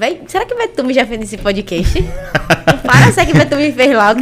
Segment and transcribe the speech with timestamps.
[0.00, 2.02] Véi, será que Betume já fez esse podcast?
[2.82, 4.20] Para, será que Betume fez logo?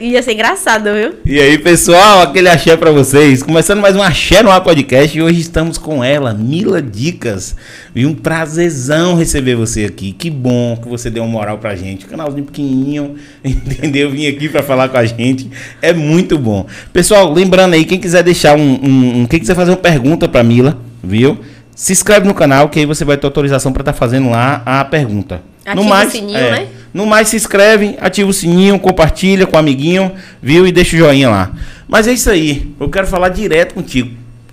[0.00, 1.16] Ia ser engraçado, viu?
[1.22, 3.42] E aí, pessoal, aquele axé pra vocês.
[3.42, 7.54] Começando mais um Axé no Ar Podcast e hoje estamos com ela, Mila Dicas.
[7.94, 10.12] E um prazerzão receber você aqui.
[10.12, 12.06] Que bom que você deu uma moral pra gente.
[12.06, 14.10] Canalzinho pequenininho, entendeu?
[14.10, 15.50] Vim aqui pra falar com a gente.
[15.82, 16.66] É muito bom.
[16.90, 18.80] Pessoal, lembrando aí, quem quiser deixar um...
[18.82, 21.38] um, um quem quiser fazer uma pergunta pra Mila, viu?
[21.80, 24.60] Se inscreve no canal, que aí você vai ter autorização para estar tá fazendo lá
[24.66, 25.40] a pergunta.
[25.64, 26.66] Ativa no mais, o sininho, é, né?
[26.92, 30.12] No mais, se inscreve, ativa o sininho, compartilha com o amiguinho,
[30.42, 30.66] viu?
[30.66, 31.52] E deixa o joinha lá.
[31.88, 32.70] Mas é isso aí.
[32.78, 34.10] Eu quero falar direto contigo.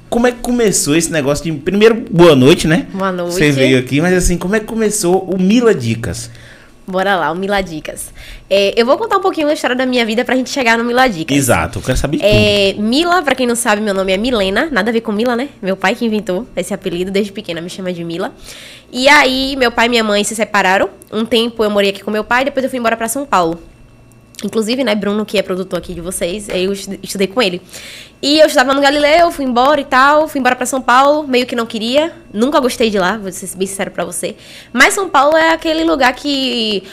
[0.09, 1.51] Como é que começou esse negócio de.
[1.51, 2.87] Primeiro, boa noite, né?
[2.93, 3.33] Boa noite.
[3.33, 6.31] Você veio aqui, mas assim, como é que começou o Mila Dicas?
[6.89, 8.13] Bora lá, o Miladicas.
[8.49, 10.85] É, eu vou contar um pouquinho da história da minha vida pra gente chegar no
[10.85, 11.35] Miladicas.
[11.35, 12.83] Exato, eu quero saber é, tudo.
[12.83, 14.69] Mila, pra quem não sabe, meu nome é Milena.
[14.71, 15.49] Nada a ver com Mila, né?
[15.61, 18.33] Meu pai que inventou esse apelido, desde pequena me chama de Mila.
[18.89, 20.89] E aí, meu pai e minha mãe se separaram.
[21.11, 23.59] Um tempo eu morei aqui com meu pai, depois eu fui embora pra São Paulo.
[24.43, 27.59] Inclusive, né, Bruno, que é produtor aqui de vocês, eu estudei com ele.
[28.21, 31.45] E eu estudava no Galileu, fui embora e tal, fui embora para São Paulo, meio
[31.47, 34.35] que não queria, nunca gostei de lá, vou ser bem sincero pra você.
[34.71, 36.83] Mas São Paulo é aquele lugar que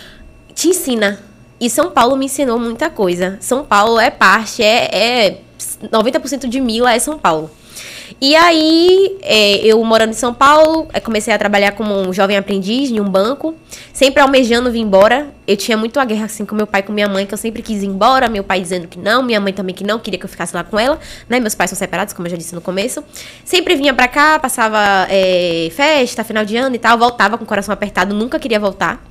[0.55, 1.21] te ensina.
[1.61, 3.37] E São Paulo me ensinou muita coisa.
[3.41, 5.41] São Paulo é parte, é, é
[5.83, 7.51] 90% de Mila é São Paulo.
[8.21, 12.91] E aí, é, eu morando em São Paulo, comecei a trabalhar como um jovem aprendiz
[12.91, 13.55] em um banco,
[13.93, 15.29] sempre almejando vir embora.
[15.47, 17.61] Eu tinha muito a guerra assim com meu pai com minha mãe, que eu sempre
[17.61, 20.25] quis ir embora, meu pai dizendo que não, minha mãe também que não, queria que
[20.25, 20.99] eu ficasse lá com ela,
[21.29, 21.39] né?
[21.41, 23.05] Meus pais são separados, como eu já disse no começo.
[23.45, 27.47] Sempre vinha pra cá, passava é, festa, final de ano e tal, voltava com o
[27.47, 29.05] coração apertado, nunca queria voltar.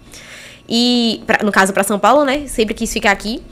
[0.67, 2.47] E, pra, no caso, para São Paulo, né?
[2.47, 3.43] Sempre quis ficar aqui.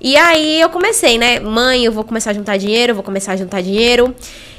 [0.00, 1.40] E aí eu comecei, né?
[1.40, 4.14] Mãe, eu vou começar a juntar dinheiro, vou começar a juntar dinheiro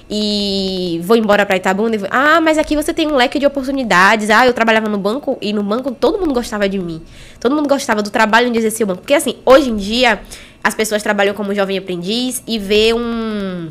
[0.10, 1.98] e vou embora para Itabuna.
[1.98, 2.08] Vou...
[2.12, 4.30] Ah, mas aqui você tem um leque de oportunidades.
[4.30, 7.02] Ah, eu trabalhava no banco e no banco todo mundo gostava de mim.
[7.40, 9.02] Todo mundo gostava do trabalho onde exercia o banco.
[9.02, 10.22] Porque assim, hoje em dia
[10.64, 13.70] as pessoas trabalham como jovem aprendiz e vê um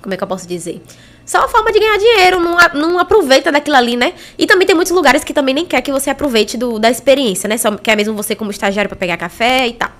[0.00, 0.80] como é que eu posso dizer?
[1.26, 4.14] Só uma forma de ganhar dinheiro, não, não aproveita daquilo ali, né?
[4.36, 7.48] E também tem muitos lugares que também nem quer que você aproveite do, da experiência,
[7.48, 7.56] né?
[7.56, 9.90] Só quer mesmo você como estagiário para pegar café e tal.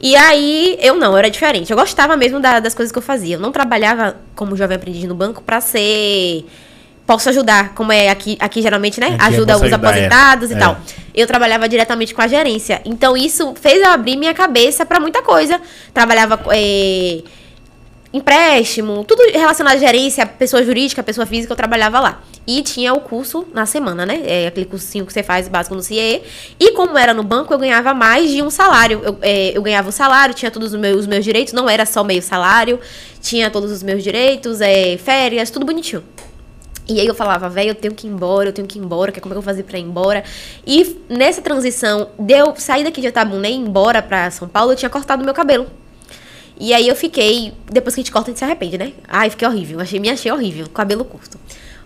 [0.00, 1.70] E aí, eu não, eu era diferente.
[1.70, 3.36] Eu gostava mesmo da, das coisas que eu fazia.
[3.36, 6.46] Eu não trabalhava como jovem aprendiz no banco para ser.
[7.06, 9.16] Posso ajudar, como é aqui, aqui geralmente, né?
[9.18, 10.54] Aqui Ajuda os aposentados é.
[10.54, 10.60] e é.
[10.60, 10.78] tal.
[11.14, 12.80] Eu trabalhava diretamente com a gerência.
[12.84, 15.60] Então, isso fez eu abrir minha cabeça para muita coisa.
[15.92, 16.40] Trabalhava.
[16.50, 17.22] É,
[18.12, 22.22] empréstimo, tudo relacionado à gerência, pessoa jurídica, pessoa física, eu trabalhava lá.
[22.46, 24.22] E tinha o curso na semana, né?
[24.24, 26.22] É aquele cursinho que você faz básico no CIE.
[26.58, 29.00] E como era no banco, eu ganhava mais de um salário.
[29.04, 31.68] Eu, é, eu ganhava o um salário, tinha todos os meus, os meus direitos, não
[31.68, 32.80] era só meio salário,
[33.20, 36.02] tinha todos os meus direitos, é, férias, tudo bonitinho.
[36.88, 39.12] E aí eu falava, velho, eu tenho que ir embora, eu tenho que ir embora,
[39.12, 40.24] que como é que eu vou fazer pra ir embora?
[40.66, 44.76] E nessa transição, deu sair daqui de Itabuna e ir embora pra São Paulo, eu
[44.76, 45.68] tinha cortado meu cabelo.
[46.60, 48.92] E aí eu fiquei, depois que a gente corta, a gente se arrepende, né?
[49.08, 51.38] Ai, fiquei horrível, achei, me achei horrível, cabelo curto.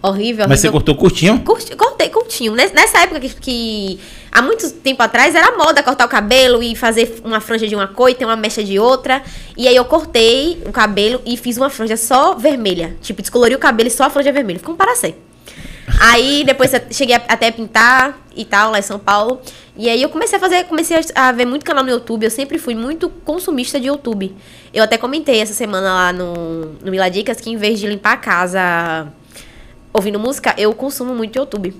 [0.02, 1.40] Horrível, Mas você cortou curtinho?
[1.40, 2.52] Curti, cortei curtinho.
[2.52, 7.22] Nessa época que, que, há muito tempo atrás era moda cortar o cabelo e fazer
[7.24, 9.22] uma franja de uma cor e ter uma mecha de outra.
[9.56, 12.94] E aí eu cortei o cabelo e fiz uma franja só vermelha.
[13.00, 14.58] Tipo, descolori o cabelo e só a franja vermelha.
[14.58, 15.14] Ficou um paracê.
[16.00, 19.40] Aí depois cheguei até a pintar e tal, lá em São Paulo.
[19.76, 22.24] E aí eu comecei a fazer, comecei a ver muito canal no YouTube.
[22.24, 24.34] Eu sempre fui muito consumista de YouTube.
[24.72, 28.16] Eu até comentei essa semana lá no, no Miladicas que em vez de limpar a
[28.16, 29.08] casa
[29.92, 31.74] ouvindo música, eu consumo muito YouTube.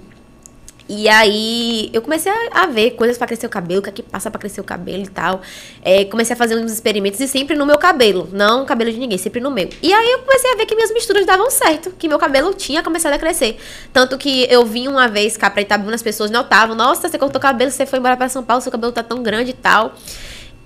[0.86, 4.02] E aí eu comecei a, ver coisas para crescer o cabelo, o que é que
[4.02, 5.40] passa para crescer o cabelo e tal.
[5.82, 8.98] É, comecei a fazer uns experimentos e sempre no meu cabelo, não no cabelo de
[8.98, 9.68] ninguém, sempre no meu.
[9.82, 12.82] E aí eu comecei a ver que minhas misturas davam certo, que meu cabelo tinha
[12.82, 13.58] começado a crescer.
[13.92, 17.38] Tanto que eu vim uma vez cá pra Itabuna, as pessoas notavam, nossa, você cortou
[17.38, 19.94] o cabelo, você foi embora para São Paulo, seu cabelo tá tão grande e tal.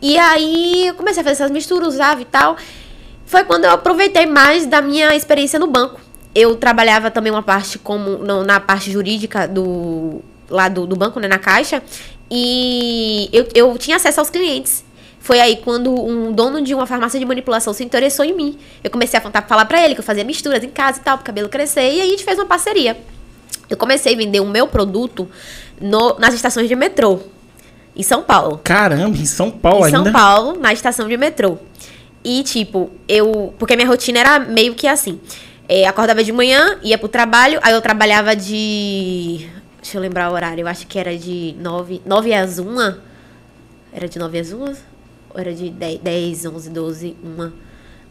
[0.02, 2.56] E aí eu comecei a fazer essas misturas, usava e tal.
[3.24, 6.07] Foi quando eu aproveitei mais da minha experiência no banco
[6.38, 11.20] eu trabalhava também uma parte como no, na parte jurídica do lá do, do banco,
[11.20, 11.82] né, na caixa,
[12.30, 14.84] e eu, eu tinha acesso aos clientes.
[15.20, 18.58] Foi aí quando um dono de uma farmácia de manipulação se interessou em mim.
[18.82, 21.22] Eu comecei a falar para ele que eu fazia misturas em casa e tal, para
[21.22, 22.96] o cabelo crescer, e aí a gente fez uma parceria.
[23.68, 25.28] Eu comecei a vender o meu produto
[25.80, 27.20] no, nas estações de metrô,
[27.94, 28.60] em São Paulo.
[28.62, 29.98] Caramba, em São Paulo em ainda?
[29.98, 31.58] Em São Paulo, na estação de metrô.
[32.24, 33.54] E, tipo, eu.
[33.58, 35.20] Porque minha rotina era meio que assim.
[35.68, 39.46] É, acordava de manhã, ia pro trabalho, aí eu trabalhava de.
[39.82, 42.94] Deixa eu lembrar o horário, eu acho que era de 9, 9 às 1.
[43.92, 44.64] Era de 9 às 1?
[44.64, 44.74] Ou
[45.36, 47.52] era de 10, 10 11, 12, 1?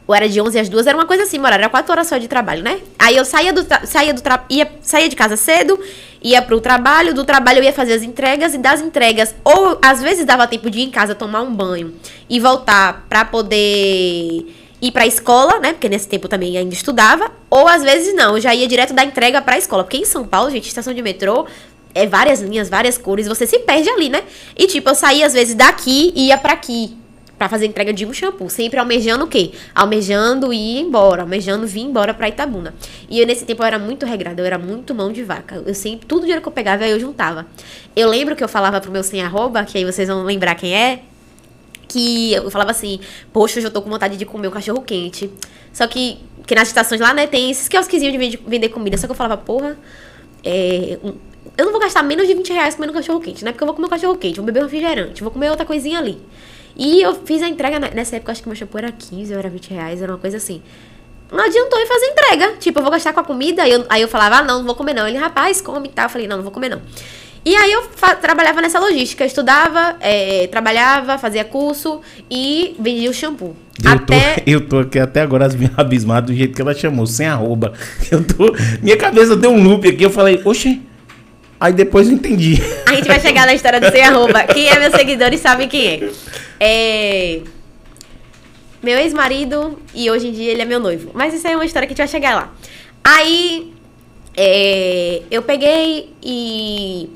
[0.05, 2.17] Ou era de 11 às 2, era uma coisa assim, horário, era 4 horas só
[2.17, 2.79] de trabalho, né?
[2.97, 5.79] Aí eu saía do, saía do ia, saía de casa cedo,
[6.21, 10.01] ia pro trabalho, do trabalho eu ia fazer as entregas e das entregas, ou às
[10.01, 11.95] vezes dava tempo de ir em casa tomar um banho
[12.29, 14.45] e voltar pra poder
[14.81, 15.73] ir pra escola, né?
[15.73, 19.03] Porque nesse tempo também ainda estudava, ou às vezes não, eu já ia direto da
[19.03, 21.45] entrega pra escola, porque em São Paulo, gente, estação de metrô
[21.93, 24.23] é várias linhas, várias cores, você se perde ali, né?
[24.55, 26.95] E tipo, eu saía às vezes daqui e ia para aqui
[27.37, 29.51] para fazer entrega de um shampoo, sempre almejando o quê?
[29.73, 32.73] Almejando ir embora, almejando vir embora para Itabuna.
[33.07, 35.61] E eu, nesse tempo eu era muito regrada, eu era muito mão de vaca.
[35.65, 37.45] Eu sempre, tudo dinheiro que eu pegava eu juntava.
[37.95, 40.73] Eu lembro que eu falava pro meu sem arroba, que aí vocês vão lembrar quem
[40.75, 41.01] é,
[41.87, 42.99] que eu falava assim,
[43.31, 45.29] poxa, hoje eu tô com vontade de comer um cachorro quente.
[45.71, 48.97] Só que, que nas estações lá, né, tem esses quiosquezinhos de vender comida.
[48.97, 49.77] Só que eu falava, porra,
[50.43, 50.97] é,
[51.57, 53.51] eu não vou gastar menos de 20 reais comendo cachorro quente, né?
[53.51, 55.99] Porque eu vou comer um cachorro quente, vou beber um refrigerante, vou comer outra coisinha
[55.99, 56.19] ali.
[56.75, 59.49] E eu fiz a entrega nessa época, acho que meu shampoo era 15 ou era
[59.49, 60.61] 20 reais, era uma coisa assim.
[61.31, 62.55] Não adiantou eu fazer entrega.
[62.57, 63.63] Tipo, eu vou gastar com a comida.
[63.63, 65.07] Aí eu, aí eu falava, ah, não, não vou comer não.
[65.07, 66.05] Ele, rapaz, come e tal.
[66.05, 66.81] Eu falei, não, não vou comer não.
[67.47, 67.81] E aí eu
[68.19, 69.23] trabalhava nessa logística.
[69.23, 73.55] Estudava, é, trabalhava, fazia curso e vendia o shampoo.
[73.81, 74.33] Eu, até...
[74.33, 75.47] tô, eu tô aqui até agora
[75.77, 77.71] abismado do jeito que ela chamou, sem arroba.
[78.11, 80.03] Eu tô, minha cabeça deu um loop aqui.
[80.03, 80.81] Eu falei, oxe,
[81.57, 82.61] Aí depois eu entendi.
[82.85, 84.43] A gente vai chegar na história do sem arroba.
[84.43, 86.09] Quem é meu seguidor e sabe quem é.
[86.59, 87.39] É.
[88.83, 91.11] Meu ex-marido e hoje em dia ele é meu noivo.
[91.13, 92.53] Mas isso aí é uma história que a gente vai chegar lá.
[93.03, 93.73] Aí.
[94.35, 97.09] É, eu peguei e.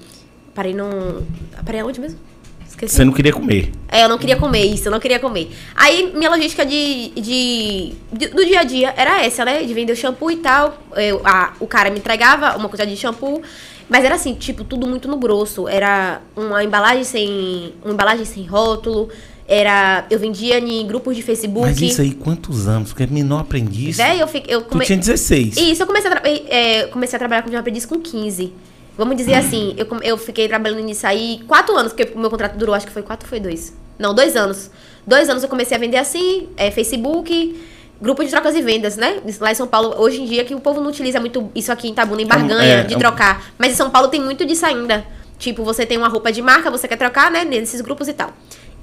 [0.54, 1.26] Parei num.
[1.66, 2.20] Parei aonde mesmo?
[2.68, 2.96] Esqueci.
[2.96, 3.72] Você não queria comer.
[3.88, 5.52] É, eu não queria comer isso, eu não queria comer.
[5.76, 9.64] Aí, minha logística de, de, de do dia a dia era essa, né?
[9.64, 10.78] De vender o shampoo e tal.
[10.96, 13.42] Eu, a, o cara me entregava uma quantidade de shampoo.
[13.90, 15.68] Mas era assim, tipo, tudo muito no grosso.
[15.68, 17.74] Era uma embalagem sem.
[17.84, 19.10] Uma embalagem sem rótulo.
[19.46, 20.06] Era.
[20.10, 21.68] Eu vendia em grupos de Facebook.
[21.68, 22.94] Mas isso aí, quantos anos?
[22.94, 24.00] Porque menor aprendiz.
[24.00, 24.86] É, eu, fiquei, eu come...
[24.86, 25.58] Tu tinha 16.
[25.58, 28.54] Isso, eu comecei a, é, comecei a trabalhar com aprendiz com 15.
[29.02, 32.56] Vamos dizer assim, eu, eu fiquei trabalhando nisso aí quatro anos, porque o meu contrato
[32.56, 33.76] durou, acho que foi quatro, foi dois.
[33.98, 34.70] Não, dois anos.
[35.08, 37.60] Dois anos eu comecei a vender assim, é, Facebook
[38.00, 39.20] grupo de trocas e vendas, né?
[39.40, 41.88] Lá em São Paulo, hoje em dia, que o povo não utiliza muito isso aqui
[41.88, 43.52] em Tabuna, em barganha, é, de é trocar.
[43.58, 45.04] Mas em São Paulo tem muito disso ainda.
[45.40, 47.44] Tipo, você tem uma roupa de marca, você quer trocar, né?
[47.44, 48.32] Nesses grupos e tal.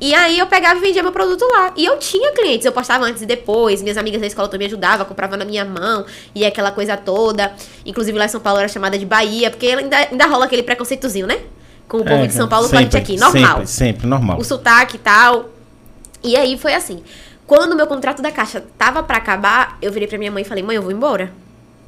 [0.00, 1.72] E aí eu pegava e vendia meu produto lá.
[1.76, 3.82] E eu tinha clientes, eu postava antes e depois.
[3.82, 6.04] Minhas amigas da escola também ajudavam, comprava na minha mão.
[6.34, 7.52] E aquela coisa toda.
[7.84, 11.26] Inclusive lá em São Paulo era chamada de Bahia, porque ainda, ainda rola aquele preconceitozinho,
[11.26, 11.40] né?
[11.88, 13.18] Com o povo é, de São Paulo sempre, com a gente aqui.
[13.18, 13.56] Normal.
[13.56, 14.38] Sempre, sempre, normal.
[14.38, 15.48] O sotaque e tal.
[16.22, 17.02] E aí foi assim.
[17.46, 20.62] Quando meu contrato da caixa tava para acabar, eu virei pra minha mãe e falei:
[20.62, 21.32] "Mãe, eu vou embora".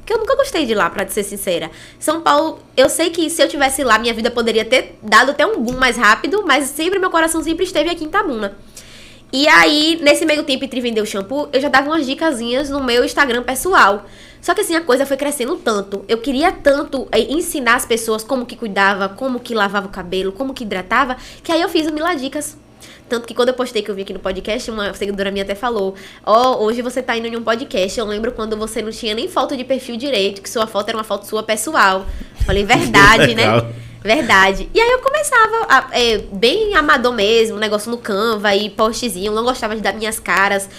[0.01, 1.71] Porque eu nunca gostei de lá, pra ser sincera.
[1.99, 5.45] São Paulo, eu sei que se eu tivesse lá, minha vida poderia ter dado até
[5.45, 8.57] um boom mais rápido, mas sempre meu coração sempre esteve aqui em Tabuna.
[9.33, 12.83] E aí, nesse meio tempo entre vender o shampoo, eu já dava umas dicasinhas no
[12.83, 14.05] meu Instagram pessoal.
[14.41, 16.03] Só que assim, a coisa foi crescendo tanto.
[16.07, 20.31] Eu queria tanto é, ensinar as pessoas como que cuidava, como que lavava o cabelo,
[20.31, 22.57] como que hidratava, que aí eu fiz o Miladicas.
[23.11, 25.53] Tanto que quando eu postei que eu vi aqui no podcast, uma seguidora minha até
[25.53, 27.99] falou: Ó, oh, hoje você tá indo em um podcast.
[27.99, 30.97] Eu lembro quando você não tinha nem foto de perfil direito, que sua foto era
[30.97, 32.05] uma foto sua pessoal.
[32.45, 33.69] Falei, verdade, né?
[34.01, 34.69] Verdade.
[34.73, 39.25] E aí eu começava, a, é, bem amador mesmo, negócio no Canva e postzinho.
[39.25, 40.69] Eu não gostava de dar minhas caras.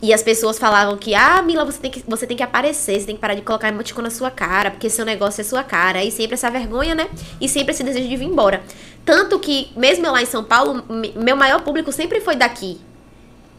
[0.00, 3.06] E as pessoas falavam que, ah, Mila, você tem que, você tem que aparecer, você
[3.06, 6.04] tem que parar de colocar emoticon na sua cara, porque seu negócio é sua cara.
[6.04, 7.08] E sempre essa vergonha, né?
[7.40, 8.62] E sempre esse desejo de vir embora.
[9.04, 10.84] Tanto que, mesmo eu lá em São Paulo,
[11.16, 12.80] meu maior público sempre foi daqui.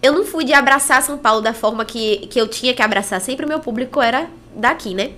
[0.01, 3.19] Eu não fui de abraçar São Paulo da forma que, que eu tinha que abraçar.
[3.19, 5.12] Sempre o meu público era daqui, né?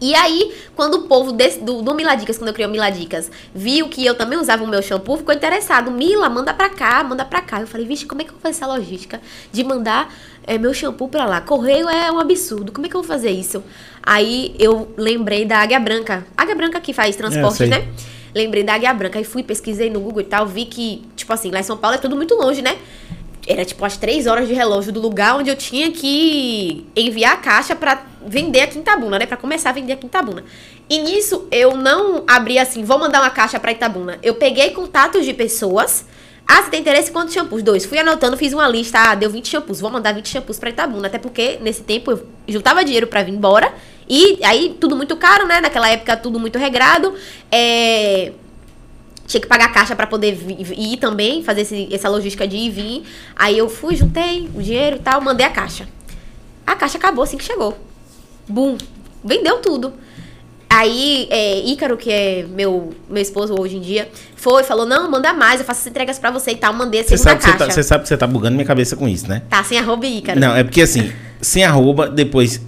[0.00, 3.88] E aí, quando o povo desse, do, do Miladicas, quando eu criei o Miladicas, viu
[3.88, 5.90] que eu também usava o meu shampoo, ficou interessado.
[5.90, 7.60] Mila, manda pra cá, manda pra cá.
[7.60, 10.14] Eu falei, vixe, como é que eu vou fazer essa logística de mandar
[10.46, 11.40] é, meu shampoo pra lá?
[11.40, 13.62] Correio é um absurdo, como é que eu vou fazer isso?
[14.02, 16.26] Aí eu lembrei da Águia Branca.
[16.36, 17.88] Águia Branca que faz transporte, é, né?
[18.34, 19.18] Lembrei da Águia Branca.
[19.18, 21.96] Aí fui, pesquisei no Google e tal, vi que, tipo assim, lá em São Paulo
[21.96, 22.76] é tudo muito longe, né?
[23.46, 27.36] Era tipo as três horas de relógio do lugar onde eu tinha que enviar a
[27.36, 29.26] caixa para vender a Quintabuna, né?
[29.26, 30.44] Para começar a vender a Quintabuna.
[30.90, 34.18] E nisso eu não abri assim, vou mandar uma caixa para Itabuna.
[34.22, 36.04] Eu peguei contatos de pessoas.
[36.46, 37.62] Ah, você tem interesse quantos shampoos?
[37.62, 37.84] Dois.
[37.84, 38.98] Fui anotando, fiz uma lista.
[38.98, 39.80] Ah, deu 20 shampoos.
[39.80, 41.08] Vou mandar 20 shampoos pra Itabuna.
[41.08, 43.72] Até porque nesse tempo eu juntava dinheiro para vir embora.
[44.08, 45.60] E aí tudo muito caro, né?
[45.60, 47.14] Naquela época tudo muito regrado.
[47.50, 48.32] É
[49.26, 50.38] tinha que pagar caixa para poder
[50.76, 53.04] ir também, fazer esse, essa logística de ir e vir.
[53.34, 55.88] Aí eu fui, juntei o dinheiro e tal, mandei a caixa.
[56.66, 57.76] A caixa acabou assim que chegou.
[58.48, 58.76] Bum!
[59.24, 59.92] Vendeu tudo.
[60.68, 65.32] Aí, é, Ícaro, que é meu, meu esposo hoje em dia, foi, falou: Não, manda
[65.32, 66.72] mais, eu faço as entregas pra você e tal.
[66.72, 67.52] Mandei a segunda você sabe caixa.
[67.52, 69.42] Você, tá, você sabe que você tá bugando minha cabeça com isso, né?
[69.48, 70.38] Tá, sem arroba Ícaro.
[70.38, 72.60] Não, é porque assim, sem arroba, depois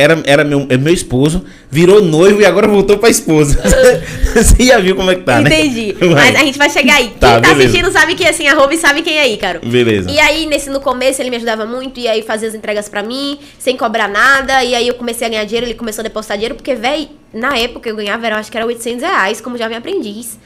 [0.00, 3.60] era, era meu, é meu esposo, virou noivo e agora voltou pra esposa.
[4.34, 5.86] Você já viu como é que tá, Entendi.
[5.86, 5.88] né?
[5.90, 5.96] Entendi.
[6.14, 7.08] Mas a gente vai chegar aí.
[7.20, 7.68] Tá, Quem tá beleza.
[7.68, 9.60] assistindo sabe que assim, a Ruby sabe quem é aí, cara.
[9.62, 10.10] Beleza.
[10.10, 13.02] E aí, nesse, no começo, ele me ajudava muito, e aí fazia as entregas pra
[13.02, 16.36] mim, sem cobrar nada, e aí eu comecei a ganhar dinheiro, ele começou a depositar
[16.36, 19.76] dinheiro, porque, véi, na época eu ganhava, eu acho que era 800 reais, como jovem
[19.76, 20.38] aprendiz.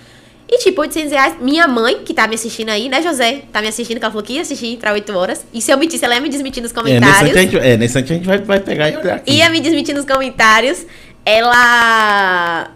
[0.47, 3.43] E tipo, 800 reais, minha mãe, que tá me assistindo aí, né, José?
[3.51, 5.45] Tá me assistindo, que ela falou que ia assistir pra 8 horas.
[5.53, 7.31] E se eu mentisse, ela ia me desmentir nos É, nesse comentários.
[7.37, 9.33] instante, é, nesse instante a gente vai, vai pegar e olhar aqui.
[9.33, 10.85] ia me desmentir nos comentários.
[11.25, 12.71] Ela.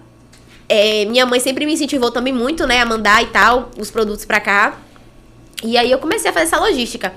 [0.69, 4.25] é, minha mãe sempre me incentivou também muito, né, a mandar e tal, os produtos
[4.25, 4.79] pra cá.
[5.63, 7.13] E aí eu comecei a fazer essa logística.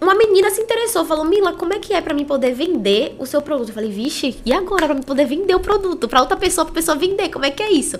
[0.00, 3.26] Uma menina se interessou, falou: Mila, como é que é pra mim poder vender o
[3.26, 3.68] seu produto?
[3.68, 6.06] Eu falei: Vixe, e agora pra mim poder vender o produto?
[6.06, 7.98] Pra outra pessoa, pra pessoa vender, como é que é isso?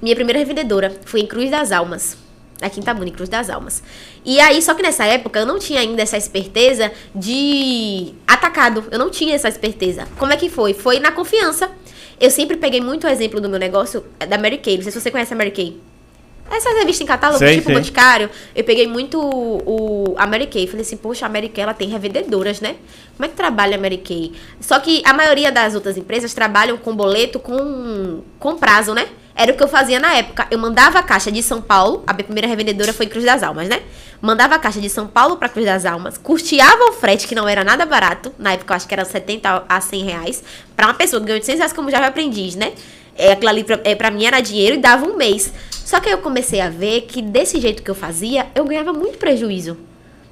[0.00, 2.16] Minha primeira revendedora foi em Cruz das Almas.
[2.60, 3.82] Aqui em Itabuna, em Cruz das Almas.
[4.24, 8.84] E aí, só que nessa época eu não tinha ainda essa esperteza de atacado.
[8.90, 10.06] Eu não tinha essa esperteza.
[10.18, 10.72] Como é que foi?
[10.72, 11.70] Foi na confiança.
[12.18, 14.76] Eu sempre peguei muito o exemplo do meu negócio é, da Mary Kay.
[14.76, 15.78] Não sei se você conhece a Mary Kay.
[16.50, 17.74] Essa revista em catálogo, Sei, tipo sei.
[17.74, 20.66] Boticário, eu peguei muito o, o- a Mary Kay.
[20.68, 22.76] Falei assim, poxa, a Mary Kay, ela tem revendedoras, né?
[23.16, 24.32] Como é que trabalha a Mary Kay?
[24.60, 29.08] Só que a maioria das outras empresas trabalham com boleto com, com prazo, né?
[29.36, 30.46] Era o que eu fazia na época.
[30.50, 33.68] Eu mandava a caixa de São Paulo, a minha primeira revendedora foi Cruz das Almas,
[33.68, 33.82] né?
[34.22, 37.46] Mandava a caixa de São Paulo pra Cruz das Almas, custeava o frete, que não
[37.46, 40.42] era nada barato, na época eu acho que era 70 a 100 reais,
[40.74, 42.72] pra uma pessoa que ganhou 800 reais como jovem aprendiz, né?
[43.14, 45.52] É, aquilo ali pra, é, pra mim era dinheiro e dava um mês.
[45.70, 48.94] Só que aí eu comecei a ver que desse jeito que eu fazia, eu ganhava
[48.94, 49.76] muito prejuízo.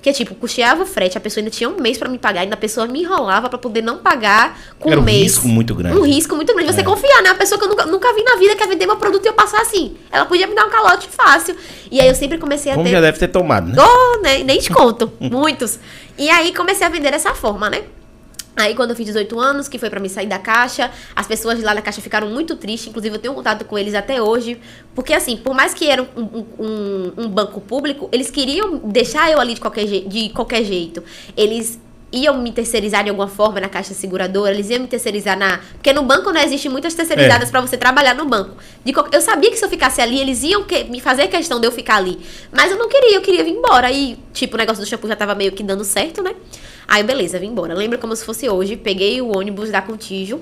[0.05, 2.53] Porque, tipo, custeava o frete, a pessoa ainda tinha um mês pra me pagar, ainda
[2.53, 5.23] a pessoa me enrolava pra poder não pagar com Era um um mês.
[5.23, 5.97] risco muito grande.
[5.97, 6.71] Um risco muito grande.
[6.75, 6.85] Você É.
[6.85, 7.31] confiar, né?
[7.31, 9.33] Uma pessoa que eu nunca, nunca vi na vida quer vender meu produto e eu
[9.33, 9.97] passar assim.
[10.13, 11.57] Ela podia me dar um calote fácil.
[11.91, 12.93] E aí eu sempre comecei a Como ter.
[12.93, 13.77] já deve ter tomado, né?
[13.83, 14.45] Oh, né?
[14.45, 15.11] Nem te conto.
[15.19, 15.79] Muitos.
[16.19, 17.85] E aí comecei a vender dessa forma, né?
[18.57, 21.59] Aí quando eu fiz 18 anos, que foi pra me sair da caixa, as pessoas
[21.59, 24.59] de lá da caixa ficaram muito tristes, inclusive eu tenho contato com eles até hoje,
[24.95, 29.41] porque assim, por mais que era um, um- um- banco público, eles queriam deixar eu
[29.41, 31.03] ali de qualquer, de qualquer jeito.
[31.37, 31.81] Eles
[32.13, 35.59] iam me terceirizar de alguma forma na caixa seguradora, eles iam me terceirizar na...
[35.73, 37.51] Porque no banco, né, existem muitas terceirizadas É.
[37.51, 38.53] pra você trabalhar no banco.
[38.95, 41.67] Qual- Eu sabia que se eu ficasse ali, eles iam que- me fazer questão de
[41.67, 42.21] eu ficar ali.
[42.53, 43.91] Mas eu não queria, eu queria vir embora.
[43.91, 46.37] E, tipo, o negócio do shampoo já tava meio que dando certo, né?
[46.87, 47.75] Aí, beleza, vim embora.
[47.75, 48.77] Lembro como se fosse hoje.
[48.77, 50.41] Peguei o ônibus da Contígio.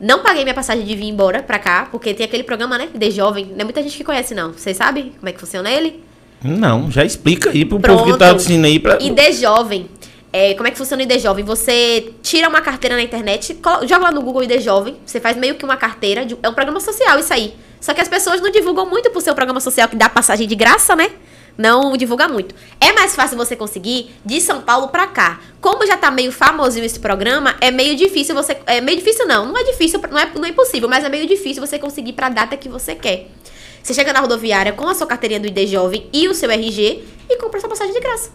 [0.00, 2.88] Não paguei minha passagem de vir embora pra cá, porque tem aquele programa, né?
[2.92, 3.46] De jovem.
[3.46, 4.52] Não é muita gente que conhece, não.
[4.52, 6.02] Vocês sabem como é que funciona ele?
[6.42, 7.98] Não, já explica aí pro Pronto.
[8.00, 8.98] povo que tá assistindo aí pra.
[9.00, 9.88] ID Jovem.
[10.32, 11.44] É, como é que funciona o ID Jovem?
[11.44, 15.54] Você tira uma carteira na internet, joga lá no Google ID Jovem, você faz meio
[15.54, 16.24] que uma carteira.
[16.26, 17.54] de- é um programa social isso aí.
[17.80, 20.48] Só que as pessoas não divulgam muito por ser um programa social que dá passagem
[20.48, 21.10] de graça, né?
[21.56, 22.54] Não divulga muito.
[22.80, 25.40] É mais fácil você conseguir de São Paulo pra cá.
[25.60, 28.56] Como já tá meio famosinho esse programa, é meio difícil você.
[28.66, 31.26] É meio difícil não, não é difícil, não é, não é impossível, mas é meio
[31.26, 33.28] difícil você conseguir pra data que você quer.
[33.82, 37.04] Você chega na rodoviária com a sua carteirinha do ID Jovem e o seu RG
[37.28, 38.30] e compra sua passagem de graça.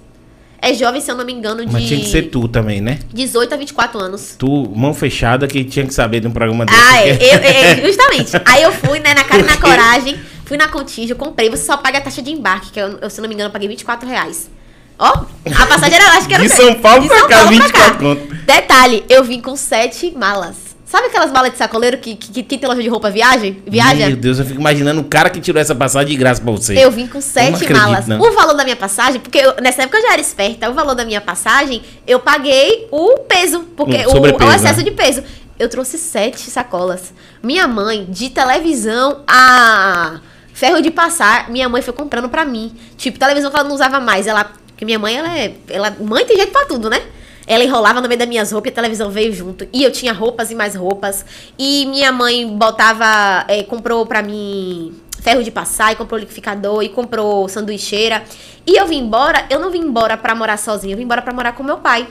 [0.59, 2.97] É jovem, se eu não me engano, de Mas tinha que ser tu também, né?
[3.13, 4.35] 18 a 24 anos.
[4.39, 6.79] Tu, mão fechada, que tinha que saber de um programa desse.
[6.81, 8.31] Ah, é, porque- eu- é, é, justamente.
[8.43, 11.49] Aí eu fui, né, na cara e na coragem, fui na Contígio, comprei.
[11.49, 13.67] Você só paga a taxa de embarque, que eu, se não me engano, eu paguei
[13.67, 14.49] 24 reais.
[14.97, 16.41] Ó, a passagem era, acho que era...
[16.43, 18.35] De São Paulo de pra São cá, Paulo pra 24 conto.
[18.45, 20.55] Detalhe, eu vim com sete malas.
[20.85, 23.61] Sabe aquelas malas de sacoleiro que, que, que tem loja de roupa viagem?
[23.67, 24.07] Viaja?
[24.07, 26.77] Meu Deus, eu fico imaginando o cara que tirou essa passagem de graça pra você.
[26.83, 28.07] Eu vim com sete acredito, malas.
[28.07, 28.21] não.
[28.21, 30.95] O valor da minha passagem, porque eu- nessa época eu já era esperta, o valor
[30.95, 34.83] da minha passagem, eu paguei o peso, porque Um o, o excesso né?
[34.83, 35.21] de peso.
[35.59, 37.13] Eu trouxe sete sacolas.
[37.43, 40.21] Minha mãe, de televisão a
[40.57, 42.75] ferro de passar, minha mãe foi comprando pra mim.
[42.97, 44.25] Tipo, televisão que ela não usava mais.
[44.25, 45.53] Ela, porque minha mãe, ela é.
[45.69, 46.99] Ela, mãe tem jeito pra tudo, né?
[47.45, 49.67] Ela enrolava no meio das minhas roupas e a televisão veio junto.
[49.71, 51.23] E eu tinha roupas e mais roupas.
[51.59, 53.45] E minha mãe botava.
[53.47, 58.23] é, comprou pra mim ferro de passar, e comprou liquidificador, e comprou sanduicheira.
[58.65, 61.33] E eu vim embora, eu não vim embora pra morar sozinha, eu vim embora pra
[61.33, 62.07] morar com meu pai.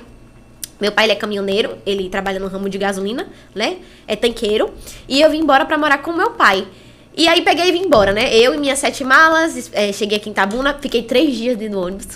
[0.80, 3.78] Meu pai ele é caminhoneiro, ele trabalha no ramo de gasolina, né?
[4.06, 4.72] É tanqueiro.
[5.08, 6.66] E eu vim embora pra morar com meu pai.
[7.16, 8.34] E aí peguei e vim embora, né?
[8.36, 11.86] Eu e minhas sete malas, é, cheguei aqui em Tabuna, fiquei três dias dentro do
[11.86, 12.06] ônibus.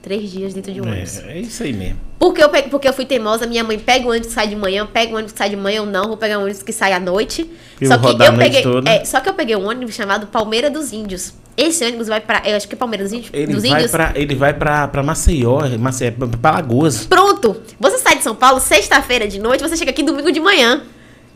[0.00, 1.18] Três dias dentro de um ônibus.
[1.18, 1.98] É, é isso aí mesmo.
[2.18, 4.86] Porque eu, porque eu fui teimosa, minha mãe pega o ônibus que sai de manhã,
[4.86, 6.94] pega o ônibus que sai de manhã, eu não, vou pegar um ônibus que sai
[6.94, 7.50] à noite.
[7.78, 8.62] Eu só que eu peguei.
[8.86, 11.34] é, só que eu peguei um ônibus chamado Palmeira dos Índios.
[11.54, 12.42] Esse ônibus vai pra.
[12.46, 13.30] Eu acho que é Palmeira dos Índios.
[13.34, 13.90] Ele dos vai, Índios.
[13.90, 17.04] pra, ele vai pra, pra Maceió, Maceió pra, pra Lagoas.
[17.06, 17.60] Pronto!
[17.78, 20.82] Você sai de São Paulo sexta-feira de noite, você chega aqui domingo de manhã.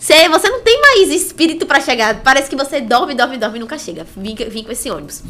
[0.05, 2.21] Você, você não tem mais espírito pra chegar.
[2.23, 4.07] Parece que você dorme, dorme, dorme e nunca chega.
[4.15, 5.23] Vim, vim com esse ônibus.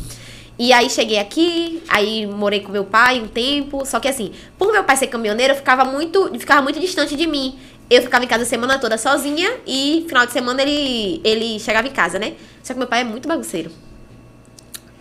[0.58, 3.86] E aí cheguei aqui, aí morei com meu pai um tempo.
[3.86, 7.24] Só que assim, por meu pai ser caminhoneiro, eu ficava muito, ficava muito distante de
[7.24, 7.56] mim.
[7.88, 11.86] eu ficava em casa a semana toda sozinha e final de semana ele, ele chegava
[11.86, 12.34] em casa, né?
[12.60, 13.70] Só que meu pai é muito bagunceiro.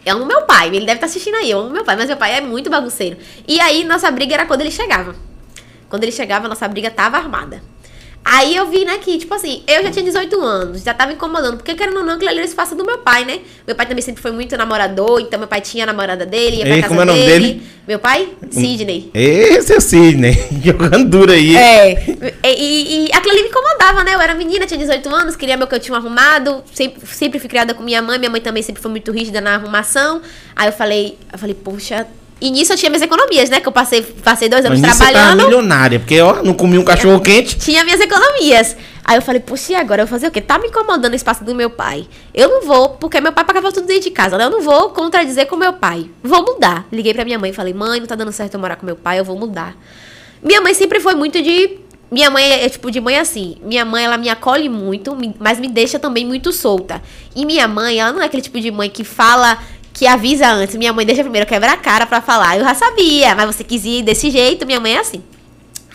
[0.06, 2.18] Eu amo meu pai, ele deve estar assistindo aí, eu amo meu pai, mas meu
[2.18, 3.18] pai é muito bagunceiro.
[3.48, 5.16] E aí, nossa briga era quando ele chegava.
[5.90, 7.73] Quando ele chegava, nossa briga tava armada.
[8.26, 11.58] Aí eu vi, né, que, tipo assim, eu já tinha 18 anos, já tava incomodando,
[11.58, 13.40] porque querendo ou não, aquilo ali era espaço do meu pai, né?
[13.68, 16.66] Meu pai também sempre foi muito namorador, então meu pai tinha a namorada dele, ia
[16.66, 17.62] pra Ei, casa como é o nome dele.
[17.86, 18.30] Meu pai?
[18.50, 19.12] Sidney.
[19.14, 21.54] Esse é o Sidney, jogando duro aí.
[21.56, 22.06] É.
[22.44, 24.14] E, e, e aquilo ali me incomodava, né?
[24.14, 26.64] Eu era menina, tinha 18 anos, queria meu que eu tinha arrumado.
[26.74, 28.18] Sempre, sempre fui criada com minha mãe.
[28.18, 30.22] Minha mãe também sempre foi muito rígida na arrumação.
[30.56, 32.08] Aí eu falei, eu falei, poxa.
[32.44, 33.62] E nisso eu tinha minhas economias, né?
[33.62, 35.44] Que eu passei, passei dois anos Mas trabalhando.
[35.46, 37.58] milionária, porque, ó, não comi um cachorro quente.
[37.58, 38.76] Tinha minhas economias.
[39.02, 40.02] Aí eu falei, poxa, e agora?
[40.02, 40.42] Eu vou fazer o quê?
[40.42, 42.06] Tá me incomodando o espaço do meu pai.
[42.34, 44.44] Eu não vou, porque meu pai pagava tudo dentro de casa, né?
[44.44, 46.10] Eu não vou contradizer com meu pai.
[46.22, 46.86] Vou mudar.
[46.92, 48.98] Liguei pra minha mãe e falei, mãe, não tá dando certo eu morar com meu
[48.98, 49.78] pai, eu vou mudar.
[50.44, 51.80] Minha mãe sempre foi muito de.
[52.12, 53.56] Minha mãe é tipo de mãe assim.
[53.64, 57.02] Minha mãe, ela me acolhe muito, mas me deixa também muito solta.
[57.34, 59.58] E minha mãe, ela não é aquele tipo de mãe que fala,
[59.94, 60.76] que avisa antes.
[60.76, 62.58] Minha mãe deixa primeiro quebrar a cara pra falar.
[62.58, 65.22] Eu já sabia, mas você quis ir desse jeito, minha mãe é assim.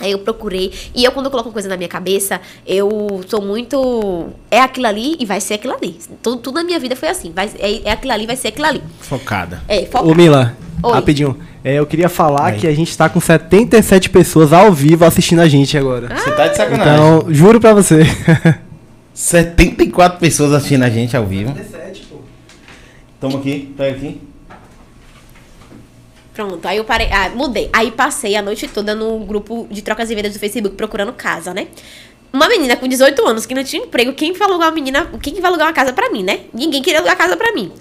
[0.00, 0.72] Aí eu procurei.
[0.94, 4.28] E eu, quando eu coloco uma coisa na minha cabeça, eu sou muito.
[4.50, 5.98] É aquilo ali e vai ser aquilo ali.
[6.22, 7.32] Tudo, tudo na minha vida foi assim.
[7.34, 8.82] Vai, é, é aquilo ali, vai ser aquilo ali.
[9.00, 9.60] Focada.
[9.66, 10.06] É, foca.
[10.06, 10.92] Ô Mila, Oi.
[10.92, 11.36] rapidinho.
[11.64, 12.60] É, eu queria falar Aí.
[12.60, 16.16] que a gente tá com 77 pessoas ao vivo assistindo a gente agora.
[16.16, 16.94] Você tá de sacanagem.
[16.94, 18.02] Então, juro pra você.
[19.12, 21.52] 74 pessoas assistindo a gente ao vivo.
[23.20, 24.20] Toma aqui, pega aqui.
[26.34, 27.08] Pronto, aí eu parei.
[27.10, 27.68] Ah, mudei.
[27.72, 31.52] Aí passei a noite toda no grupo de trocas e vendas do Facebook procurando casa,
[31.52, 31.66] né?
[32.32, 35.34] Uma menina com 18 anos que não tinha emprego, quem vai alugar uma menina, quem
[35.34, 36.40] que vai alugar uma casa pra mim, né?
[36.52, 37.72] Ninguém queria alugar casa pra mim.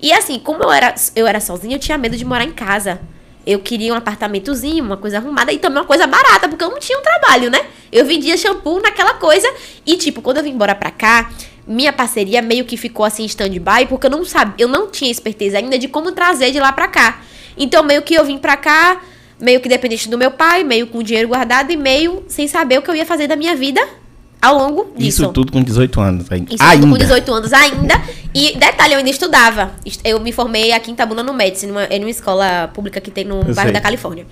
[0.00, 3.00] E assim, como eu era, eu era sozinha, eu tinha medo de morar em casa.
[3.46, 6.78] Eu queria um apartamentozinho, uma coisa arrumada e também uma coisa barata, porque eu não
[6.78, 7.66] tinha um trabalho, né?
[7.92, 9.48] Eu vendia shampoo naquela coisa.
[9.84, 11.30] E, tipo, quando eu vim embora pra cá,
[11.66, 15.10] minha parceria meio que ficou assim em stand-by, porque eu não sabia, eu não tinha
[15.10, 17.20] expertise ainda de como trazer de lá pra cá.
[17.58, 19.00] Então, meio que eu vim pra cá,
[19.40, 22.78] meio que dependente do meu pai, meio com o dinheiro guardado e meio sem saber
[22.78, 23.80] o que eu ia fazer da minha vida
[24.40, 25.22] ao longo disso.
[25.22, 26.30] Isso tudo com 18 anos.
[26.30, 26.54] Ainda.
[26.54, 27.94] Isso tudo com 18 anos ainda.
[28.34, 29.72] E detalhe, eu ainda estudava.
[29.84, 33.10] Est- Eu me formei aqui em Tabuna no Médici, numa, em uma escola pública que
[33.10, 33.72] tem no bairro sei.
[33.72, 34.26] da Califórnia.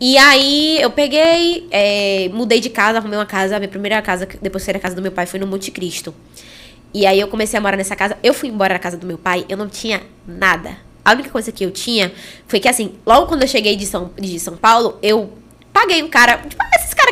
[0.00, 3.56] E aí eu peguei, é, mudei de casa, arrumei uma casa.
[3.56, 5.70] A minha primeira casa, depois que saí da casa do meu pai, foi no Monte
[5.70, 6.14] Cristo.
[6.92, 8.16] E aí eu comecei a morar nessa casa.
[8.22, 10.76] Eu fui embora da casa do meu pai, eu não tinha nada.
[11.04, 12.12] A única coisa que eu tinha
[12.46, 15.32] foi que, assim, logo quando eu cheguei de São, de São Paulo, eu
[15.72, 16.62] paguei um cara, tipo,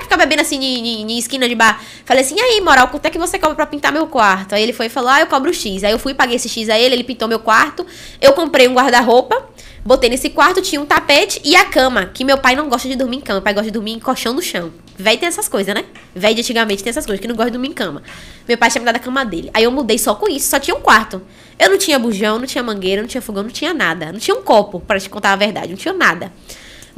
[0.09, 1.81] ficam bebendo assim em, esquina de bar.
[2.05, 4.55] Falei assim, e aí, moral, quanto é que você cobra pra pintar meu quarto?
[4.55, 5.85] Aí ele foi e falou, ah, eu cobro X.
[5.85, 7.87] Aí eu fui, paguei esse X a ele, ele pintou meu quarto.
[8.21, 9.47] Eu comprei um guarda-roupa,
[9.85, 12.97] botei nesse quarto, tinha um tapete e a cama, que meu pai não gosta de
[12.97, 14.73] dormir em cama, meu pai gosta de dormir em colchão no chão.
[14.97, 15.85] Véi tem essas coisas, né?
[16.15, 18.03] Véi de antigamente tem essas coisas, que não gosta de dormir em cama.
[18.49, 19.51] Meu pai tinha me dado a cama dele.
[19.53, 21.23] Aí eu mudei só com isso, só tinha um quarto.
[21.59, 24.11] Eu não tinha bujão, não tinha mangueira, não tinha fogão, não tinha nada.
[24.11, 26.33] Não tinha um copo, pra te contar a verdade, não tinha nada.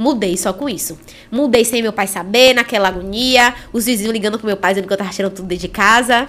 [0.01, 0.99] Mudei só com isso.
[1.31, 3.55] Mudei sem meu pai saber, naquela agonia.
[3.71, 6.27] Os vizinhos ligando pro meu pai, dizendo que eu tava tirando tudo dentro de casa.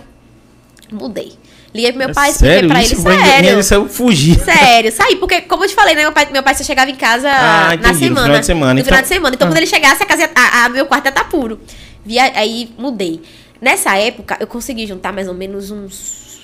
[0.92, 1.32] Mudei.
[1.74, 3.60] Liguei pro meu pai, expliquei É pra ele, sério.
[3.62, 4.38] Isso eu fugi.
[4.38, 6.02] Sério, saí, porque, como eu te falei, né?
[6.02, 8.24] Meu pai, meu pai só chegava em casa Ah, na entendi, no semana.
[8.26, 9.36] final de semana, No então- final de semana.
[9.36, 11.58] Então, quando ele chegasse, a casa a, a- meu quarto ia estar puro.
[12.06, 13.22] Via, aí mudei.
[13.62, 16.42] Nessa época, eu consegui juntar mais ou menos uns.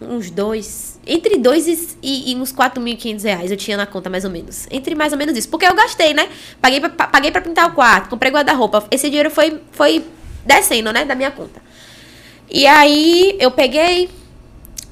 [0.00, 0.91] Uns dois.
[1.06, 4.66] Entre dois e, e, e uns 4.500 reais eu tinha na conta, mais ou menos.
[4.70, 5.48] Entre mais ou menos isso.
[5.48, 6.28] Porque eu gastei, né?
[6.60, 8.86] Paguei pra, pa- paguei pra pintar o quarto, comprei guarda-roupa.
[8.90, 10.04] Esse dinheiro foi, foi
[10.46, 11.04] descendo, né?
[11.04, 11.60] Da minha conta.
[12.50, 14.08] E aí eu peguei.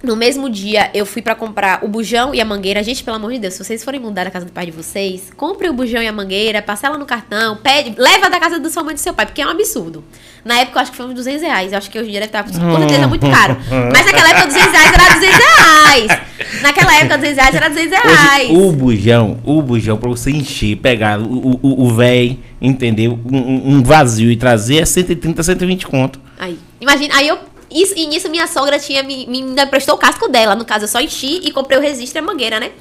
[0.02, 2.82] No mesmo dia, eu fui pra comprar o bujão e a mangueira.
[2.82, 5.30] Gente, pelo amor de Deus, se vocês forem mudar da casa do pai de vocês,
[5.36, 8.82] compre o bujão e a mangueira, parcela no cartão, pede, leva da casa da sua
[8.82, 10.02] mãe e do seu pai, porque é um absurdo.
[10.42, 11.72] Na época, eu acho que foi uns 200 reais.
[11.72, 13.58] Eu acho que hoje em dia deve estar, com certeza, muito caro.
[13.92, 16.20] Mas naquela época, 200 reais era 200 reais.
[16.62, 18.50] Naquela época, 200 reais era 200 reais.
[18.50, 23.18] Hoje, o bujão, o bujão, pra você encher, pegar o, o, o véi, entendeu?
[23.30, 26.18] Um, um- um vazio e trazer é 130, 120 conto.
[26.38, 27.38] Aí, imagina, aí eu.
[27.70, 30.54] Isso, e nisso minha sogra tinha me, me ainda emprestou o casco dela.
[30.54, 32.72] No caso, eu só enchi e comprei o resistor e a mangueira, né?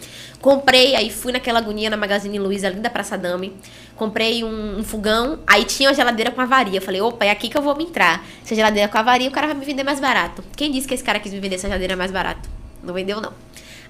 [0.41, 3.54] Comprei, aí fui naquela agonia na Magazine Luiza, ali da Praça Dame.
[3.95, 6.78] Comprei um, um fogão, aí tinha uma geladeira com avaria.
[6.78, 8.25] Eu falei, opa, é aqui que eu vou me entrar.
[8.43, 10.43] Essa geladeira com avaria, o cara vai me vender mais barato.
[10.56, 12.49] Quem disse que esse cara quis me vender essa geladeira mais barato?
[12.82, 13.34] Não vendeu, não.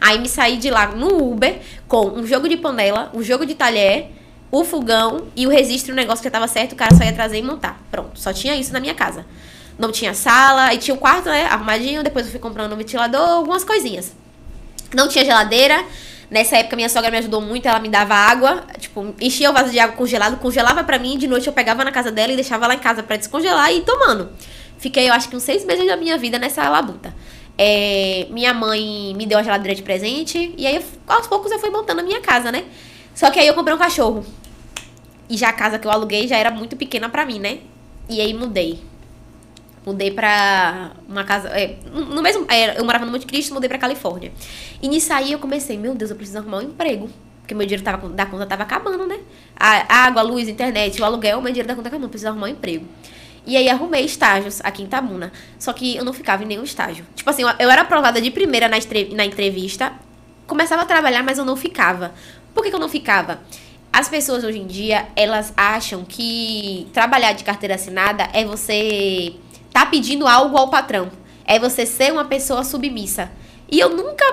[0.01, 3.53] Aí me saí de lá no Uber com um jogo de panela, um jogo de
[3.53, 4.11] talher,
[4.51, 7.37] o fogão e o registro, o negócio que tava certo, o cara só ia trazer
[7.37, 7.79] e montar.
[7.91, 9.25] Pronto, só tinha isso na minha casa.
[9.79, 13.21] Não tinha sala, aí tinha o quarto, né, arrumadinho, depois eu fui comprando um ventilador,
[13.29, 14.11] algumas coisinhas.
[14.93, 15.83] Não tinha geladeira.
[16.29, 19.71] Nessa época, minha sogra me ajudou muito, ela me dava água, tipo, enchia o vaso
[19.71, 22.67] de água congelado, congelava pra mim, de noite eu pegava na casa dela e deixava
[22.67, 24.29] lá em casa pra descongelar e tomando.
[24.77, 27.15] Fiquei, eu acho que uns seis meses da minha vida nessa labuta.
[27.57, 31.57] É, minha mãe me deu a geladeira de presente, e aí, eu- aos poucos, eu
[31.57, 32.65] fui montando a minha casa, né?
[33.15, 34.23] Só que aí eu comprei um cachorro.
[35.27, 37.59] E já a casa que eu aluguei já era muito pequena pra mim, né?
[38.07, 38.79] E aí mudei.
[39.85, 41.49] Mudei pra uma casa.
[41.49, 42.45] é, no mesmo.
[42.49, 44.31] é, eu morava no Monte Cristo, mudei pra Califórnia.
[44.81, 47.09] E nisso aí eu comecei, meu Deus, eu preciso arrumar um emprego.
[47.41, 49.17] Porque meu dinheiro tava, da conta tava acabando, né?
[49.55, 52.05] A água, a luz, a internet, o aluguel, meu dinheiro da conta acabando.
[52.05, 52.85] Eu preciso arrumar um emprego.
[53.45, 55.31] E aí arrumei estágios aqui em Tabuna.
[55.57, 57.05] Só que eu não ficava em nenhum estágio.
[57.15, 58.77] Tipo assim, eu- era aprovada de primeira na,
[59.15, 59.93] na entrevista.
[60.45, 62.13] Começava a trabalhar, mas eu não ficava.
[62.53, 63.39] Por que, que eu não ficava?
[63.91, 69.33] As pessoas hoje em dia, elas acham que trabalhar de carteira assinada é você
[69.79, 71.09] tá pedindo algo ao patrão.
[71.45, 73.29] É você ser uma pessoa submissa.
[73.71, 74.23] E eu nunca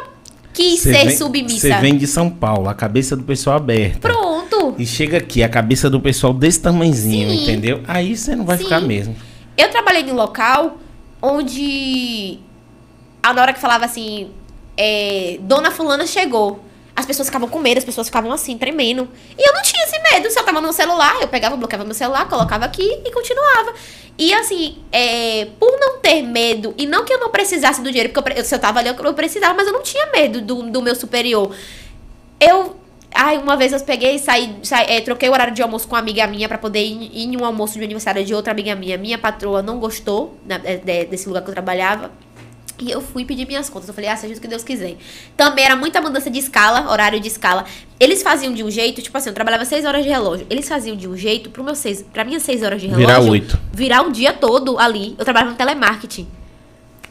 [0.52, 1.68] quis Você ser vem- submissa.
[1.68, 4.09] Você vem de São Paulo, a cabeça do pessoal aberta.
[4.09, 4.74] Pronto.
[4.78, 7.42] E chega aqui, a cabeça do pessoal desse tamanzinho, Sim.
[7.42, 7.82] entendeu?
[7.87, 8.64] Aí você não vai Sim.
[8.64, 9.14] ficar mesmo.
[9.56, 10.78] Eu trabalhei em um local
[11.22, 12.38] onde
[13.22, 14.28] a na hora que falava assim,
[14.76, 16.61] é, Dona Fulana chegou.
[16.96, 19.06] As pessoas ficavam com medo, as pessoas ficavam assim, tremendo.
[19.38, 20.30] E eu não tinha esse medo.
[20.30, 23.74] Se eu tava no celular, eu pegava, bloqueava meu celular, colocava aqui e continuava.
[24.18, 28.11] E assim, é, por não ter medo, e não que eu não precisasse do dinheiro,
[28.14, 30.62] porque eu se eu tava ali, eu eu precisava, mas eu não tinha medo do,
[30.70, 31.54] do meu superior.
[32.40, 32.76] Eu.
[33.18, 35.94] Ai, uma vez eu peguei e saí, saí- é, troquei o horário de almoço com
[35.94, 38.74] uma amiga minha pra poder ir, ir em um almoço de aniversário de outra amiga
[38.74, 38.98] minha.
[38.98, 42.11] Minha patroa não gostou né, de- desse lugar que eu trabalhava.
[42.78, 43.88] E eu fui pedir minhas contas.
[43.88, 44.96] Eu falei, ah, seja o que Deus quiser.
[45.36, 47.64] Também era muita mudança de escala, horário de escala.
[47.98, 50.46] Eles faziam de um jeito, tipo assim, eu trabalhava seis horas de relógio.
[50.50, 53.06] Eles faziam de um jeito, pro meu seis, pra minhas seis horas de relógio.
[53.06, 53.58] Virar oito.
[53.72, 55.14] Virar um dia todo ali.
[55.18, 56.28] Eu trabalhava no telemarketing.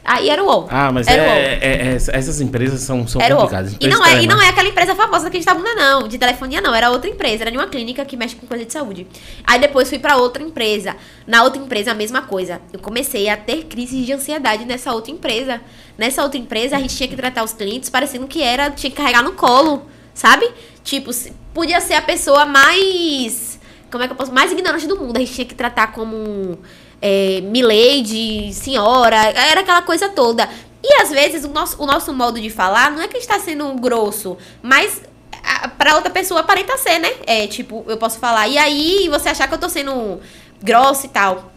[0.06, 0.68] Aí era o UOL.
[0.70, 1.36] Ah, mas era é, UOL.
[1.36, 3.76] é- é- essas empresas são, são Era complicadas.
[3.80, 6.08] E não, é, e não é aquela empresa famosa que a gente tá falando, não.
[6.08, 6.76] De telefonia, não.
[6.76, 7.44] Era outra empresa.
[7.44, 9.08] Era de uma clínica que mexe com coisa de saúde.
[9.44, 10.96] Aí depois fui pra outra empresa.
[11.26, 12.62] Na outra empresa, a mesma coisa.
[12.72, 15.60] Eu comecei a ter crises de ansiedade nessa outra empresa.
[15.98, 18.70] Nessa outra empresa, a gente tinha que tratar os clientes parecendo que era...
[18.70, 20.48] Tinha que carregar no colo, sabe?
[20.84, 21.10] Tipo,
[21.52, 23.60] podia ser a pessoa mais...
[23.90, 24.32] Como é que eu posso...
[24.32, 25.18] Mais ignorante do mundo.
[25.18, 26.60] A gente tinha que tratar como...
[27.02, 30.50] É, milady, senhora, era aquela coisa toda.
[30.84, 33.28] E às vezes o nosso, o nosso modo de falar não é que a gente
[33.28, 35.02] tá sendo grosso, mas
[35.44, 37.12] a- pra outra pessoa aparenta ser, né?
[37.26, 40.20] É tipo, eu posso falar, e aí você achar que eu tô sendo
[40.62, 41.52] grossa e tal.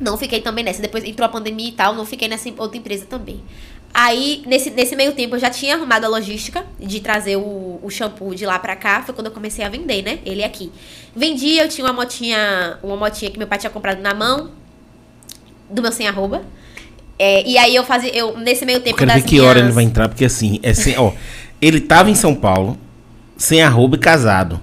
[0.00, 0.80] Não fiquei também nessa.
[0.80, 3.42] Depois entrou a pandemia e tal, não fiquei nessa outra empresa também.
[3.92, 7.90] Aí, nesse, nesse meio tempo, eu já tinha arrumado a logística de trazer o, o
[7.90, 9.02] shampoo de lá pra cá.
[9.02, 10.20] Foi quando eu comecei a vender, né?
[10.24, 10.72] Ele aqui.
[11.14, 14.52] Vendi, eu tinha uma motinha, uma motinha que meu pai tinha comprado na mão,
[15.70, 16.42] do meu sem arroba.
[17.18, 19.54] É, e aí eu fazia, eu, nesse meio Eu tempo quero das ver que hora
[19.54, 21.12] minhas- ele vai entrar, porque assim, é sem, ó,
[21.60, 22.78] ele tava em São Paulo,
[23.36, 24.58] sem arroba e casado.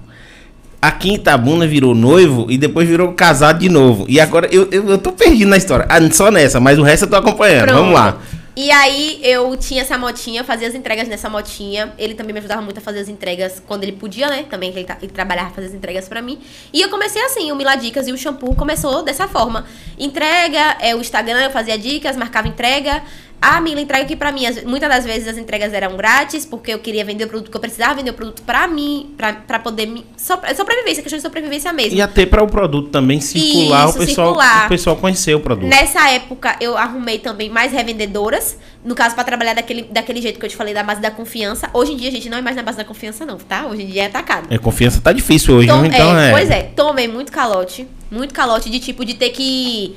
[0.80, 4.06] Aqui em Itabuna virou noivo e depois virou casado de novo.
[4.08, 5.84] E agora eu, eu, eu tô perdido na história.
[5.88, 7.66] Ah, só nessa, mas o resto eu tô acompanhando.
[7.66, 7.78] Pronto.
[7.80, 8.16] Vamos lá.
[8.60, 11.94] E aí eu tinha essa motinha, fazia as entregas nessa motinha.
[11.96, 14.46] Ele também me ajudava muito a fazer as entregas quando ele podia, né?
[14.50, 16.40] Também ele, ele trabalhava fazendo as entregas pra mim.
[16.72, 19.64] E eu comecei assim, o Miladicas e o shampoo começou dessa forma.
[19.96, 23.00] Entrega, é o Instagram, eu fazia dicas, marcava entrega.
[23.40, 24.46] Ah, Mila, entrega aqui pra mim.
[24.46, 27.56] As- Muitas das vezes as entregas eram grátis, porque eu queria vender o produto que
[27.56, 30.04] eu precisava, vender o produto pra mim, pra, pra poder me.
[30.16, 31.96] Só, sobrevivência, questão de sobrevivência mesmo.
[31.96, 34.66] E até para o produto também circular, Isso, o pessoal, circular.
[34.66, 35.68] o pessoal conhecer o produto.
[35.68, 38.58] Nessa época, eu arrumei também mais revendedoras.
[38.84, 41.68] No caso, pra trabalhar daquele, daquele jeito que eu te falei, da base da confiança.
[41.72, 43.66] Hoje em dia, a gente não é mais na base da confiança, não, tá?
[43.66, 44.48] Hoje em dia é atacado.
[44.52, 46.32] É, confiança tá difícil hoje, Tom- então é, é.
[46.32, 47.86] Pois é, tomei muito calote.
[48.10, 49.96] Muito calote de tipo de ter que.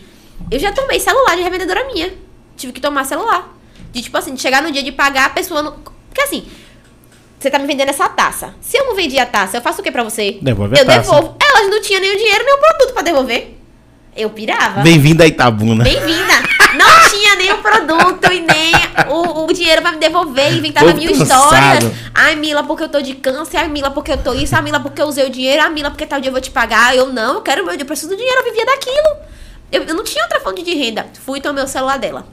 [0.49, 2.11] Eu já tomei celular de revendedora minha.
[2.61, 3.49] Tive que tomar celular.
[3.91, 5.71] De tipo assim, de chegar no dia de pagar, a pessoa não.
[5.73, 6.45] Porque assim,
[7.39, 8.53] você tá me vendendo essa taça.
[8.61, 10.37] Se eu não vendi a taça, eu faço o que pra você?
[10.41, 10.99] Devolve a eu taça.
[10.99, 11.35] devolvo.
[11.41, 13.57] Elas não tinham nem o dinheiro, nem o produto pra devolver.
[14.15, 14.81] Eu pirava.
[14.81, 15.83] Bem-vindo a Itabuna.
[15.83, 16.33] Bem-vinda!
[16.77, 18.73] Não tinha nem o produto e nem
[19.09, 20.53] o, o dinheiro pra me devolver.
[20.53, 21.91] Inventava mil histórias.
[22.13, 23.57] Ai, Mila, porque eu tô de câncer.
[23.57, 24.55] Ai, Mila, porque eu tô isso.
[24.55, 25.63] Ai, Mila, porque eu usei o dinheiro.
[25.63, 26.95] Ai, Mila, porque tal dia eu vou te pagar.
[26.95, 27.83] Eu não, eu quero meu dinheiro.
[27.83, 28.39] Eu preciso do dinheiro.
[28.41, 29.17] Eu vivia daquilo.
[29.71, 31.07] Eu, eu não tinha outra fonte de renda.
[31.25, 32.27] Fui tomei o celular dela.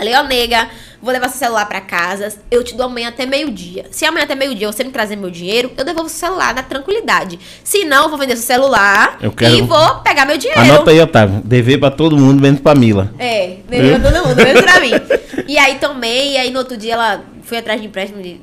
[0.00, 0.66] Falei, ó, nega,
[1.02, 2.32] vou levar seu celular pra casa.
[2.50, 3.84] Eu te dou amanhã até meio-dia.
[3.90, 7.38] Se amanhã até meio-dia você me trazer meu dinheiro, eu devolvo seu celular na tranquilidade.
[7.62, 10.58] Se não, eu vou vender seu celular quero- e vou pegar meu dinheiro.
[10.58, 11.42] Anota aí, Otávio.
[11.44, 13.12] Dever pra todo mundo, menos pra Mila.
[13.18, 14.92] É, devia todo mundo, mesmo pra mim.
[15.46, 18.40] E aí tomei, e aí no outro dia ela foi atrás de empréstimo de.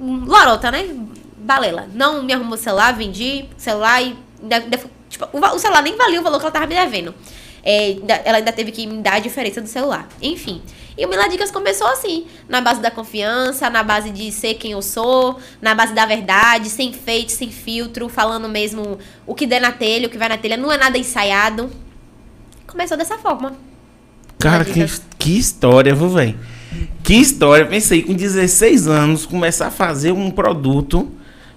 [0.00, 0.88] Lorota, né?
[1.36, 1.86] Balela.
[1.94, 4.16] Não me arrumou o celular, vendi o celular e.
[5.08, 7.14] tipo, o, o celular nem valia o valor que ela tava me devendo.
[7.64, 10.08] É, ela ainda teve que me dar a diferença do celular.
[10.20, 10.60] Enfim.
[10.96, 14.82] E o Miladicas começou assim, na base da confiança, na base de ser quem eu
[14.82, 19.72] sou, na base da verdade, sem fake, sem filtro, falando mesmo o que der na
[19.72, 21.70] telha, o que vai na telha, não é nada ensaiado.
[22.66, 23.54] Começou dessa forma.
[24.38, 24.84] Cara, que,
[25.18, 26.38] que história, viu, velho?
[27.02, 27.64] Que história.
[27.66, 31.10] Pensei, com 16 anos, começar a fazer um produto,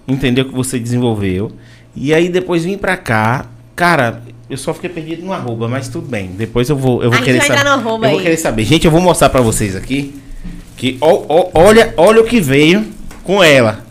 [0.08, 0.46] entendeu?
[0.46, 1.52] Que você desenvolveu.
[1.96, 3.48] E aí depois vim pra cá.
[3.76, 6.32] Cara, eu só fiquei perdido no arroba, mas tudo bem.
[6.38, 7.66] Depois eu vou, eu vou querer saber.
[7.68, 8.22] eu vou aí.
[8.22, 8.64] querer saber.
[8.64, 10.16] Gente, eu vou mostrar pra vocês aqui.
[10.78, 12.86] Que ó, ó, olha, olha o que veio
[13.24, 13.84] com ela.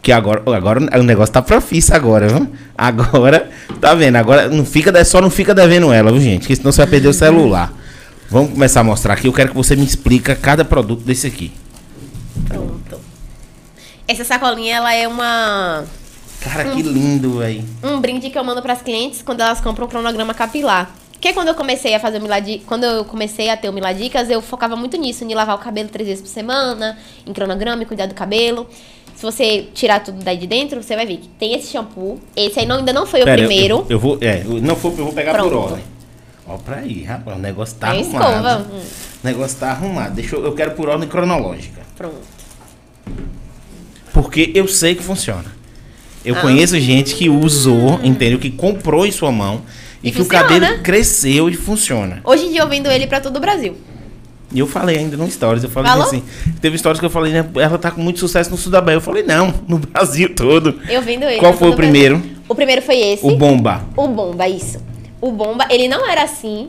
[0.00, 2.46] Que agora, agora o negócio tá profissa agora, viu?
[2.76, 3.48] Agora,
[3.80, 4.16] tá vendo?
[4.16, 6.40] Agora não fica, só não fica devendo ela, viu, gente?
[6.40, 7.72] Porque senão você vai perder o celular.
[8.30, 9.26] Vamos começar a mostrar aqui.
[9.26, 11.52] Eu quero que você me explica cada produto desse aqui.
[12.46, 13.00] Pronto.
[14.06, 15.84] Essa sacolinha, ela é uma
[16.44, 17.64] Cara, que lindo, velho.
[17.82, 20.90] um brinde que eu mando para as clientes quando elas compram um cronograma capilar.
[21.12, 24.28] Porque quando eu comecei a fazer o Miladi, quando eu comecei a ter o Miladicas,
[24.28, 27.86] eu focava muito nisso, em lavar o cabelo três vezes por semana, em cronograma, e
[27.86, 28.66] cuidar do cabelo.
[29.16, 32.20] Se você tirar tudo daí de dentro, você vai ver que tem esse shampoo.
[32.36, 33.76] Esse aí não, ainda não foi o Pera, eu- primeiro.
[33.76, 35.64] Eu, eu vou, é, não for, eu vou pegar por Pronto.
[35.70, 35.84] ordem.
[36.46, 38.24] Ó, pra aí, rapaz, o negócio tá É arrumado.
[38.28, 38.66] escova.
[38.70, 38.80] Hum.
[39.22, 40.14] O negócio tá arrumado.
[40.14, 41.80] Deixa eu, eu quero por ordem cronológica.
[41.96, 42.16] Pronto.
[44.12, 45.46] Porque eu sei que funciona.
[46.24, 46.40] Eu Ah.
[46.40, 48.38] conheço gente que usou, entendeu?
[48.38, 49.62] Que comprou em sua mão
[50.02, 50.48] e, E que o funciona.
[50.48, 52.20] cabelo cresceu e funciona.
[52.24, 53.76] Hoje em dia eu vendo ele pra todo o Brasil.
[54.52, 56.06] E eu falei ainda no Stories, eu falei Falou?
[56.06, 56.22] assim,
[56.60, 58.96] teve stories que eu falei, né, ela tá com muito sucesso no sul da Bahia.
[58.98, 60.80] Eu falei, não, no Brasil todo.
[60.88, 61.38] Eu vendo ele.
[61.40, 61.92] Qual foi o todo Brasil.
[61.92, 62.22] primeiro?
[62.48, 63.26] O primeiro foi esse.
[63.26, 63.82] O Bomba.
[63.96, 64.78] O Bomba, isso.
[65.20, 66.68] O Bomba, ele não era assim.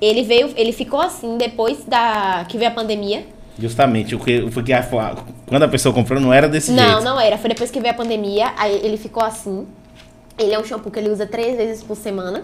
[0.00, 3.26] Ele veio, ele ficou assim depois da que veio a pandemia.
[3.58, 4.82] Justamente, o que, porque a,
[5.46, 7.04] quando a pessoa comprou não era desse não, jeito.
[7.04, 7.38] não era.
[7.38, 8.52] Foi depois que veio a pandemia.
[8.56, 9.66] Aí ele ficou assim.
[10.36, 12.42] Ele é um shampoo que ele usa três vezes por semana.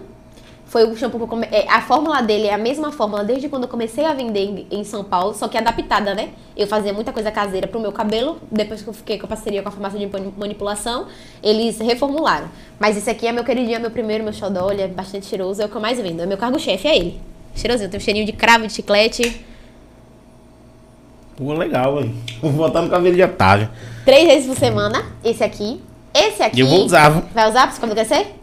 [0.66, 1.48] Foi o shampoo que eu come...
[1.50, 4.84] é, A fórmula dele é a mesma fórmula desde quando eu comecei a vender em,
[4.84, 6.28] São Paulo, só que adaptada, né?
[6.56, 8.38] Eu fazia muita coisa caseira pro meu cabelo.
[8.48, 11.08] Depois que eu fiquei com a parceria com a farmácia de mani- manipulação,
[11.42, 12.48] eles reformularam.
[12.78, 15.60] Mas esse aqui é meu queridinho, é meu primeiro, meu xodó, ele é bastante cheiroso,
[15.60, 16.22] é o que eu mais vendo.
[16.22, 17.20] É meu cargo-chefe, é ele.
[17.56, 19.44] Cheirosinho, tem um cheirinho de cravo, de chiclete.
[21.40, 22.14] Pô, legal, velho.
[22.42, 23.70] Vou botar no cabelo de Otávio.
[24.04, 25.80] Três vezes por semana, esse aqui.
[26.12, 26.60] Esse aqui.
[26.60, 27.22] Eu vou usar, viu?
[27.32, 28.34] Vai usar pra cabelo crescer?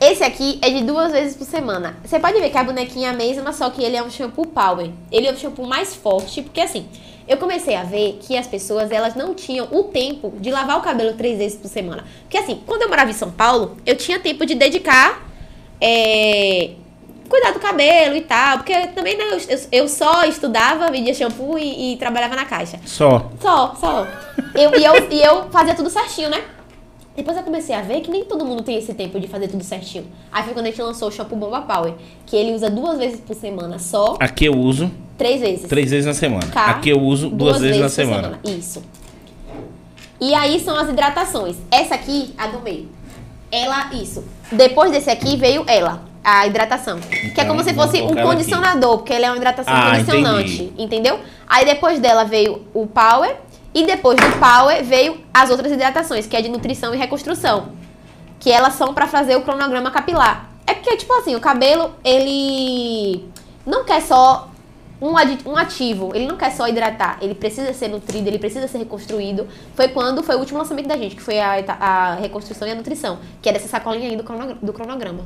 [0.00, 1.98] Esse aqui é de duas vezes por semana.
[2.02, 4.46] Você pode ver que a bonequinha é a mesma, só que ele é um shampoo
[4.46, 4.90] power.
[5.12, 6.86] Ele é o shampoo mais forte, porque assim,
[7.28, 10.80] eu comecei a ver que as pessoas, elas não tinham o tempo de lavar o
[10.80, 12.06] cabelo três vezes por semana.
[12.22, 15.28] Porque assim, quando eu morava em São Paulo, eu tinha tempo de dedicar,
[15.78, 16.70] é,
[17.28, 18.58] cuidar do cabelo e tal.
[18.58, 22.78] Porque também, né, eu, eu- só estudava, vendia shampoo e- e trabalhava na caixa.
[22.84, 23.30] Só.
[23.40, 24.06] Só, só.
[24.54, 26.42] Eu, e, eu, e eu fazia tudo certinho, né?
[27.16, 29.64] Depois eu comecei a ver que nem todo mundo tem esse tempo de fazer tudo
[29.64, 30.06] certinho.
[30.30, 33.18] Aí foi quando a gente lançou o shampoo Bomba Power, que ele usa duas vezes
[33.20, 35.68] por semana só, Aqui eu uso três vezes.
[35.68, 36.46] três vezes na semana.
[36.52, 36.66] Tá?
[36.66, 38.40] Aqui eu uso duas, vezes, na por semana.
[38.44, 38.82] Isso.
[40.20, 41.56] E aí são as hidratações.
[41.70, 42.88] Essa aqui, a do meio.
[43.50, 44.24] Ela, isso.
[44.52, 46.98] Depois desse aqui veio ela, a hidratação.
[47.00, 48.22] que é Então, como se vamos fosse um ela aqui.
[48.22, 50.62] condicionador, porque ela é uma hidratação Ah, condicionante.
[50.64, 50.82] entendi.
[50.82, 51.20] Entendeu?
[51.46, 53.36] Aí depois dela veio o Power.
[53.74, 57.68] E depois do Power veio as outras hidratações, que é de nutrição e reconstrução.
[58.40, 60.48] Que elas são pra fazer o cronograma capilar.
[60.66, 63.24] É porque, tipo assim, o cabelo, ele
[63.66, 64.48] não quer só
[65.00, 65.12] um,
[65.50, 69.46] um ativo, ele não quer só hidratar, ele precisa ser nutrido, ele precisa ser reconstruído.
[69.74, 72.74] Foi quando foi o último lançamento da gente, que foi a, a reconstrução e a
[72.74, 75.20] nutrição, que é dessa sacolinha aí do cronogra- do cronograma.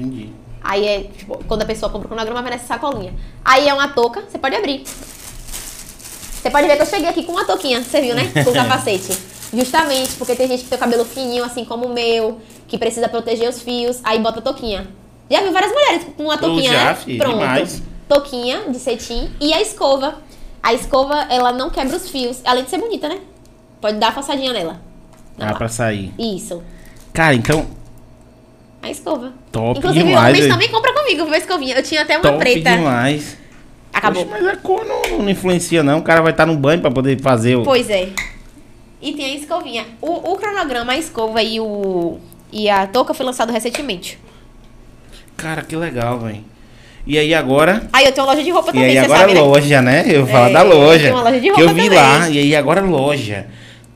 [0.00, 0.32] Entendi.
[0.62, 3.14] Aí é, tipo, quando a pessoa compra o cronograma, vai nessa sacolinha.
[3.44, 4.84] Aí é uma touca, você pode abrir.
[4.84, 8.30] Você pode ver que eu cheguei aqui com uma touquinha, você viu, né?
[8.44, 9.16] Com capacete.
[9.52, 13.08] Justamente porque tem gente que tem o cabelo fininho, assim como o meu, que precisa
[13.08, 14.86] proteger os fios, aí bota a touquinha.
[15.30, 16.94] Já viu várias mulheres com uma touquinha, já, né?
[16.94, 17.38] fi, Pronto.
[17.38, 17.82] demais.
[18.08, 20.18] Touquinha de cetim e a escova.
[20.62, 23.18] A escova, ela não quebra os fios, além de ser bonita, né?
[23.80, 24.80] Pode dar a passadinha nela.
[25.38, 25.56] Dá Ah, lá.
[25.56, 26.12] pra sair.
[26.18, 26.62] Isso.
[27.12, 27.66] Cara, então,
[28.82, 29.32] A escova.
[29.52, 30.50] Top Inclusive, demais, velho.
[30.50, 31.76] também compram comigo, viu, a escovinha.
[31.76, 32.70] Eu tinha até uma top preta.
[32.76, 33.36] demais.
[33.92, 34.24] Acabou.
[34.24, 35.98] Poxa, mas a cor não, não influencia, não.
[35.98, 37.62] O cara vai estar no banho pra poder fazer o.
[37.62, 38.08] Pois é.
[39.02, 39.84] E tem a escovinha.
[40.00, 42.18] O, o cronograma, a escova e, o,
[42.52, 44.18] e a touca foi lançado recentemente.
[45.36, 46.44] Cara, que legal, velho.
[47.06, 47.88] E aí agora.
[47.92, 49.40] Aí eu tenho uma loja de roupa E também, aí você agora sabe, né?
[49.40, 50.04] loja, né?
[50.06, 51.02] Eu vou falar É, da loja.
[51.04, 51.98] tem uma loja de que roupa eu vi também.
[51.98, 52.28] lá.
[52.30, 53.46] E aí agora loja.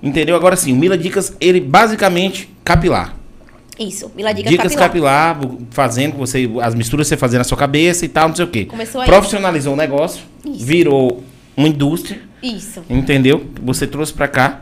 [0.03, 0.37] Entendeu?
[0.37, 3.14] Agora sim, o Mila Dicas, ele basicamente capilar.
[3.78, 5.34] Isso, Mila Dicas, Dicas capilar.
[5.37, 8.48] capilar, fazendo você as misturas você fazendo na sua cabeça e tal, não sei o
[8.48, 8.64] quê.
[8.66, 9.06] Começou aí.
[9.06, 10.64] Profissionalizou o negócio, Isso.
[10.64, 11.24] virou
[11.56, 12.82] uma indústria, Isso.
[12.88, 13.44] entendeu?
[13.62, 14.60] Você trouxe pra cá.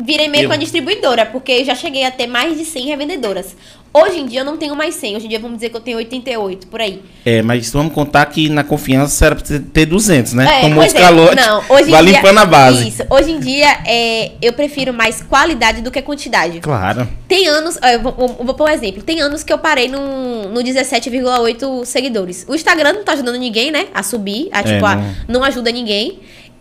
[0.00, 2.86] virei meio Eu- que uma distribuidora, porque eu já cheguei a ter mais de 100
[2.86, 3.56] revendedoras.
[3.92, 5.80] Hoje em dia eu não tenho mais 100, hoje em dia vamos dizer que eu
[5.80, 7.02] tenho 88, por aí.
[7.24, 10.58] É, mas vamos contar que na confiança era pra ter 200, né?
[10.58, 11.34] É, Tomou os é.
[11.34, 12.86] Não, hoje em vai dia- limpando a base.
[12.88, 16.60] Isso, hoje em dia é, eu prefiro mais qualidade do que quantidade.
[16.60, 17.08] Claro.
[17.26, 19.02] Tem anos, eu vou, eu vou pôr um exemplo.
[19.02, 22.44] Tem anos que eu parei no, no 17,8 seguidores.
[22.48, 23.86] O Instagram não tá ajudando ninguém, né?
[23.94, 25.14] A subir, a, É, tipo, a- não.
[25.28, 26.20] não ajuda ninguém.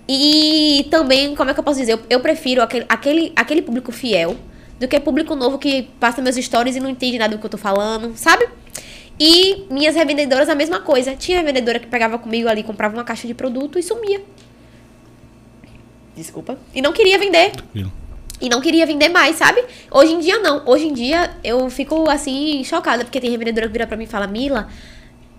[0.09, 1.93] E também, como é que eu posso dizer?
[1.93, 4.37] Eu, eu prefiro aquele, aquele, aquele público fiel
[4.79, 7.49] do que público novo que passa meus stories e não entende nada do que eu
[7.49, 8.47] tô falando, sabe?
[9.19, 11.15] E minhas revendedoras a mesma coisa.
[11.15, 14.21] Tinha revendedora que pegava comigo ali, comprava uma caixa de produto e sumia.
[16.15, 16.57] Desculpa.
[16.73, 17.51] E não queria vender.
[18.39, 19.63] E não queria vender mais, sabe?
[19.89, 20.61] Hoje em dia não.
[20.67, 24.07] Hoje em dia eu fico assim chocada porque tem revendedora que vira pra mim e
[24.07, 24.67] fala: "Mila,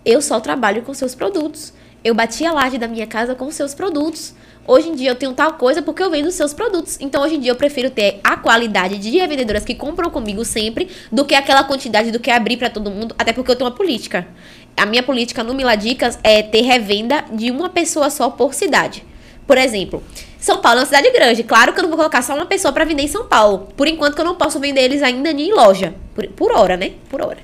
[0.04, 1.72] eu só trabalho com seus produtos.
[2.02, 4.34] Eu bati a laje da minha casa com seus produtos.
[4.68, 6.98] Hoje em dia eu tenho tal coisa porque eu vendo seus produtos.
[7.00, 10.88] Então hoje em dia eu prefiro ter a qualidade de revendedoras que compram comigo sempre
[11.10, 13.74] do que aquela quantidade do que abrir pra todo mundo, até porque eu tenho uma
[13.74, 14.28] política.
[14.76, 19.02] A minha política no Miladicas é ter revenda de uma pessoa só por cidade.
[19.46, 20.02] Por exemplo,
[20.38, 21.44] São Paulo é uma cidade grande.
[21.44, 23.68] Claro que eu não vou colocar só uma pessoa pra vender em São Paulo.
[23.74, 25.94] Por enquanto que eu não posso vender eles ainda em loja.
[26.14, 26.92] Por, por hora, né?
[27.08, 27.38] Por hora.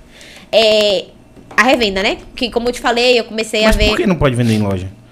[0.53, 1.07] É,
[1.57, 2.19] a revenda, né?
[2.37, 3.89] Que como eu te falei, eu comecei Mas a ver.
[3.89, 5.04] por que não pode vender em loja?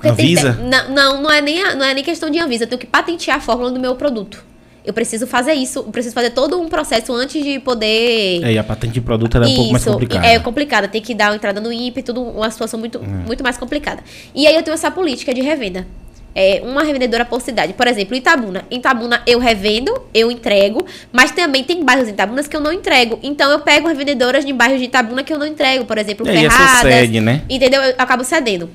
[0.00, 0.54] Porque Anvisa?
[0.54, 2.64] Tem, não, não, não é, nem não é nem questão de Anvisa.
[2.64, 4.44] Eu tenho que patentear a fórmula do meu produto.
[4.84, 5.80] Eu preciso fazer isso.
[5.80, 8.42] Eu preciso fazer todo um processo antes de poder.
[8.42, 10.26] É, e a patente de produto era um pouco mais complicada.
[10.26, 13.58] É complicada, tem que dar uma entrada no INPE, tudo uma situação muito, muito mais
[13.58, 14.02] complicada.
[14.34, 15.86] E aí eu tenho essa política de revenda.
[16.34, 17.72] É uma revendedora por cidade.
[17.72, 18.64] Por exemplo, Itabuna.
[18.70, 22.72] Em Itabuna eu revendo, eu entrego, mas também tem bairros em Itabunas que eu não
[22.72, 23.18] entrego.
[23.22, 26.30] Então eu pego revendedoras de bairros de Itabuna que eu não entrego, por exemplo, E
[26.30, 26.92] aí essa Ferradas.
[26.94, 27.42] cede, né?
[27.50, 27.82] Entendeu?
[27.82, 28.70] Eu acabo cedendo.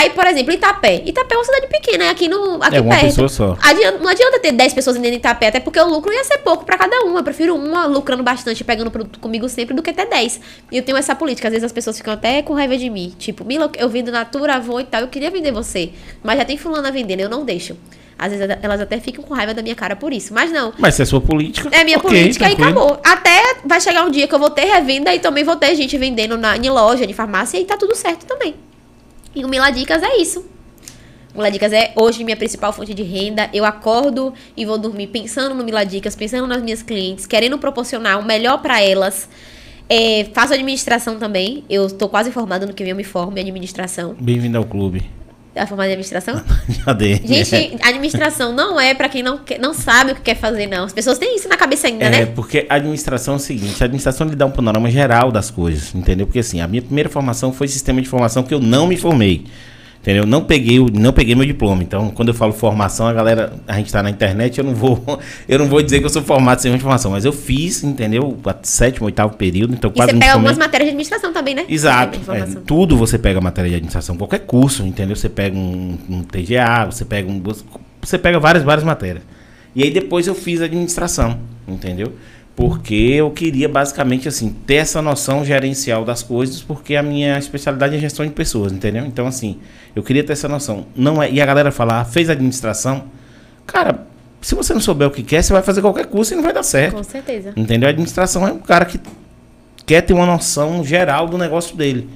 [0.00, 1.02] Aí, por exemplo, Itapé.
[1.04, 3.04] Itapé é uma cidade pequena, é aqui, no, aqui É uma perto.
[3.06, 3.58] pessoa só.
[3.62, 6.64] Adianta- não adianta ter 10 pessoas vendendo Itapé, até porque o lucro ia ser pouco
[6.64, 7.20] pra cada uma.
[7.20, 10.40] Eu prefiro uma lucrando bastante, pegando produto comigo sempre, do que ter 10.
[10.72, 11.48] E eu tenho essa política.
[11.48, 13.14] Às vezes as pessoas ficam até com raiva de mim.
[13.18, 15.90] Tipo, Mila, eu vendo Natura, Avon e tal, eu queria vender você.
[16.22, 17.76] Mas já tem fulana vendendo, eu não deixo.
[18.18, 20.32] Às vezes elas até ficam com raiva da minha cara por isso.
[20.32, 20.72] Mas não.
[20.78, 21.68] Mas se é sua política.
[21.72, 22.80] É minha ok, política e tranquilo.
[22.84, 23.00] acabou.
[23.04, 25.96] Até vai chegar um dia que eu vou ter revenda e também vou ter gente
[25.98, 28.54] vendendo na, em loja, de farmácia e tá tudo certo também.
[29.34, 30.44] E o Miladicas é isso.
[31.34, 33.48] Miladicas é hoje minha principal fonte de renda.
[33.52, 38.24] Eu acordo e vou dormir pensando no Miladicas, pensando nas minhas clientes, querendo proporcionar o
[38.24, 39.28] melhor pra elas.
[39.88, 41.64] É, faço administração também.
[41.70, 44.16] Eu tô quase formada no que eu me formo em administração.
[44.20, 45.08] Bem-vindo ao clube.
[45.52, 46.40] Tá formada em administração?
[46.96, 47.20] Dei.
[47.24, 50.84] Gente, administração não é pra quem não, quer- não sabe o que quer fazer, não.
[50.84, 52.26] As pessoas têm isso na cabeça ainda, É, né?
[52.26, 55.92] porque a administração é o seguinte, a administração lhe dá um panorama geral das coisas,
[55.94, 56.26] entendeu?
[56.26, 59.44] Porque assim, a minha primeira formação foi sistema de informação que eu não me formei.
[60.00, 60.24] Entendeu?
[60.24, 61.82] Não peguei, não peguei meu diploma.
[61.82, 64.98] Então, quando eu falo formação, a galera, a gente tá na internet, eu não vou,
[65.46, 67.84] eu não vou dizer que eu sou formado em sistema de informação, mas eu fiz,
[67.84, 68.38] entendeu?
[68.62, 71.66] Sétimo, oitavo período, então E quase você pega algumas matérias de administração também, né?
[71.68, 72.18] Exato.
[72.32, 75.14] É, tudo você pega matéria de administração, qualquer curso, entendeu?
[75.14, 77.42] Você pega um, um TGA, você pega um.
[78.00, 79.22] Você pega várias, várias matérias.
[79.76, 82.14] E aí depois eu fiz administração, entendeu?
[82.60, 87.96] Porque eu queria basicamente assim, ter essa noção gerencial das coisas, porque a minha especialidade
[87.96, 89.06] é gestão de pessoas, entendeu?
[89.06, 89.58] Então, assim,
[89.96, 90.84] eu queria ter essa noção.
[90.94, 93.04] Não é, e a galera falar, ah, fez administração,
[93.66, 94.06] cara,
[94.42, 96.52] se você não souber o que quer, você vai fazer qualquer curso e não vai
[96.52, 96.96] dar certo.
[96.96, 97.54] Com certeza.
[97.56, 97.86] Entendeu?
[97.86, 99.00] A administração é um cara que
[99.86, 102.10] quer ter uma noção geral do negócio dele.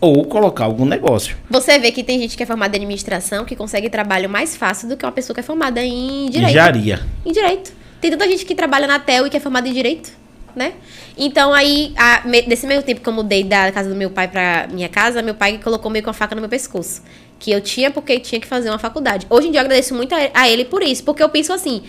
[0.00, 1.36] Ou colocar algum negócio.
[1.50, 4.88] Você vê que tem gente que é formada em administração que consegue trabalho mais fácil
[4.88, 6.50] do que uma pessoa que é formada em direito.
[6.50, 7.00] Engenharia.
[7.26, 7.77] Em direito.
[8.00, 10.12] Tem tanta gente que trabalha na TEL e que é formada em direito,
[10.54, 10.74] né?
[11.16, 14.68] Então aí, a, nesse meio tempo que eu mudei da casa do meu pai pra
[14.70, 17.02] minha casa, meu pai colocou meio com a faca no meu pescoço.
[17.38, 19.26] Que eu tinha porque tinha que fazer uma faculdade.
[19.28, 21.82] Hoje em dia eu agradeço muito a, a ele por isso, porque eu penso assim,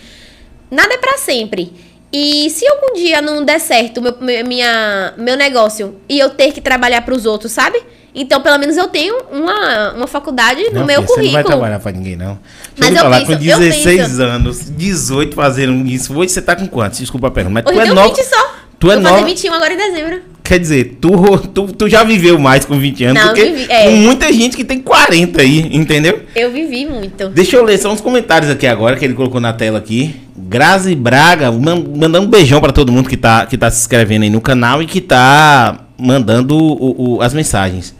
[0.70, 1.72] nada é pra sempre.
[2.12, 6.60] E se algum dia não der certo meu, minha, meu negócio e eu ter que
[6.60, 7.80] trabalhar pros outros, sabe?
[8.14, 11.42] Então, pelo menos eu tenho uma, uma faculdade no Não, meu filha, Você não vai
[11.42, 11.44] currículo.
[11.44, 12.38] trabalhar pra ninguém, não.
[12.76, 14.22] Deixa Mas eu eu falar, penso- com eu 16 penso.
[14.22, 16.14] anos, 18 fazendo isso.
[16.16, 16.98] Hoje você tá com quantos?
[16.98, 17.54] Desculpa a pergunta.
[17.54, 18.08] Mas Hoje tu é eu nova.
[18.08, 18.54] 20 só.
[18.80, 19.24] Tu é fazer nova.
[19.26, 20.22] 21 agora em dezembro.
[20.42, 23.66] Quer dizer, tu, tu, tu já viveu mais com 20 anos Não, do que vivi-
[23.70, 23.84] é.
[23.84, 26.22] com muita gente que tem 40 aí, entendeu?
[26.34, 27.28] Eu vivi muito.
[27.28, 30.16] Deixa eu ler só uns comentários aqui agora que ele colocou na tela aqui.
[30.36, 34.24] Grazi Braga, man- mandando um beijão pra todo mundo que tá, que tá se inscrevendo
[34.24, 37.94] aí no canal e que tá mandando o- o- as mensagens.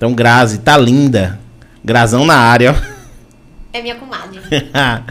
[0.00, 1.38] Então, Grazi, tá linda.
[1.84, 2.74] Grazão na área, ó.
[3.70, 4.40] É minha comadre.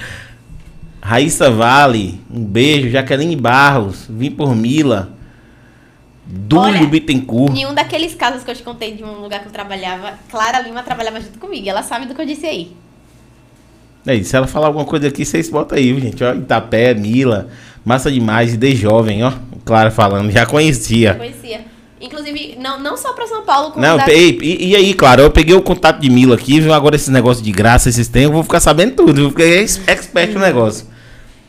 [1.00, 2.90] Raíssa Vale, um beijo.
[2.90, 5.12] Jaqueline Barros, vim por Mila.
[6.26, 7.56] Dúlio Bittencourt.
[7.56, 10.60] Em um daqueles casos que eu te contei de um lugar que eu trabalhava, Clara
[10.60, 11.70] Lima trabalhava junto comigo.
[11.70, 12.76] Ela sabe do que eu disse aí.
[14.08, 16.24] É isso, se ela falar alguma coisa aqui, vocês botam aí, viu, gente.
[16.24, 17.48] Ó, Itapé, Mila,
[17.86, 19.34] massa demais, de jovem, ó.
[19.64, 21.14] Clara falando, já conhecia.
[21.14, 21.62] conhecia.
[22.02, 25.54] Inclusive, não, não só pra São Paulo, Não, da- e, e aí, claro, eu peguei
[25.56, 26.74] o contato de Mila aqui, viu?
[26.74, 29.82] Agora esse negócio de graça, esses tempos, eu vou ficar sabendo tudo, eu fiquei ex-
[29.86, 30.88] expert no negócio.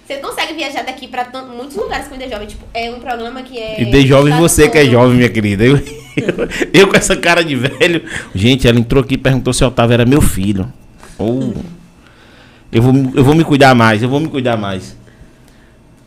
[0.05, 2.49] Você consegue viajar daqui pra tan- muitos lugares com o Jovem.
[2.49, 3.81] Tipo, é um problema que é.
[3.81, 4.91] E de jovem você que é todo.
[4.91, 5.63] jovem, minha querida.
[5.65, 6.49] Eu, eu,
[6.83, 8.03] eu com essa cara de velho.
[8.35, 10.73] Gente, ela entrou aqui e perguntou se o Otávio era meu filho.
[11.17, 11.55] Ou.
[12.73, 14.97] Eu vou, eu vou me cuidar mais, eu vou me cuidar mais.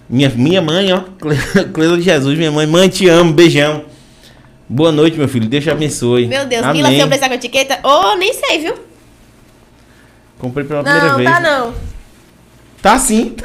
[0.09, 0.99] Minha, minha mãe, ó.
[1.17, 2.67] Cle- Cleusa de Jesus, minha mãe.
[2.67, 3.85] Mãe, te amo, beijão.
[4.67, 5.47] Boa noite, meu filho.
[5.47, 6.27] Deus te abençoe.
[6.27, 6.81] Meu Deus, Amém.
[6.81, 7.79] Mila, se eu precisar com etiqueta.
[7.83, 8.75] Ô, nem sei, viu?
[10.39, 11.29] Comprei pela primeira Não, vez.
[11.29, 11.73] tá não.
[12.81, 13.35] Tá sim.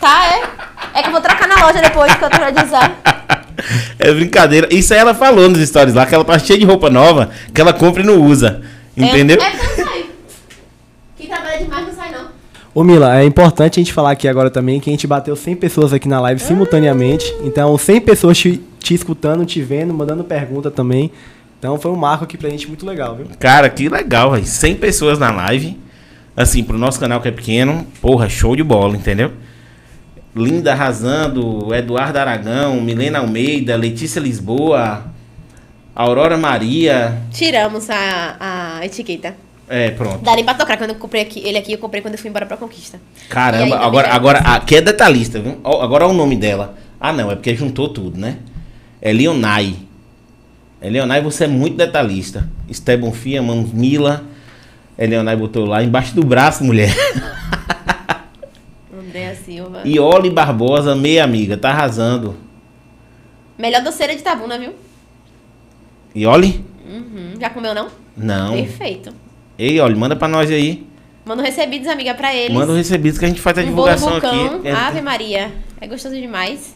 [0.00, 0.98] Tá, é.
[0.98, 2.98] É que eu vou trocar na loja depois que eu terminar de usar.
[3.98, 4.68] É brincadeira.
[4.72, 7.60] Isso aí ela falou nos stories lá, que ela tá cheia de roupa nova, que
[7.60, 8.62] ela compra e não usa.
[8.96, 9.36] Entendeu?
[9.40, 10.06] É, é que não sai.
[11.16, 12.28] Quem trabalha demais não sai, não.
[12.78, 15.56] Ô Mila, é importante a gente falar aqui agora também que a gente bateu 100
[15.56, 17.26] pessoas aqui na live simultaneamente.
[17.42, 21.10] Então, 100 pessoas te, te escutando, te vendo, mandando pergunta também.
[21.58, 23.26] Então, foi um marco aqui pra gente muito legal, viu?
[23.40, 24.44] Cara, que legal, velho.
[24.46, 25.76] 100 pessoas na live.
[26.36, 29.32] Assim, pro nosso canal que é pequeno, porra, show de bola, entendeu?
[30.32, 35.02] Linda arrasando, Eduardo Aragão, Milena Almeida, Letícia Lisboa,
[35.96, 37.22] Aurora Maria.
[37.32, 38.36] Tiramos a,
[38.78, 39.47] a etiqueta.
[39.68, 40.18] É, pronto.
[40.24, 40.76] Dá nem pra tocar.
[40.78, 42.96] Quando eu comprei aqui, ele aqui, eu comprei quando eu fui embora pra Conquista.
[43.22, 45.60] Aí, Caramba, também agora, é- agora aqui é detalhista, viu?
[45.64, 46.76] Agora olha o nome dela.
[47.00, 48.38] Ah, não, é porque juntou tudo, né?
[49.00, 49.76] É Leonai.
[50.80, 52.48] É Leonai, você é muito detalhista.
[52.68, 54.24] Esteban Fia, Mamos Mila.
[54.96, 56.92] É Leonai botou lá embaixo do braço, mulher.
[58.92, 59.82] Andréa Silva.
[59.84, 62.36] E Oli Barbosa, meia amiga, tá arrasando.
[63.56, 64.72] Melhor doceira de Tabuna, viu?
[66.14, 66.64] E Oli?
[66.88, 67.34] Uhum.
[67.40, 67.88] Já comeu, não?
[68.16, 68.52] Não.
[68.54, 69.12] Perfeito.
[69.58, 70.86] Ei, Oli, manda pra nós aí.
[71.24, 72.56] Manda um recebidos, amiga, pra eles.
[72.56, 74.56] Manda o recebido que a gente faz a um divulgação vulcão.
[74.56, 74.68] aqui.
[74.68, 75.52] É, Ave Maria.
[75.80, 76.74] É gostoso demais.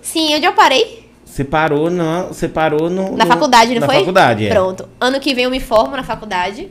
[0.00, 1.08] Sim, onde eu parei?
[1.24, 3.16] Você parou, não, você parou no.
[3.16, 3.96] Na no- faculdade, não na foi?
[3.96, 4.50] faculdade, é.
[4.50, 4.88] Pronto.
[5.00, 6.68] Ano que vem eu me formo na faculdade.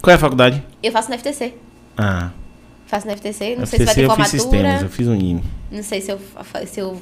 [0.00, 0.62] Qual é a faculdade?
[0.82, 1.54] Eu faço na FTC.
[1.96, 2.30] Ah,
[2.86, 3.54] Faço na FTC.
[3.56, 4.84] Não FTC sei se vai ter eu fiz sistemas, formatura.
[4.86, 5.44] eu fiz um INE.
[5.70, 6.18] Não sei se, eu,
[6.66, 7.00] se, eu,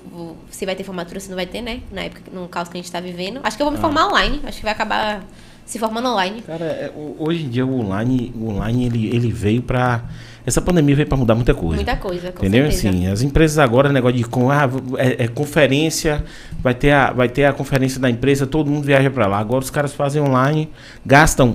[0.51, 1.81] se vai ter formatura, se não vai ter, né?
[1.91, 3.41] Na época, no caos que a gente tá vivendo.
[3.43, 3.81] Acho que eu vou me Ah.
[3.81, 4.41] formar online.
[4.45, 5.23] Acho que vai acabar
[5.69, 6.41] se formando online.
[6.41, 10.03] Cara, é, hoje em dia o online, o online ele, ele veio pra.
[10.47, 11.75] Essa pandemia veio pra mudar muita coisa.
[11.75, 12.73] Muita coisa, com Entendeu?
[12.73, 12.89] certeza.
[12.89, 14.67] Assim, as empresas agora, negócio de com, ah,
[14.97, 16.25] é, é conferência,
[16.63, 19.39] vai ter, a, vai ter a conferência da empresa, todo mundo viaja pra lá.
[19.39, 20.71] Agora os caras fazem online,
[21.05, 21.55] gastam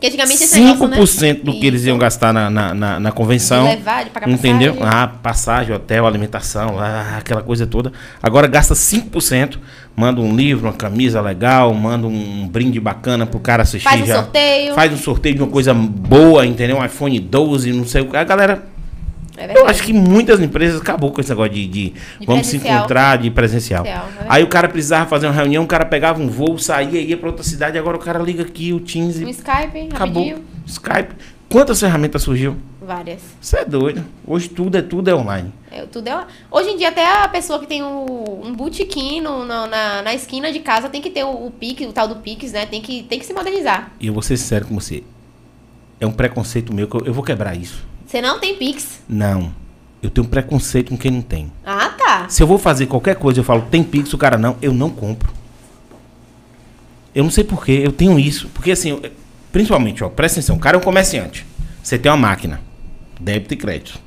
[0.00, 0.96] Porque antigamente esse negócio, né?
[0.96, 3.64] 5% do que eles iam gastar na, na, na, na convenção.
[3.64, 4.72] Levar, de pagar entendeu?
[4.72, 4.98] passagem.
[4.98, 7.92] Ah, passagem, hotel, alimentação, ah, aquela coisa toda.
[8.22, 9.58] Agora gasta 5%,
[9.94, 13.86] manda um livro, uma camisa legal, manda um brinde bacana pro cara assistir.
[13.86, 14.14] Faz um já.
[14.22, 14.74] sorteio.
[14.74, 16.78] Faz um sorteio de uma coisa boa, entendeu?
[16.78, 18.16] Um iPhone 12, não sei o que.
[18.16, 18.64] A galera.
[19.40, 21.94] É Eu acho que muitas empresas acabou com esse negócio de, de
[22.26, 23.82] vamos se encontrar de presencial.
[23.84, 27.00] Presencial, é Aí o cara precisava fazer uma reunião, o cara pegava um voo, saía,
[27.00, 30.22] ia pra outra cidade, agora o cara liga aqui, o Teams Um Skype, acabou.
[30.24, 30.44] rapidinho.
[30.66, 31.14] Skype.
[31.48, 32.56] Quantas ferramentas surgiu?
[32.80, 33.20] Várias.
[33.40, 34.04] Você é doido.
[34.24, 35.52] Hoje tudo é tudo é online.
[35.70, 36.24] É, tudo é...
[36.50, 40.14] Hoje em dia, até a pessoa que tem um, um botequim no- no- na, na
[40.14, 42.66] esquina de casa tem que ter o, o Pix, o tal do Pix, né?
[42.66, 43.90] Tem que, tem que se modernizar.
[43.98, 45.02] E eu vou ser sincero com você.
[46.00, 47.84] É um preconceito meu que eu, eu vou quebrar isso.
[48.10, 49.00] Você não tem Pix.
[49.08, 49.54] Não.
[50.02, 51.52] Eu tenho preconceito com quem não tem.
[51.64, 52.28] Ah, tá.
[52.28, 54.90] Se eu vou fazer qualquer coisa, eu falo, tem Pix, o cara não, eu não
[54.90, 55.32] compro.
[57.14, 58.48] Eu não sei porquê, eu tenho isso.
[58.52, 59.00] Porque assim,
[59.52, 61.46] principalmente, ó, presta atenção, o cara é um comerciante.
[61.80, 62.60] Você tem uma máquina,
[63.20, 64.00] débito e crédito.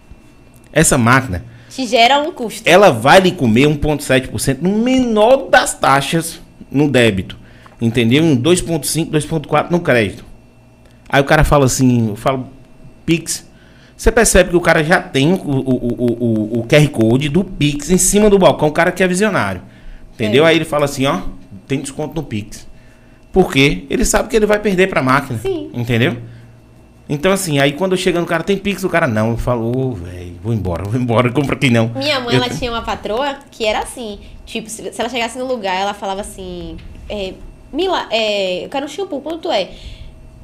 [0.74, 2.68] Essa máquina, Te gera um custo.
[2.68, 7.38] ela vai lhe comer 1,7% no menor das taxas no débito.
[7.80, 8.22] Entendeu?
[8.22, 10.26] Em 2,5%, 2,4% no crédito.
[11.08, 12.50] Aí o cara fala assim, eu falo,
[13.06, 13.53] Pix.
[14.04, 17.42] Você percebe que o cara já tem o, o, o, o, o QR Code do
[17.42, 19.62] Pix em cima do balcão, o cara que é visionário.
[20.14, 20.46] Entendeu?
[20.46, 20.50] É.
[20.50, 21.22] Aí ele fala assim, ó,
[21.66, 22.68] tem desconto no Pix.
[23.32, 23.86] Por quê?
[23.90, 25.40] Ele sabe que ele vai perder pra máquina.
[25.40, 25.72] Sim.
[25.74, 26.18] Entendeu?
[27.08, 29.30] Então, assim, aí quando eu chego no cara, tem Pix, o cara não.
[29.32, 31.88] Eu falo, ô, velho, vou embora, vou embora, compra aqui não.
[31.96, 34.20] Minha mãe, Eu ela tinha uma patroa que era assim.
[34.46, 36.76] Tipo, se, se ela chegasse no lugar, ela falava assim...
[37.08, 37.36] É,
[37.72, 39.70] Mila, é, eu quero um shampoo, quanto é?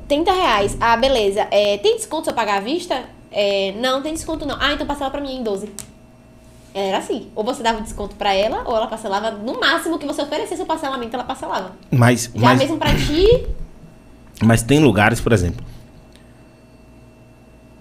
[0.07, 0.77] 30 reais.
[0.79, 1.45] Ah, beleza.
[1.51, 3.18] É, tem desconto se eu pagar à vista?
[3.31, 4.57] É, não, tem desconto não.
[4.59, 5.71] Ah, então parcela pra mim em 12.
[6.73, 7.27] Era assim.
[7.35, 10.65] Ou você dava desconto pra ela, ou ela parcelava no máximo que você oferecesse o
[10.65, 11.71] parcelamento, ela parcelava.
[11.91, 13.47] Mas, Já mas, mesmo pra ti,
[14.41, 15.65] mas tem lugares, por exemplo.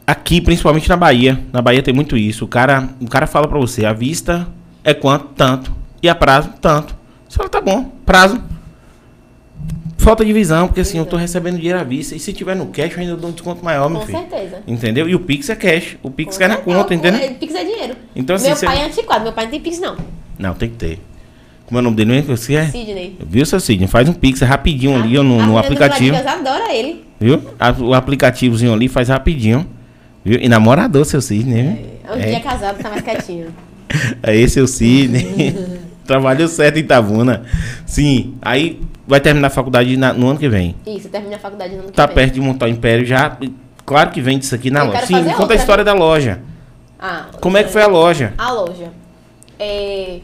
[0.07, 1.44] Aqui, principalmente na Bahia.
[1.53, 2.44] Na Bahia tem muito isso.
[2.44, 4.49] O cara, o cara fala pra você, a vista
[4.82, 5.26] é quanto?
[5.34, 5.72] Tanto.
[6.03, 6.51] E a prazo?
[6.61, 6.96] Tanto.
[7.28, 8.42] Você fala, tá bom, prazo.
[9.99, 12.14] Falta de visão, porque assim, eu tô recebendo dinheiro à vista.
[12.14, 14.18] E se tiver no cash, eu ainda dou um desconto maior, meu Com filho.
[14.18, 14.62] certeza.
[14.66, 15.09] Entendeu?
[15.09, 15.96] E o Pix é cash.
[16.03, 16.76] O Pix Com cai na certeza.
[16.78, 17.20] conta, É, entendeu?
[17.20, 17.94] é, Pix é dinheiro.
[18.16, 19.96] Então, assim, meu você- pai é antiquado, meu pai não tem Pix, não.
[20.38, 20.99] Não, tem que ter.
[21.66, 22.34] Como é o nome dele mesmo?
[22.34, 22.66] Você é?
[22.66, 23.18] Sidney.
[23.20, 23.86] Viu, seu Sidney?
[23.88, 26.16] Faz um Pix, é rapidinho ali ó, no, no aplicativo.
[26.16, 27.05] Vladimir adora ele.
[27.20, 27.42] Viu?
[27.59, 29.66] A- o aplicativozinho ali faz rapidinho.
[30.24, 30.38] Viu?
[30.40, 32.14] E namorador, seu Sidney, viu?
[32.14, 33.49] Um dia casado, tá mais quietinho.
[34.22, 35.55] É esse o Sidney.
[36.07, 37.42] Trabalhou certo em Itabuna.
[37.84, 38.34] Sim.
[38.40, 40.76] Aí vai terminar a faculdade na- no ano que vem.
[40.86, 42.14] Isso, termina a faculdade no ano que Tá vem.
[42.14, 43.36] perto de montar o império já.
[43.84, 45.06] Claro que vende isso aqui na Eu loja.
[45.06, 46.40] Sim, me conta outra, a história da loja.
[47.00, 48.34] Ah, Como é que foi a loja?
[48.36, 48.92] A loja.
[49.59, 50.20] É,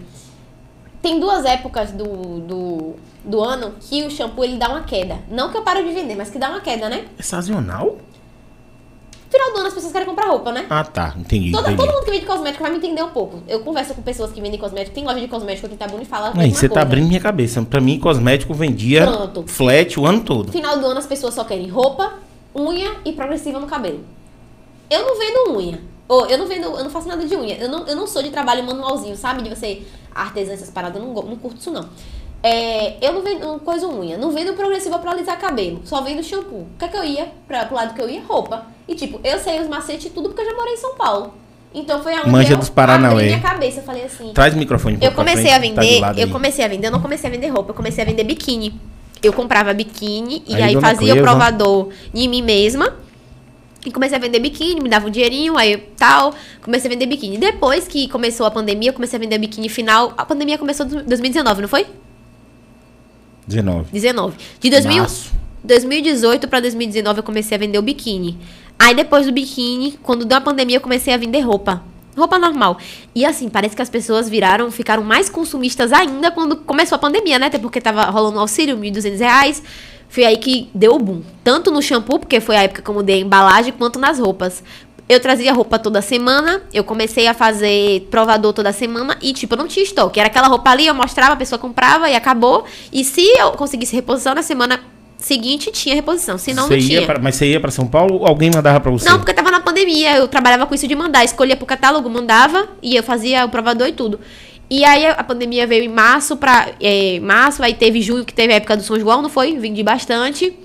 [1.01, 2.05] Tem duas épocas do,
[2.41, 5.19] do, do ano que o shampoo ele dá uma queda.
[5.31, 7.05] Não que eu paro de vender, mas que dá uma queda, né?
[7.19, 7.99] É sazonal?
[9.35, 10.65] Final do ano as pessoas querem comprar roupa, né?
[10.71, 11.13] Ah, tá.
[11.19, 11.51] Entendi.
[11.51, 11.77] Toda, entendi.
[11.77, 13.43] todo mundo que vende cosmético vai me entender um pouco.
[13.49, 16.07] Eu converso com pessoas que vendem cosmético, tem loja de cosmético aqui em Itabuna e
[16.07, 17.61] fala Aí, mesma você tá abrindo minha cabeça.
[17.63, 19.45] Pra mim, cosmético vendia Pronto.
[19.49, 20.53] flat o ano todo.
[20.53, 22.15] Final do ano as pessoas só querem roupa,
[22.55, 24.05] unha e progressiva no cabelo.
[24.89, 25.81] Eu não vendo unha.
[26.07, 27.57] Ou eu não vendo, eu não faço nada de unha.
[27.57, 29.43] Eu não, eu não sou de trabalho manualzinho, sabe?
[29.43, 29.83] De você
[30.15, 31.89] artesã essas paradas, eu não, não curto isso não.
[32.47, 36.59] É, eu não vendo coisa unha, não vendo progressiva pra alisar cabelo, só vendo shampoo.
[36.59, 37.33] O que é que eu ia?
[37.49, 38.21] Pra, pro lado que eu ia?
[38.21, 38.67] Roupa.
[38.87, 41.33] E tipo, eu sei os macetes e tudo porque eu já morei em São Paulo.
[41.75, 43.15] Então foi aonde Manja eu dos Paranauê.
[43.15, 43.81] abri minha cabeça.
[43.81, 46.01] Eu falei assim, Traz o microfone um eu pra comecei a frente, tá de vender,
[46.01, 48.25] lado eu comecei a vender, eu não comecei a vender roupa, eu comecei a vender
[48.25, 48.79] biquíni.
[49.23, 52.95] Eu comprava biquíni e Aí, aí, fazia o provador em mim mesma.
[53.87, 57.39] E comecei a vender biquíni, me dava um dinheirinho, aí tal, comecei a vender biquíni.
[57.39, 60.13] Depois que começou a pandemia, eu comecei a vender biquíni final.
[60.19, 61.87] A pandemia começou em 2019, não foi?
[63.47, 63.87] 19.
[63.93, 64.37] 19.
[64.61, 65.33] De 2000, Março.
[65.63, 68.39] 2018 pra 2019 eu comecei a vender o biquíni.
[68.79, 71.83] Aí depois do biquíni, quando deu a pandemia, eu comecei a vender roupa.
[72.17, 72.79] Roupa normal.
[73.15, 77.39] E assim, parece que as pessoas viraram, ficaram mais consumistas ainda quando começou a pandemia,
[77.39, 77.47] né?
[77.47, 79.63] Até porque tava rolando um auxílio, 1.200 reais.
[80.09, 81.23] Foi aí que deu o boom.
[81.43, 84.63] Tanto no shampoo, porque foi a época que eu mudei a embalagem, quanto nas roupas.
[85.07, 89.59] Eu trazia roupa toda semana, eu comecei a fazer provador toda semana e, tipo, eu
[89.59, 90.19] não tinha estoque.
[90.19, 92.65] Era aquela roupa ali, eu mostrava, a pessoa comprava e acabou.
[92.91, 94.81] E se eu conseguisse reposição na semana
[95.19, 96.39] seguinte, tinha reposição.
[96.39, 97.03] Senão, Você não tinha.
[97.07, 99.09] pra- mas você ia pra São Paulo ou alguém mandava pra você?
[99.09, 101.23] Não, porque tava na pandemia, eu trabalhava com isso de mandar.
[101.23, 104.19] Escolhia pro catálogo, mandava e eu fazia o provador e tudo.
[104.71, 106.69] E aí a pandemia veio em março pra.
[106.81, 109.55] É, março, aí teve junho, que teve a época do São João, não foi?
[109.59, 110.59] Vendi bastante.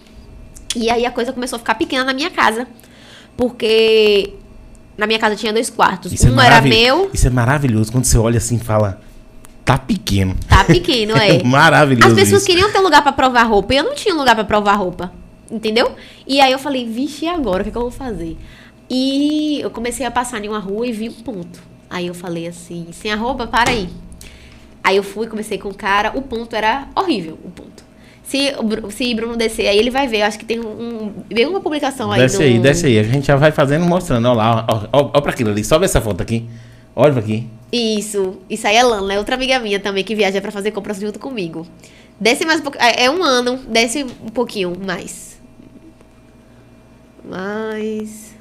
[0.75, 2.65] E aí a coisa começou a ficar pequena na minha casa.
[3.39, 4.33] Porque
[4.97, 6.11] na minha casa tinha dois quartos.
[6.11, 8.99] Isso é um era maravil- meu, Isso é maravilhoso quando você olha assim e fala,
[9.63, 10.35] tá pequeno.
[10.45, 11.41] tá pequeno, é.
[11.41, 12.51] maravilhoso As pessoas isso.
[12.51, 15.13] queriam ter lugar pra provar roupa e eu não tinha lugar pra provar roupa.
[15.49, 15.93] Entendeu?
[16.27, 17.61] E aí eu falei, vixe, e agora?
[17.61, 18.37] O que, é que eu vou fazer?
[18.89, 21.61] E eu comecei a passar em uma rua e vi um ponto.
[21.89, 23.87] Aí eu falei assim, sem a roupa, para aí.
[24.83, 27.78] Aí eu fui, comecei com o cara, o ponto era horrível, o ponto.
[28.29, 28.53] Se,
[28.91, 30.19] se Bruno descer aí, ele vai ver.
[30.19, 31.11] Eu acho que tem um.
[31.27, 32.43] veio uma publicação aí Desce no...
[32.43, 32.99] aí, desce aí.
[32.99, 34.27] A gente já vai fazendo, mostrando.
[34.27, 35.63] Olha lá, ó pra aquilo ali.
[35.63, 36.47] Sobe essa foto aqui.
[36.95, 37.47] Olha pra aqui.
[37.71, 40.99] Isso, isso aí é Lana, é outra amiga minha também que viaja pra fazer compras
[40.99, 41.65] junto comigo.
[42.19, 42.83] Desce mais um pouquinho.
[42.83, 45.39] É é um ano, desce um pouquinho mais.
[47.27, 48.35] Mais.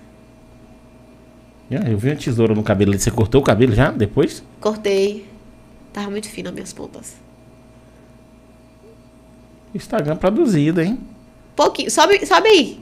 [1.70, 3.00] Ah, Eu vi uma tesoura no cabelo ali.
[3.00, 3.90] Você cortou o cabelo já?
[3.90, 4.44] Depois?
[4.60, 5.26] Cortei.
[5.94, 7.16] Tava muito fino as minhas pontas.
[9.78, 10.98] Instagram produzido, hein?
[11.56, 11.90] Pouquinho.
[11.90, 12.80] Sobe, sobe aí.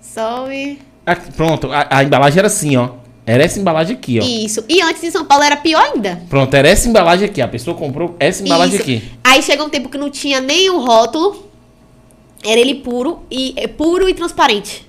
[0.00, 0.78] Sobe.
[1.04, 2.90] Aqui, pronto, a, a embalagem era assim, ó.
[3.24, 4.24] Era essa embalagem aqui, ó.
[4.24, 4.64] Isso.
[4.68, 6.22] E antes em São Paulo era pior ainda.
[6.28, 7.42] Pronto, era essa embalagem aqui.
[7.42, 8.82] A pessoa comprou essa embalagem Isso.
[8.82, 9.02] aqui.
[9.24, 11.44] Aí chegou um tempo que não tinha nem o rótulo.
[12.44, 14.85] Era ele puro e é, puro e transparente.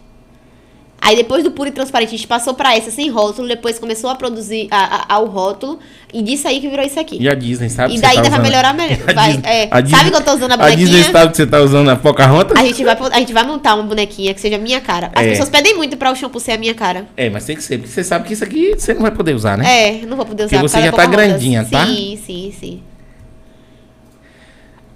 [0.99, 4.09] Aí depois do puro e transparente, a gente passou pra essa sem rótulo, depois começou
[4.09, 4.77] a produzir a,
[5.13, 5.79] a- ao rótulo,
[6.11, 7.17] e disso aí que virou isso aqui.
[7.21, 7.95] E a Disney, sabe?
[7.95, 8.97] E daí tá ainda vai melhorar melhor.
[9.13, 9.81] Vai, Disney- é.
[9.81, 11.11] Disney- Sabe que eu tô usando a A Disney bonequinha?
[11.11, 12.57] sabe que você tá usando a Pocahontas?
[12.57, 15.11] A gente, vai, a gente vai montar uma bonequinha que seja a minha cara.
[15.15, 15.29] As É.
[15.29, 17.07] pessoas pedem muito pra o shampoo ser a minha cara.
[17.15, 19.35] É, mas tem que ser, porque você sabe que isso aqui você não vai poder
[19.35, 19.99] usar, né?
[20.01, 21.85] É, não vou poder usar Porque por você já tá grandinha, tá?
[21.85, 22.83] Sim, sim, sim.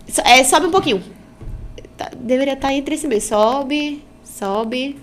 [0.07, 1.01] So- É, sobe um pouquinho.
[1.95, 3.21] Tá, deveria estar entre esse meio.
[3.21, 4.97] Sobe, sobe.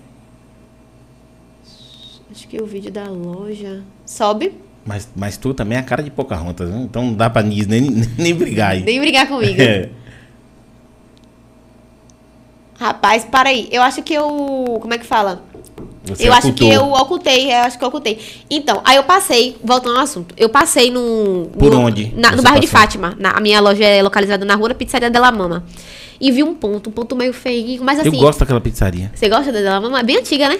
[2.39, 3.83] Acho que o vídeo da loja.
[4.05, 4.53] Sobe.
[4.85, 6.81] Mas, mas tu também é a cara de Pocahontas, né?
[6.85, 8.81] Então não dá pra Disney nem, nem brigar aí.
[8.83, 9.55] Nem brigar comigo.
[9.61, 9.89] É.
[12.79, 13.67] Rapaz, para aí.
[13.71, 14.77] Eu acho que eu.
[14.81, 15.43] Como é que fala?
[16.05, 16.71] Você eu acho que ocultou.
[16.71, 18.19] eu ocultei, eu acho que eu ocultei.
[18.49, 21.49] Então, aí eu passei, voltando ao assunto, eu passei no.
[21.59, 22.79] Por no- onde na- no bairro de passou?
[22.79, 23.15] Fátima.
[23.19, 25.65] Na, a minha loja é localizada na rua da Pizzaria Della Mama.
[26.21, 28.07] E vi um ponto, um ponto meio feio, mas assim.
[28.07, 29.11] Eu gosto daquela pizzaria.
[29.13, 29.99] Você gosta da Della Mama?
[29.99, 30.57] É bem antiga, né?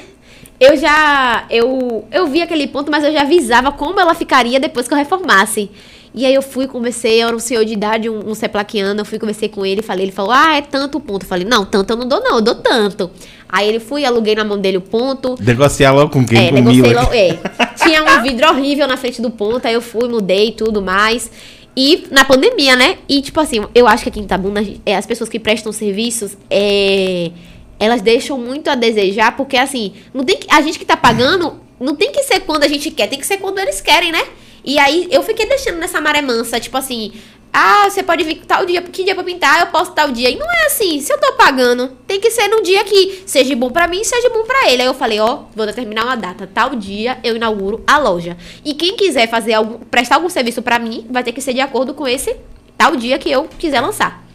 [0.59, 1.45] Eu já.
[1.49, 4.97] Eu, eu vi aquele ponto, mas eu já avisava como ela ficaria depois que eu
[4.97, 5.69] reformasse.
[6.13, 9.19] E aí eu fui, conversei, era um senhor de idade, um, um seplaquiano, eu fui,
[9.19, 11.23] conversei com ele, falei, ele falou, ah, é tanto ponto.
[11.23, 13.11] Eu falei, não, tanto eu não dou não, eu dou tanto.
[13.47, 15.35] Aí ele fui, aluguei na mão dele o ponto.
[15.39, 16.47] Negociar logo com quem?
[16.47, 17.39] É, com negociei logo, é.
[17.83, 21.31] Tinha um vidro horrível na frente do ponto, aí eu fui, mudei e tudo mais.
[21.77, 22.97] E na pandemia, né?
[23.07, 26.35] E tipo assim, eu acho que aqui em Itabuna, é, as pessoas que prestam serviços,
[26.49, 27.31] é,
[27.79, 31.59] elas deixam muito a desejar, porque assim, não tem que, a gente que tá pagando,
[31.79, 34.21] não tem que ser quando a gente quer, tem que ser quando eles querem, né?
[34.63, 37.13] E aí eu fiquei deixando nessa maré mansa, tipo assim,
[37.51, 40.29] ah, você pode vir tal dia, que dia pra pintar, eu posso tal dia.
[40.29, 43.55] E não é assim, se eu tô pagando, tem que ser num dia que seja
[43.55, 44.81] bom pra mim seja bom pra ele.
[44.81, 48.37] Aí eu falei, ó, vou determinar uma data, tal dia eu inauguro a loja.
[48.63, 51.61] E quem quiser fazer algum, prestar algum serviço pra mim, vai ter que ser de
[51.61, 52.35] acordo com esse
[52.77, 54.28] tal dia que eu quiser lançar.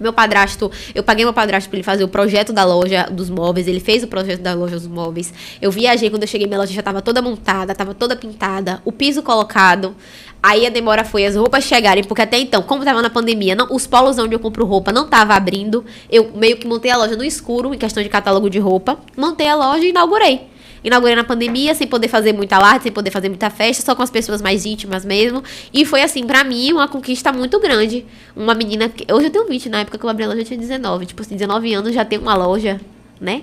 [0.00, 3.68] Meu padrasto, eu paguei meu padrasto pra ele fazer o projeto da loja dos móveis.
[3.68, 5.32] Ele fez o projeto da loja dos móveis.
[5.60, 8.90] Eu viajei quando eu cheguei, minha loja já tava toda montada, tava toda pintada, o
[8.90, 9.94] piso colocado.
[10.42, 13.68] Aí a demora foi as roupas chegarem, porque até então, como tava na pandemia, não,
[13.70, 15.84] os polos onde eu compro roupa não tava abrindo.
[16.10, 18.98] Eu meio que montei a loja no escuro, em questão de catálogo de roupa.
[19.14, 20.48] Montei a loja e inaugurei.
[20.82, 24.02] Inaugurei na pandemia, sem poder fazer muita alarde, sem poder fazer muita festa, só com
[24.02, 25.42] as pessoas mais íntimas mesmo.
[25.74, 28.04] E foi, assim, pra mim, uma conquista muito grande.
[28.34, 28.88] Uma menina.
[28.88, 31.06] que- Hoje eu tenho 20, na época que eu abri a loja eu tinha 19.
[31.06, 32.80] Tipo assim, 19 anos já tem uma loja,
[33.20, 33.42] né?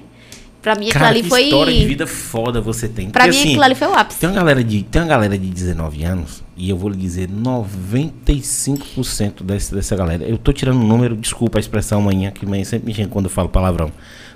[0.61, 1.43] Pra mim, aquilo Cara, ali que foi.
[1.43, 3.09] história de vida foda você tem.
[3.09, 4.19] Pra Porque, mim, assim, aquilo ali foi o ápice.
[4.19, 7.29] Tem uma galera de, tem uma galera de 19 anos, e eu vou lhe dizer
[7.29, 10.23] 95% desse, dessa galera.
[10.23, 13.25] Eu tô tirando um número, desculpa a expressão amanhã, que amanhã sempre me xinga quando
[13.25, 13.91] eu falo palavrão.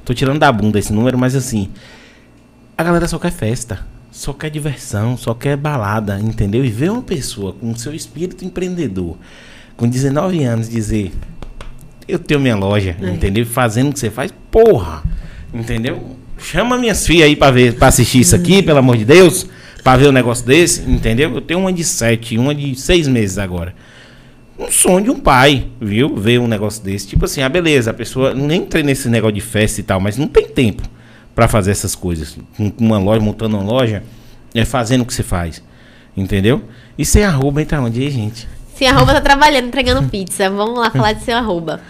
[0.05, 1.69] Tô tirando da bunda esse número, mas assim,
[2.77, 3.79] a galera só quer festa,
[4.11, 6.63] só quer diversão, só quer balada, entendeu?
[6.65, 9.17] E ver uma pessoa com seu espírito empreendedor,
[9.77, 11.11] com 19 anos, dizer:
[12.07, 13.09] Eu tenho minha loja, É.
[13.09, 13.45] entendeu?
[13.45, 15.03] Fazendo o que você faz, porra,
[15.53, 16.15] entendeu?
[16.37, 19.45] Chama minhas filhas aí pra, ver, pra assistir isso aqui, pelo amor de Deus,
[19.83, 21.31] pra ver um negócio desse, entendeu?
[21.35, 23.73] Eu tenho uma de 7, uma de 6 meses agora
[24.59, 26.15] um sonho de um pai, viu?
[26.15, 27.07] Ver um negócio desse.
[27.07, 30.17] Tipo assim, ah, beleza, a pessoa nem entrei nesse negócio de festa e tal, mas
[30.17, 30.83] não tem tempo
[31.35, 32.37] pra fazer essas coisas.
[32.57, 34.03] Com uma loja, montando uma loja,
[34.53, 35.61] é fazendo o que você faz.
[36.15, 36.61] Entendeu?
[36.97, 38.47] E sem arroba entra onde aí, gente?
[38.75, 40.49] Sem arroba tá trabalhando, entregando pizza.
[40.49, 41.81] Vamos lá falar de sem arroba.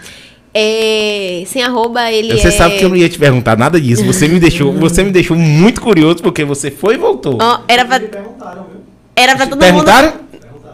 [0.54, 2.50] É, sem arroba, ele Você é...
[2.50, 4.04] sabe que eu não ia te perguntar nada disso.
[4.04, 7.38] Você me deixou, você me deixou muito curioso porque você foi e voltou.
[7.40, 8.00] Ó, era pra,
[9.16, 10.10] era pra todo Perguntaram?
[10.10, 10.22] mundo...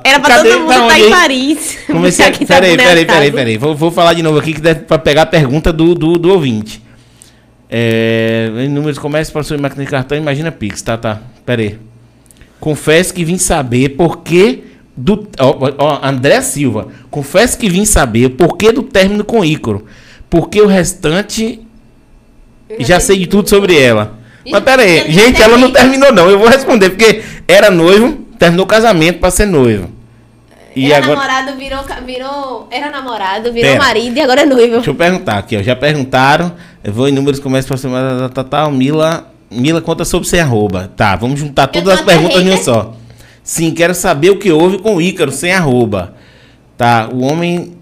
[0.04, 0.50] Era pra Cadê?
[0.50, 1.10] todo mundo Tá estar onde em?
[1.10, 1.78] Paris.
[1.86, 2.28] Comecei a...
[2.28, 3.58] Aqui tá Peraí, peraí, peraí, peraí.
[3.58, 6.30] Vou, vou falar de novo aqui que deve pra pegar a pergunta do, do, do
[6.32, 6.82] ouvinte.
[7.70, 11.20] É, em números comércio, passou em máquina de cartão, imagina Pix, tá, tá.
[11.44, 11.78] Peraí.
[12.60, 14.64] Confesso que vim saber por que
[14.96, 15.28] do.
[15.38, 16.88] Ó, ó, André Silva.
[17.10, 19.86] Confesso que vim saber por que do término com Ícaro.
[20.28, 21.60] Porque o restante.
[22.80, 24.18] Já sei de tudo sobre ela.
[24.50, 26.28] Mas pera aí, gente, ela não terminou não.
[26.28, 29.90] Eu vou responder, porque era noivo, terminou o casamento pra ser noivo.
[30.74, 31.18] E era agora.
[31.18, 32.68] namorado, virou, virou...
[32.70, 33.82] Era namorado, virou Pera.
[33.82, 34.74] marido e agora é noivo.
[34.76, 35.62] Deixa eu perguntar aqui, ó.
[35.62, 36.54] Já perguntaram.
[36.82, 39.30] Eu vou em números começa pra semana tá, tá, Mila.
[39.50, 40.90] Mila conta sobre sem arroba.
[40.96, 42.94] Tá, vamos juntar todas as perguntas em uma só.
[43.42, 46.14] Sim, quero saber o que houve com o Ícaro sem arroba.
[46.76, 47.76] Tá, o homem.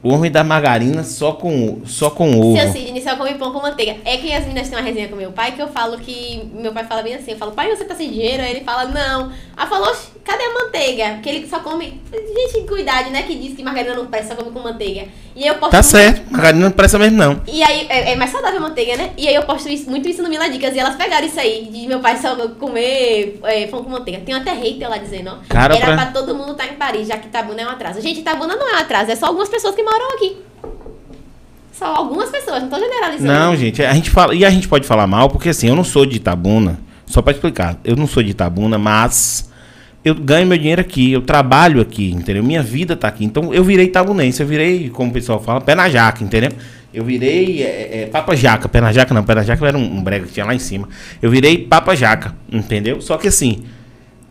[0.00, 2.56] O homem da margarina só com, só com ovo.
[2.56, 3.96] Seu Sidney só come pão com manteiga.
[4.04, 6.48] É que as meninas têm uma resenha com meu pai que eu falo que.
[6.54, 8.42] Meu pai fala bem assim: eu falo, pai, você tá sem dinheiro?
[8.42, 9.32] Aí ele fala, não.
[9.56, 11.14] Aí falou, "Oxe, cadê a manteiga?
[11.14, 12.00] Porque ele só come.
[12.12, 13.22] Gente, cuidado, né?
[13.22, 15.06] Que diz que margarina não presta, só come com manteiga.
[15.34, 15.72] E aí eu posto.
[15.72, 17.40] Tá certo, margarina não presta mesmo não.
[17.46, 19.10] E aí, é, é mais saudável a manteiga, né?
[19.16, 20.74] E aí eu posto isso- muito isso no Mila Dicas.
[20.74, 24.20] E elas pegaram isso aí, de meu pai só comer é, pão com manteiga.
[24.20, 25.36] Tem até hater lá dizendo, ó.
[25.48, 28.00] Cara, Era pra- pra todo mundo estar em Paris, já que Itabuna é um atraso.
[28.00, 30.36] Gente, Itabuna não é um atraso, é só algumas pessoas que moram aqui.
[31.72, 33.32] Só algumas pessoas, não tô generalizando.
[33.32, 34.34] Não, gente, a gente fala.
[34.34, 36.80] E a gente pode falar mal, porque assim, eu não sou de Itabuna.
[37.06, 39.47] Só pra explicar, eu não sou de Itabuna, mas
[40.08, 42.42] eu ganho meu dinheiro aqui, eu trabalho aqui, entendeu?
[42.42, 43.24] Minha vida tá aqui.
[43.24, 46.50] Então eu virei itabunense, eu virei, como o pessoal fala, pé na jaca, entendeu?
[46.92, 49.98] Eu virei é, é, papa jaca, pé na jaca não, pé na jaca era um,
[49.98, 50.88] um brega que tinha lá em cima.
[51.20, 53.00] Eu virei papa jaca, entendeu?
[53.00, 53.64] Só que assim,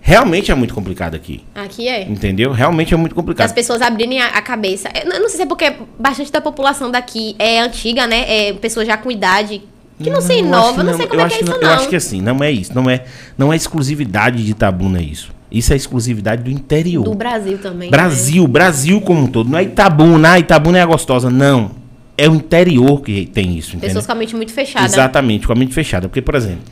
[0.01, 2.03] realmente é muito complicado aqui, Aqui é.
[2.03, 2.51] entendeu?
[2.51, 3.53] Realmente é muito As complicado.
[3.53, 4.89] pessoas abrirem a, a cabeça.
[4.95, 8.25] Eu não não sei se é porque bastante da população daqui é antiga, né?
[8.27, 9.61] É pessoas já com idade.
[10.01, 11.61] Que não, se eu inova, não que sei como é que é isso, não.
[11.61, 12.73] Eu acho que assim, não é isso.
[12.73, 13.03] Não é,
[13.37, 15.36] não é exclusividade de Itabuna isso.
[15.51, 17.03] Isso é exclusividade do interior.
[17.03, 17.89] Do Brasil também.
[17.89, 17.91] né?
[17.97, 19.49] Brasil, Brasil como um todo.
[19.49, 21.29] Não é Itabuna, ah, Itabuna é a gostosa.
[21.29, 21.71] Não.
[22.17, 23.89] É o interior que tem isso, entendeu?
[23.89, 24.85] Pessoas com a mente muito fechada.
[24.85, 26.09] Exatamente, com a mente fechada.
[26.09, 26.63] Porque, por exemplo,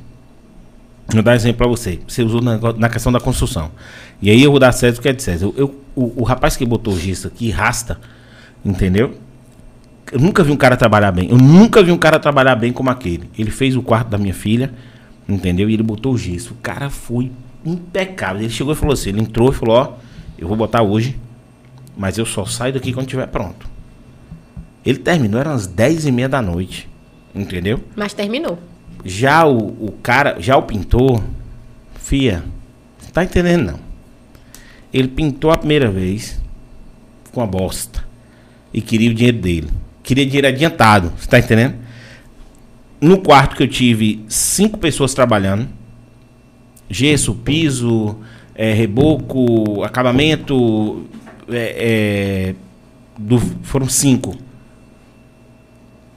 [1.08, 2.00] vou dar um exemplo pra você.
[2.08, 3.72] Você usou na, na questão da construção.
[4.22, 5.46] E aí eu vou dar César o que é de César.
[5.46, 7.98] Eu, eu- o, o rapaz que botou o gesso aqui, rasta,
[8.66, 9.14] entendeu?
[10.12, 11.30] Eu nunca vi um cara trabalhar bem.
[11.30, 13.30] Eu nunca vi um cara trabalhar bem como aquele.
[13.38, 14.74] Ele fez o quarto da minha filha,
[15.30, 15.70] entendeu?
[15.70, 16.54] E ele botou o gesso.
[16.54, 17.32] O cara foi
[17.66, 18.42] impecável.
[18.42, 19.94] Ele chegou e falou assim: ele entrou e falou: Ó,
[20.38, 21.18] Eu vou botar hoje,
[21.98, 23.68] mas eu só saio daqui quando estiver pronto.
[24.86, 26.88] Ele terminou, eram as 10 e meia da noite.
[27.34, 27.84] Entendeu?
[27.96, 28.60] Mas terminou.
[29.04, 29.58] Já o,
[29.88, 31.22] o cara, já o pintor,
[31.96, 32.44] fia,
[33.04, 33.80] não tá entendendo não.
[34.94, 36.40] Ele pintou a primeira vez
[37.32, 38.06] com a bosta.
[38.74, 39.70] E queria o dinheiro dele.
[40.02, 41.76] Queria dinheiro adiantado, você tá entendendo?
[43.02, 45.68] No quarto que eu tive cinco pessoas trabalhando.
[46.90, 48.18] Gesso, piso,
[48.54, 51.06] é, reboco, acabamento.
[51.50, 51.76] é,
[52.50, 52.56] é,
[53.18, 54.36] do- foram cinco.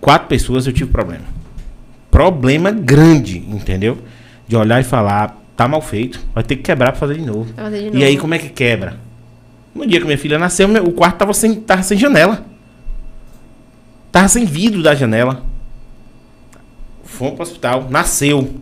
[0.01, 1.25] Quatro pessoas eu tive problema.
[2.11, 3.99] Problema grande, entendeu?
[4.47, 7.53] De olhar e falar, tá mal feito, vai ter que quebrar pra fazer de novo.
[7.55, 8.05] Fazer de E novo.
[8.05, 8.99] aí, como é que quebra?
[9.75, 12.45] No dia que minha filha nasceu, meu- o quarto tava sem, tava sem janela.
[14.11, 15.45] Tava sem vidro da janela.
[17.05, 18.55] Fomos pro hospital, nasceu.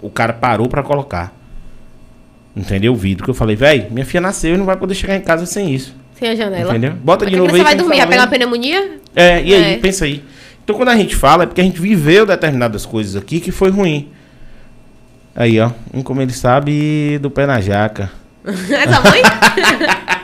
[0.00, 1.34] O cara parou pra colocar.
[2.56, 2.92] Entendeu?
[2.92, 3.24] O vidro.
[3.24, 5.74] Que eu falei, velho, minha filha nasceu e não vai poder chegar em casa sem
[5.74, 5.94] isso.
[6.18, 6.70] Sem a janela.
[6.70, 6.92] Entendeu?
[6.92, 8.90] Bota Mas de novo Você aí, vai que dormir, vai pegar uma pneumonia?
[9.14, 9.76] É, e aí, É.
[9.76, 10.22] pensa aí.
[10.64, 13.70] Então quando a gente fala é porque a gente viveu determinadas coisas aqui que foi
[13.70, 14.08] ruim.
[15.34, 15.70] Aí, ó.
[15.92, 18.10] Um como ele sabe do pé na jaca.
[18.44, 19.22] Essa mãe?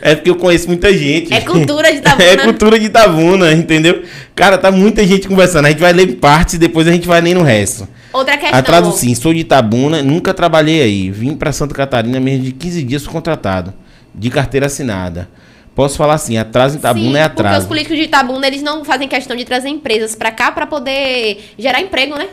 [0.00, 1.34] É porque eu conheço muita gente.
[1.34, 2.22] É cultura de Itabuna.
[2.30, 4.04] É cultura de Itabuna, entendeu?
[4.36, 5.66] Cara, tá muita gente conversando.
[5.66, 7.88] A gente vai ler partes e depois a gente vai ler no resto.
[8.12, 8.58] Outra questão.
[8.58, 11.10] Atraso sim, sou de Itabuna, nunca trabalhei aí.
[11.10, 13.74] Vim pra Santa Catarina mesmo de 15 dias fui contratado.
[14.14, 15.28] De carteira assinada.
[15.74, 17.68] Posso falar assim, atraso em Itabuna Sim, é Porque os atraso.
[17.68, 21.82] políticos de Itabuna, eles não fazem questão de trazer empresas pra cá pra poder gerar
[21.82, 22.28] emprego, né?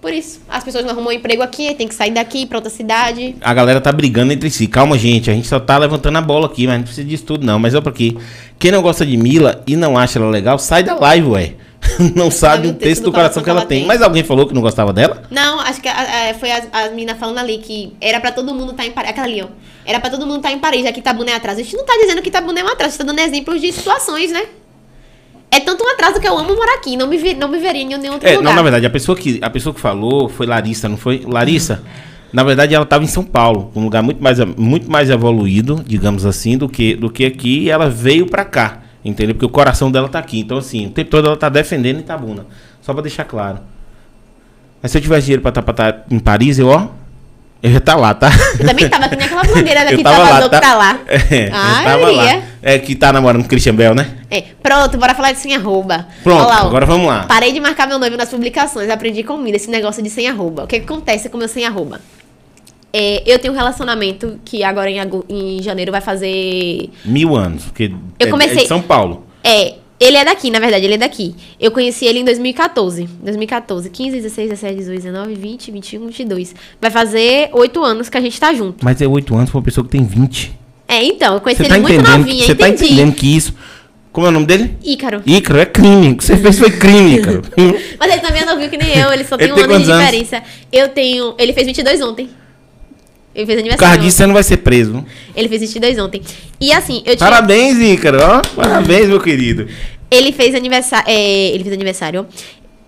[0.00, 0.40] Por isso.
[0.48, 3.34] As pessoas não arrumam emprego aqui, tem que sair daqui pra outra cidade.
[3.40, 4.68] A galera tá brigando entre si.
[4.68, 5.28] Calma, gente.
[5.28, 7.58] A gente só tá levantando a bola aqui, mas não precisa disso tudo, não.
[7.58, 8.16] Mas é pra quê?
[8.56, 11.54] Quem não gosta de Mila e não acha ela legal, sai da live, ué.
[12.14, 13.86] Não sabe o texto do coração que ela tem.
[13.86, 15.22] Mas alguém falou que não gostava dela?
[15.30, 18.54] Não, acho que a- a- foi as, as meninas falando ali que era pra todo
[18.54, 19.10] mundo estar em Paris.
[19.10, 19.46] Aquela ali, ó.
[19.84, 21.60] Era pra todo mundo estar em Paris, já que Itabuna é atraso.
[21.60, 23.60] A gente não tá dizendo que Itabuna é um atraso, a gente tá dando exemplos
[23.60, 24.42] de situações, né?
[25.50, 27.82] É tanto um atraso que eu amo morar aqui, não me, vi- não me veria
[27.82, 28.44] em nenhum outro É, lugar.
[28.44, 31.22] não, na verdade, a pessoa, que, a pessoa que falou foi Larissa, não foi?
[31.24, 31.82] Larissa,
[32.32, 36.26] na verdade, ela estava em São Paulo, um lugar muito mais, muito mais evoluído, digamos
[36.26, 39.34] assim, do que, do que aqui, e ela veio pra cá, entendeu?
[39.34, 40.40] Porque o coração dela tá aqui.
[40.40, 42.46] Então, assim, o tempo todo ela tá defendendo Itabuna.
[42.82, 43.58] Só pra deixar claro.
[44.82, 46.88] Mas se eu tivesse dinheiro pra estar em Paris, eu, ó,
[47.62, 48.30] eu já tá lá, tá?
[48.60, 50.60] Eu também tava, que nem aquela blogueira daqui tava lá, Salvador tá?
[50.60, 50.98] que tá lá.
[51.08, 52.42] É, Ah, eu tava lá.
[52.62, 54.08] É, que tá namorando com o Christian Bell, né?
[54.30, 56.06] É, pronto, bora falar de sem arroba.
[56.22, 57.24] Pronto, lá, agora vamos lá.
[57.24, 60.64] Parei de marcar meu noivo nas publicações, aprendi com Mila esse negócio de sem arroba.
[60.64, 62.00] O que, que acontece com meu sem arroba?
[62.98, 66.88] É, eu tenho um relacionamento que agora em, em janeiro vai fazer.
[67.04, 69.26] Mil anos, porque Eu é- comecei- é de São Paulo.
[69.44, 71.34] É, ele é daqui, na verdade, ele é daqui.
[71.60, 73.06] Eu conheci ele em 2014.
[73.22, 76.54] 2014, 15, 16, 17, 18, 19, 20, 21, 22.
[76.80, 78.82] Vai fazer oito anos que a gente tá junto.
[78.82, 80.54] Mas é oito anos pra uma pessoa que tem 20.
[80.88, 83.52] É, então, eu conheci Você ele tá muito novinha, Você tá entendendo que isso.
[84.10, 84.74] Como é o nome dele?
[84.82, 85.22] Ícaro.
[85.26, 86.12] Ícaro, é crime.
[86.12, 87.42] O que você fez foi crime, Ícaro.
[88.00, 89.72] Mas ele também é novinho que nem eu, ele só tem Ele um tem ano
[89.74, 90.06] de quantos anos?
[90.06, 90.42] diferença.
[90.72, 91.34] Eu tenho.
[91.38, 92.30] Ele fez 22 ontem.
[93.36, 93.78] Ele fez Por aniversário.
[93.78, 95.04] causa disso, você não vai ser preso.
[95.34, 96.22] Ele fez 22 ontem.
[96.58, 97.18] E assim, eu tinha.
[97.18, 98.18] Parabéns, Ícaro.
[98.18, 99.68] Ó, parabéns, meu querido.
[100.10, 101.04] Ele fez aniversário.
[101.06, 102.26] É, ele fez aniversário.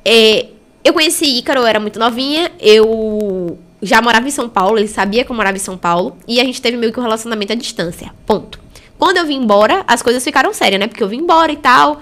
[0.05, 0.47] É,
[0.83, 2.51] eu conheci Ícaro, eu era muito novinha.
[2.59, 6.17] Eu já morava em São Paulo, ele sabia que eu morava em São Paulo.
[6.27, 8.11] E a gente teve meio que um relacionamento à distância.
[8.25, 8.59] Ponto.
[8.99, 10.87] Quando eu vim embora, as coisas ficaram sérias, né?
[10.87, 12.01] Porque eu vim embora e tal.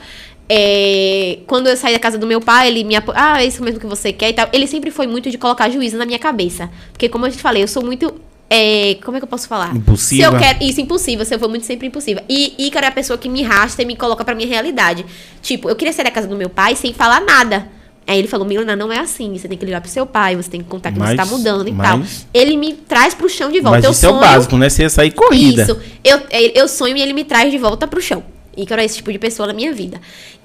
[0.49, 3.13] É, quando eu saí da casa do meu pai, ele me apo...
[3.15, 4.49] Ah, é isso mesmo que você quer e tal.
[4.53, 6.71] Ele sempre foi muito de colocar juízo na minha cabeça.
[6.93, 8.15] Porque, como eu te falei, eu sou muito.
[8.49, 9.75] É, como é que eu posso falar?
[9.75, 10.23] Impulsiva.
[10.29, 10.63] Se eu quero.
[10.65, 11.25] Isso, impulsiva.
[11.25, 12.23] Se eu for muito sempre impulsiva.
[12.29, 15.05] E Ícaro é a pessoa que me rasta e me coloca pra minha realidade.
[15.43, 17.69] Tipo, eu queria sair da casa do meu pai sem falar nada.
[18.07, 19.37] Aí ele falou, Milena, não é assim.
[19.37, 21.27] Você tem que ligar pro seu pai, você tem que contar que você Mas- tá
[21.27, 22.01] mudando e tal.
[22.33, 23.79] Ele me traz pro chão de volta.
[23.79, 24.69] Mas eu isso é o sonho- básico, né?
[24.71, 25.63] Você ia sair corrida.
[25.65, 25.77] isso.
[26.05, 26.21] Eu,
[26.55, 28.23] eu sonho e ele me traz de volta pro chão.
[28.57, 30.01] Ícaro é esse tipo de pessoa na minha vida.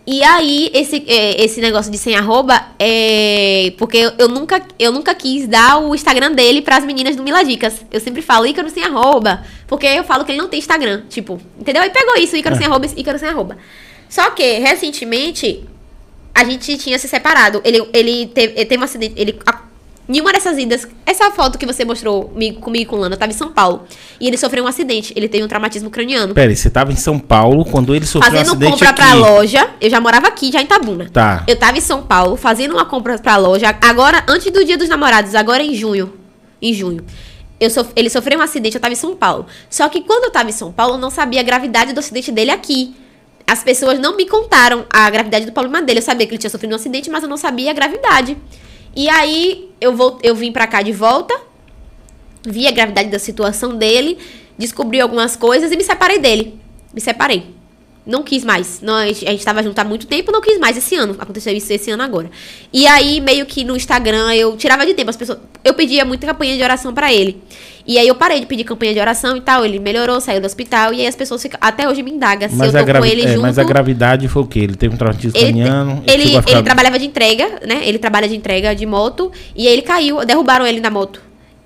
[0.05, 3.73] E aí, esse, é, esse negócio de sem arroba é.
[3.77, 7.85] Porque eu, nunca, eu nunca quis dar o Instagram dele pras meninas do Miladicas.
[7.91, 9.43] Eu sempre falo Ícaro sem arroba.
[9.67, 11.03] Porque eu falo que ele não tem Instagram.
[11.07, 11.83] Tipo, entendeu?
[11.83, 13.57] Aí pegou isso, Ícaro sem arroba, Ícaro sem arroba.
[14.09, 15.63] Só que, recentemente,
[16.33, 17.61] a gente tinha se separado.
[17.63, 19.13] Ele, ele, teve, ele teve um acidente.
[19.15, 19.39] Ele,
[20.17, 23.19] em uma dessas idas, essa foto que você mostrou comigo, comigo e com Lana, eu
[23.19, 23.83] tava em São Paulo.
[24.19, 25.13] E ele sofreu um acidente.
[25.15, 26.33] Ele teve um traumatismo craniano.
[26.33, 29.01] Pera aí, você tava em São Paulo quando ele sofreu um Fazendo acidente compra aqui.
[29.01, 29.69] pra loja.
[29.79, 31.09] Eu já morava aqui, já em Tabuna.
[31.11, 31.43] Tá.
[31.47, 33.75] Eu tava em São Paulo, fazendo uma compra pra loja.
[33.81, 36.13] Agora, antes do dia dos namorados, agora em junho.
[36.61, 37.03] Em junho.
[37.69, 39.45] Sof- ele sofreu um acidente, eu tava em São Paulo.
[39.69, 42.31] Só que quando eu tava em São Paulo, eu não sabia a gravidade do acidente
[42.31, 42.95] dele aqui.
[43.45, 45.99] As pessoas não me contaram a gravidade do problema dele.
[45.99, 48.35] Eu sabia que ele tinha sofrido um acidente, mas eu não sabia a gravidade.
[48.95, 51.33] E aí, eu, vol eu vim pra cá de volta.
[52.43, 54.17] vi a gravidade da situação dele,
[54.57, 56.59] descobri algumas coisas e me separei dele.
[56.93, 57.60] Me separei.
[58.05, 58.81] Não quis mais.
[58.81, 61.15] Não, a gente a gente tava junto há muito tempo, não quis mais esse ano.
[61.19, 62.31] Aconteceu isso esse ano agora.
[62.73, 65.37] E aí, meio que no Instagram, eu tirava de tempo as pessoas.
[65.63, 67.41] Eu pedia muita campanha de oração pra ele.
[67.85, 69.63] E aí eu parei de pedir campanha de oração e tal.
[69.63, 70.93] Ele melhorou, saiu do hospital.
[70.93, 71.59] E aí as pessoas ficam.
[71.61, 73.41] Até hoje me indagam se Mas eu a, tô gravi- com ele é, junto.
[73.41, 74.59] mas a gravidade foi o quê?
[74.61, 76.03] Ele teve um traumatismo Ele, craniano.
[76.07, 77.81] ele, a ficar- ele trabalhava de entrega, né?
[77.83, 79.31] Ele trabalha de entrega de moto.
[79.55, 81.21] E aí ele caiu, derrubaram ele na moto.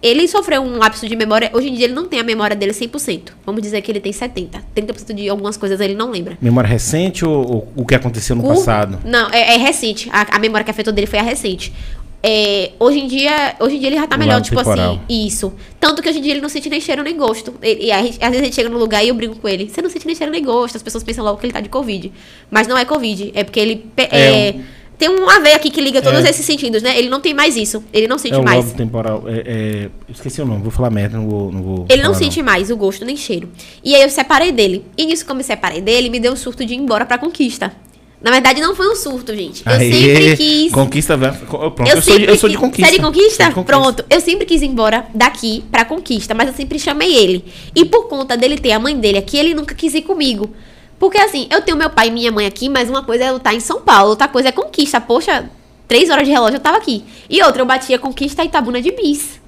[0.08, 1.50] Ele sofreu um lapso de memória.
[1.52, 3.30] Hoje em dia ele não tem a memória dele 100%.
[3.44, 4.50] Vamos dizer que ele tem 70%.
[4.76, 6.38] 30% de algumas coisas ele não lembra.
[6.40, 9.00] Memória recente ou, ou o que aconteceu no Curto- passado?
[9.04, 10.08] Não, é, é recente.
[10.14, 11.74] A, a memória que afetou dele foi a recente.
[12.28, 14.94] É, hoje em dia, hoje em dia ele já tá O melhor, tipo temporal.
[15.08, 15.54] assim, isso.
[15.80, 17.54] Tanto que hoje em dia ele não sente nem cheiro nem gosto.
[17.62, 19.48] E, e a gente- às vezes a gente chega no lugar e eu brigo com
[19.48, 19.70] ele.
[19.70, 20.76] Você não sente nem cheiro nem gosto.
[20.76, 22.12] As pessoas pensam logo que ele tá de Covid.
[22.50, 23.32] Mas não é Covid.
[23.36, 24.56] É porque ele É é,
[24.98, 26.30] tem uma veia aqui que liga todos É.
[26.30, 26.98] esses sentidos, né?
[26.98, 27.84] Ele não tem mais isso.
[27.94, 28.64] Ele não sente É o mais.
[28.66, 29.24] lobo temporal.
[29.28, 31.52] É, é, esqueci o nome, vou falar merda, não vou.
[31.52, 33.50] Não vou Ele não sente mais o gosto nem cheiro.
[33.84, 34.86] E aí eu separei dele.
[34.98, 37.18] E nisso que eu me separei dele, me deu um surto de ir embora pra
[37.18, 37.72] conquista.
[38.22, 39.62] Na verdade, não foi um surto, gente.
[39.64, 40.72] Eu Aê, sempre quis.
[40.72, 41.16] Conquista.
[41.18, 42.90] Pronto, eu, Eu, sou, de- eu sou de quis- conquista.
[42.90, 43.52] Você é de conquista.
[43.64, 44.06] Pronto.
[44.10, 47.46] Eu sempre quis ir embora daqui pra conquista, mas eu sempre chamei ele.
[47.76, 50.50] E por conta dele ter a mãe dele aqui, ele nunca quis ir comigo.
[51.00, 53.38] Porque assim, eu tenho meu pai e minha mãe aqui, mas uma coisa é eu
[53.38, 55.02] estar em São Paulo, outra coisa é conquista.
[55.02, 55.50] Poxa,
[55.88, 57.04] três horas de relógio eu tava aqui.
[57.30, 59.42] E outra, eu batia conquista e Itabuna de bis.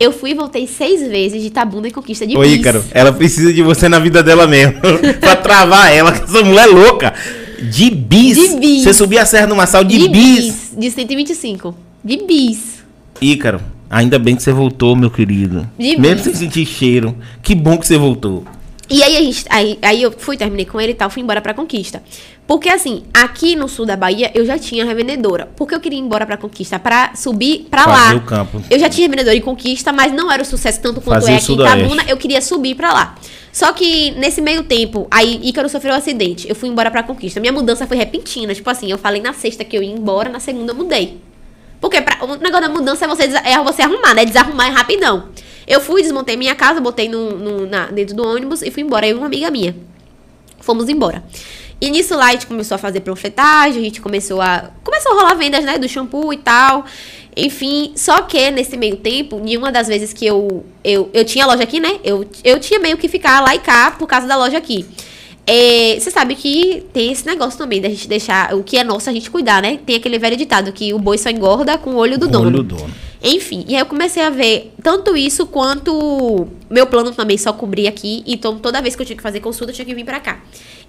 [0.00, 2.54] Eu fui e voltei seis vezes de Itabuna e conquista de Ô, bis.
[2.54, 4.80] Ícaro, ela precisa de você na vida dela mesmo.
[5.20, 7.14] pra travar ela, que essa mulher é louca.
[7.70, 8.36] De bis.
[8.36, 8.82] De bis.
[8.82, 10.44] Você subia a serra no Massal de, de bis.
[10.44, 10.72] bis.
[10.76, 11.74] De 125.
[12.04, 12.82] De bis.
[13.20, 15.68] Ícaro, ainda bem que você voltou, meu querido.
[15.78, 16.24] De mesmo bis.
[16.24, 17.16] sem sentir cheiro.
[17.40, 18.44] Que bom que você voltou.
[18.90, 21.40] E aí, a gente, aí, aí eu fui, terminei com ele e tal, fui embora
[21.40, 22.02] pra Conquista.
[22.46, 25.48] Porque assim, aqui no sul da Bahia, eu já tinha revendedora.
[25.56, 28.16] Porque eu queria ir embora pra Conquista, pra subir pra Fazer lá.
[28.16, 28.62] o campo.
[28.68, 31.36] Eu já tinha revendedora em Conquista, mas não era o sucesso tanto quanto Fazer é
[31.36, 31.54] aqui em.
[31.54, 32.04] Itabuna.
[32.08, 33.14] Eu queria subir pra lá.
[33.52, 36.48] Só que nesse meio tempo, aí Ícaro sofreu um acidente.
[36.48, 37.38] Eu fui embora pra Conquista.
[37.40, 38.54] Minha mudança foi repentina.
[38.54, 41.18] Tipo assim, eu falei na sexta que eu ia embora, na segunda eu mudei.
[41.80, 44.24] Porque pra- o negócio da mudança é você, é você arrumar, né?
[44.24, 45.28] Desarrumar é rapidão.
[45.66, 49.06] Eu fui, desmontei minha casa, botei no, no- na- dentro do ônibus e fui embora.
[49.06, 49.74] Eu e uma amiga minha.
[50.60, 51.22] Fomos embora.
[51.80, 54.70] E nisso lá a gente começou a fazer panfletagem, a gente começou a.
[54.84, 55.78] Começou a rolar vendas, né?
[55.78, 56.84] Do shampoo e tal.
[57.36, 61.46] Enfim, só que nesse meio tempo, em uma das vezes que eu, eu, eu tinha
[61.46, 61.98] loja aqui, né?
[62.04, 64.86] Eu, eu tinha meio que ficar lá e cá por causa da loja aqui.
[65.46, 69.10] É, Você sabe que tem esse negócio também da gente deixar o que é nosso
[69.10, 69.80] a gente cuidar, né?
[69.84, 72.46] Tem aquele velho ditado que o boi só engorda com o olho do dono.
[72.48, 72.94] Olho do dono.
[73.22, 77.86] Enfim, e aí eu comecei a ver tanto isso quanto meu plano também só cobrir
[77.86, 78.24] aqui.
[78.26, 80.40] Então toda vez que eu tinha que fazer consulta, eu tinha que vir pra cá.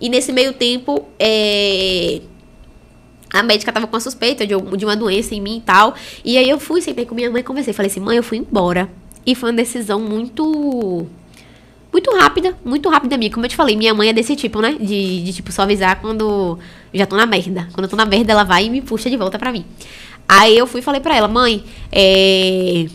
[0.02, 2.22] E nesse meio tempo, é,
[3.32, 5.96] a médica tava com a suspeita de, de uma doença em mim e tal.
[6.26, 7.74] E aí eu fui, sentei com minha mãe e conversei.
[7.74, 8.90] Falei assim, mãe, eu fui embora.
[9.26, 11.08] E foi uma decisão muito.
[11.92, 13.32] Muito rápida, muito rápida minha.
[13.32, 14.76] Como eu te falei, minha mãe é desse tipo, né?
[14.80, 16.58] De, de tipo, só avisar quando
[16.92, 17.68] já tô na merda.
[17.74, 19.64] Quando eu tô na merda, ela vai e me puxa de volta pra mim.
[20.40, 22.88] Aí eu fui e falei pra ela, mãe, é.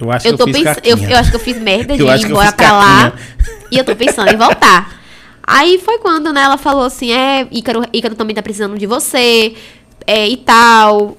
[0.00, 0.80] Eu acho Eu que eu fiz pensando.
[0.84, 3.12] Eu, eu acho que eu fiz merda de ir embora pra lá.
[3.70, 5.02] E eu tô pensando em voltar.
[5.46, 9.54] Aí foi quando, né, ela falou assim: é, Ícaro, Ícaro também tá precisando de você,
[10.06, 11.16] é, e tal.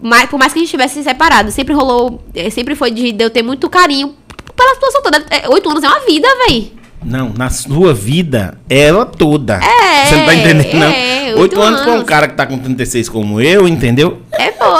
[0.00, 2.22] Mas, por mais que a gente tivesse se separado, sempre rolou.
[2.34, 4.14] é, sempre foi de, de eu ter muito carinho
[4.54, 5.24] pela situação toda.
[5.30, 6.72] É, Oito anos é uma vida, véi.
[7.04, 9.56] Não, na sua vida, ela toda.
[9.62, 10.86] É, Você não tá entendendo, não?
[10.86, 12.06] é, Oito oito anos pra um anos.
[12.06, 14.22] cara que tá com 36 como eu, entendeu?
[14.32, 14.78] É boa.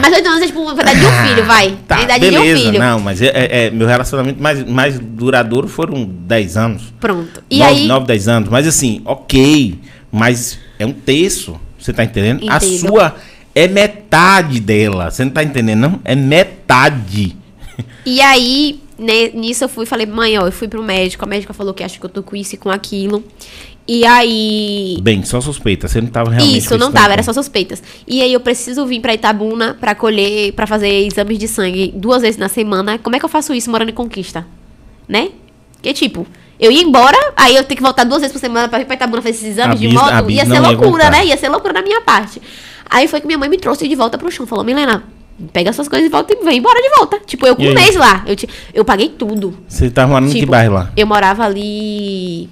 [0.00, 1.78] Mas oito anos é tipo a idade de um filho, vai.
[1.86, 2.62] Tá, a idade de um beleza.
[2.62, 2.78] filho.
[2.78, 6.82] Não, mas é, é- é, meu relacionamento mais, mais duradouro foram 10 anos.
[7.00, 7.42] Pronto.
[7.50, 7.86] E 9, aí.
[7.86, 8.48] 9, 10 anos.
[8.48, 9.78] Mas assim, ok.
[10.10, 11.60] Mas é um terço.
[11.78, 12.48] Você tá entendendo?
[12.50, 12.88] A Entendo.
[12.88, 13.16] sua
[13.54, 15.10] é metade dela.
[15.10, 16.00] Você não tá entendendo, não?
[16.04, 17.36] É metade.
[18.06, 21.52] E aí, nisso eu fui e falei, mãe, ó, eu fui pro médico, a médica
[21.52, 23.22] falou que acha que eu tô com isso e com aquilo.
[23.86, 24.98] E aí.
[25.00, 25.88] Bem, só suspeita.
[25.88, 26.58] Você não tava realmente.
[26.58, 27.82] Isso, não tava, era só suspeitas.
[28.06, 32.20] E aí eu preciso vir pra Itabuna pra colher, pra fazer exames de sangue duas
[32.20, 32.98] vezes na semana.
[32.98, 34.46] Como é que eu faço isso morando em Conquista?
[35.08, 35.30] Né?
[35.80, 36.26] Que tipo,
[36.60, 38.94] eu ia embora, aí eu tenho que voltar duas vezes por semana pra vir pra
[38.94, 40.30] Itabuna fazer esses exames de moto.
[40.30, 41.10] Ia ser ia loucura, voltar.
[41.10, 41.24] né?
[41.24, 42.42] Ia ser loucura da minha parte.
[42.90, 44.46] Aí foi que minha mãe me trouxe de volta pro chão.
[44.46, 45.04] Falou, Milena,
[45.52, 47.20] pega suas coisas e volta e vem embora de volta.
[47.24, 48.24] Tipo, eu com um mês lá.
[48.26, 49.56] Eu, ti- eu paguei tudo.
[49.68, 50.90] Você tava morando em que Tipo, bairro lá?
[50.96, 52.48] Eu morava ali.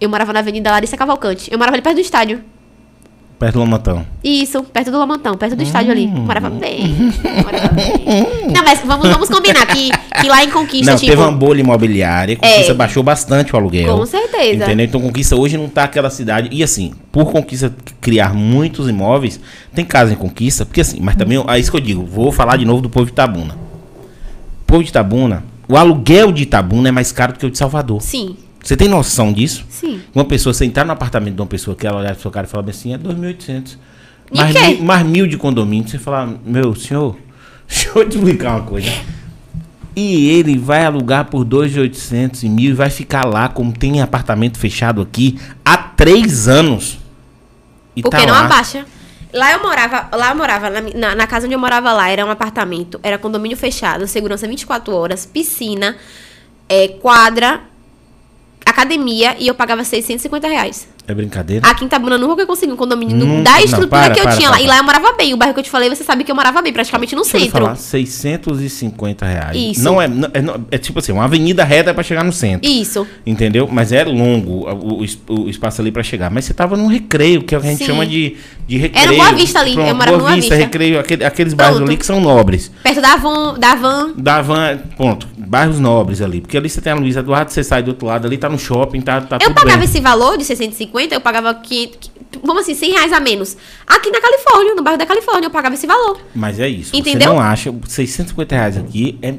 [0.00, 1.50] Eu morava na Avenida Larissa Cavalcante.
[1.50, 2.42] Eu morava ali perto do estádio.
[3.38, 4.06] Perto do Lomantão.
[4.22, 6.06] Isso, perto do Lamantão, perto do estádio ali.
[6.06, 6.24] Hum.
[6.24, 6.86] Morava bem.
[7.44, 7.92] Morava bem.
[8.54, 11.10] Não, mas vamos, vamos combinar que, que lá em Conquista, Não, tipo.
[11.10, 12.36] teve uma bolha imobiliária.
[12.36, 12.74] Conquista É.
[12.74, 13.98] baixou bastante o aluguel.
[13.98, 14.64] Com certeza.
[14.64, 14.86] Entendeu?
[14.86, 16.48] Então, Conquista hoje não tá aquela cidade.
[16.52, 19.40] E assim, por Conquista criar muitos imóveis,
[19.74, 20.64] tem casa em Conquista.
[20.64, 22.04] Porque assim, mas também é isso que eu digo.
[22.04, 23.54] Vou falar de novo do povo de Itabuna.
[24.62, 27.58] O povo de Itabuna, o aluguel de Itabuna é mais caro do que o de
[27.58, 28.00] Salvador.
[28.00, 29.64] Sim, Você tem noção disso?
[29.68, 30.00] sim.
[30.14, 32.46] Uma pessoa, você entrar no apartamento de uma pessoa que ela olhar pro seu cara
[32.46, 33.76] e falar assim, é 2.800.
[34.32, 35.86] E Mais, mil- mais mil de condomínio.
[35.88, 37.16] Você fala, meu senhor,
[37.68, 38.90] deixa eu te explicar uma coisa.
[39.96, 44.58] E ele vai alugar por 2.800 e mil e vai ficar lá, como tem apartamento
[44.58, 46.98] fechado aqui, há três anos.
[47.94, 48.46] E Porque tá não lá.
[48.46, 48.84] abaixa.
[49.32, 52.30] Lá eu morava, lá eu morava, na, na casa onde eu morava lá, era um
[52.30, 55.96] apartamento, era condomínio fechado, segurança 24 horas, piscina,
[56.68, 57.60] é, quadra,
[58.74, 60.88] academia, e eu pagava 650 reais.
[61.06, 61.66] É brincadeira?
[61.68, 64.20] Aqui em Itabuna nunca eu consegui um condomínio do- Nunca- da não, estrutura para, que
[64.20, 64.62] eu para, tinha para, lá.
[64.62, 64.74] E para.
[64.74, 65.34] lá eu morava bem.
[65.34, 67.36] O bairro que eu te falei, você sabe que eu morava bem, praticamente no Deixa
[67.36, 67.58] eu centro.
[67.60, 69.56] falar, 650 reais.
[69.56, 69.82] Isso.
[69.84, 72.68] Não é, não- é, não- é tipo assim, uma avenida reta pra chegar no centro.
[72.68, 73.06] Isso.
[73.26, 73.68] Entendeu?
[73.70, 76.30] Mas é longo o, o o espaço ali pra chegar.
[76.30, 77.86] Mas você tava num recreio, que é o que a gente Sim.
[77.86, 78.36] chama de,
[78.66, 79.08] de recreio.
[79.08, 80.54] Era Boa Vista ali, eu morava Boa Vista, Vista.
[80.56, 81.88] recreio, aquele- aqueles bairros Pronto.
[81.90, 82.70] ali que são nobres.
[82.82, 84.12] Perto da van, da van.
[84.16, 85.28] Da van, ponto.
[85.36, 86.40] Bairros nobres ali.
[86.40, 88.58] Porque ali você tem a Luiz Eduardo, você sai do outro lado ali, tá no
[88.58, 89.84] shopping, tá, tá Eu pagava bem.
[89.84, 92.10] esse valor de 650, eu pagava 500,
[92.42, 93.56] vamos assim, 100 reais a menos.
[93.86, 96.20] Aqui na Califórnia, no bairro da Califórnia, eu pagava esse valor.
[96.34, 96.96] Mas é isso.
[96.96, 97.28] Entendeu?
[97.28, 99.34] Você não acha, 650 reais aqui é...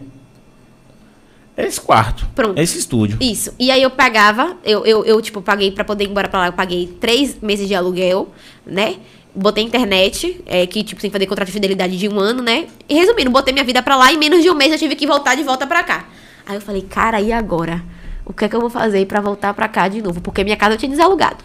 [1.58, 2.28] É esse quarto.
[2.36, 2.60] Pronto.
[2.60, 3.18] É esse estúdio.
[3.22, 3.53] Isso.
[3.58, 6.47] E aí eu pagava, eu, eu, eu, tipo, paguei pra poder ir embora pra lá,
[6.47, 8.30] eu paguei três meses de aluguel,
[8.66, 8.97] né?
[9.34, 12.68] Botei internet, é, que, tipo, sem fazer contrato de fidelidade de um ano, né?
[12.89, 14.95] E resumindo, botei minha vida pra lá e em menos de um mês eu tive
[14.95, 16.06] que voltar de volta pra cá.
[16.45, 17.82] Aí eu falei, cara, e agora?
[18.26, 20.19] O que é que eu vou fazer pra voltar pra cá de novo?
[20.19, 21.38] Porque minha casa eu tinha desalugado.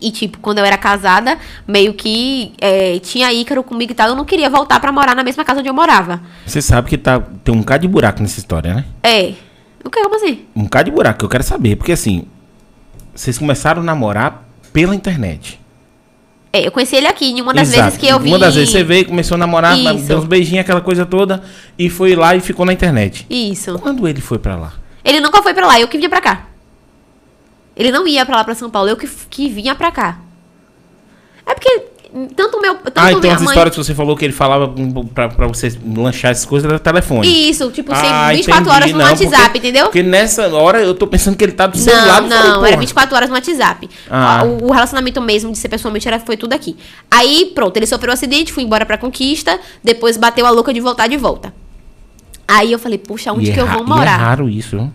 [0.00, 4.14] E, tipo, quando eu era casada, meio que é, tinha Ícaro comigo e tal, eu
[4.14, 6.20] não queria voltar pra morar na mesma casa onde eu morava.
[6.46, 8.84] Você sabe que tá, tem um bocado de buraco nessa história, né?
[9.02, 9.32] É.
[9.82, 10.02] O que?
[10.02, 10.44] Como assim?
[10.54, 11.76] Um bocado de buraco que eu quero saber.
[11.76, 12.26] Porque assim,
[13.14, 15.58] vocês começaram a namorar pela internet.
[16.52, 17.84] É, eu conheci ele aqui, em uma das Exato.
[17.84, 18.28] vezes que eu vi.
[18.28, 20.06] Uma das vezes você veio, começou a namorar, Isso.
[20.06, 21.42] deu uns beijinhos, aquela coisa toda,
[21.78, 23.26] e foi lá e ficou na internet.
[23.28, 23.78] Isso.
[23.78, 24.72] Quando ele foi pra lá?
[25.06, 26.46] Ele nunca foi pra lá, eu que vinha pra cá.
[27.76, 30.18] Ele não ia pra lá pra São Paulo, eu que, que vinha pra cá.
[31.46, 31.82] É porque
[32.34, 32.74] tanto o meu.
[32.76, 33.48] Tanto ah, então as mãe.
[33.48, 34.72] histórias que você falou que ele falava
[35.14, 37.48] pra, pra você lanchar essas coisas era telefone.
[37.50, 38.74] Isso, tipo, Ah, sempre 24 entendi.
[38.76, 39.84] horas no Não, WhatsApp, porque- entendeu?
[39.84, 42.22] Porque nessa hora eu tô pensando que ele tá do celular.
[42.22, 42.76] Não, falei, não, era porra.
[42.80, 43.88] 24 horas no WhatsApp.
[44.10, 44.42] Ah.
[44.44, 46.76] O, o relacionamento mesmo de ser pessoalmente era, foi tudo aqui.
[47.10, 50.80] Aí, pronto, ele sofreu um acidente, fui embora pra Conquista, depois bateu a louca de
[50.80, 51.52] voltar de volta.
[52.48, 54.20] Aí eu falei, puxa, onde E que é eu vou e morar?
[54.20, 54.90] É raro isso.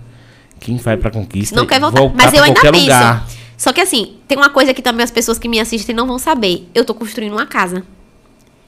[0.60, 2.02] Quem vai pra conquista Não quer voltar.
[2.14, 2.82] Mas eu ainda penso.
[2.82, 3.28] lugar.
[3.58, 6.18] Só que assim, tem uma coisa que também as pessoas que me assistem não vão
[6.18, 6.68] saber.
[6.74, 7.84] Eu tô construindo uma casa.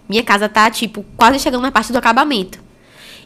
[0.07, 2.59] Minha casa tá, tipo, quase chegando na parte do acabamento.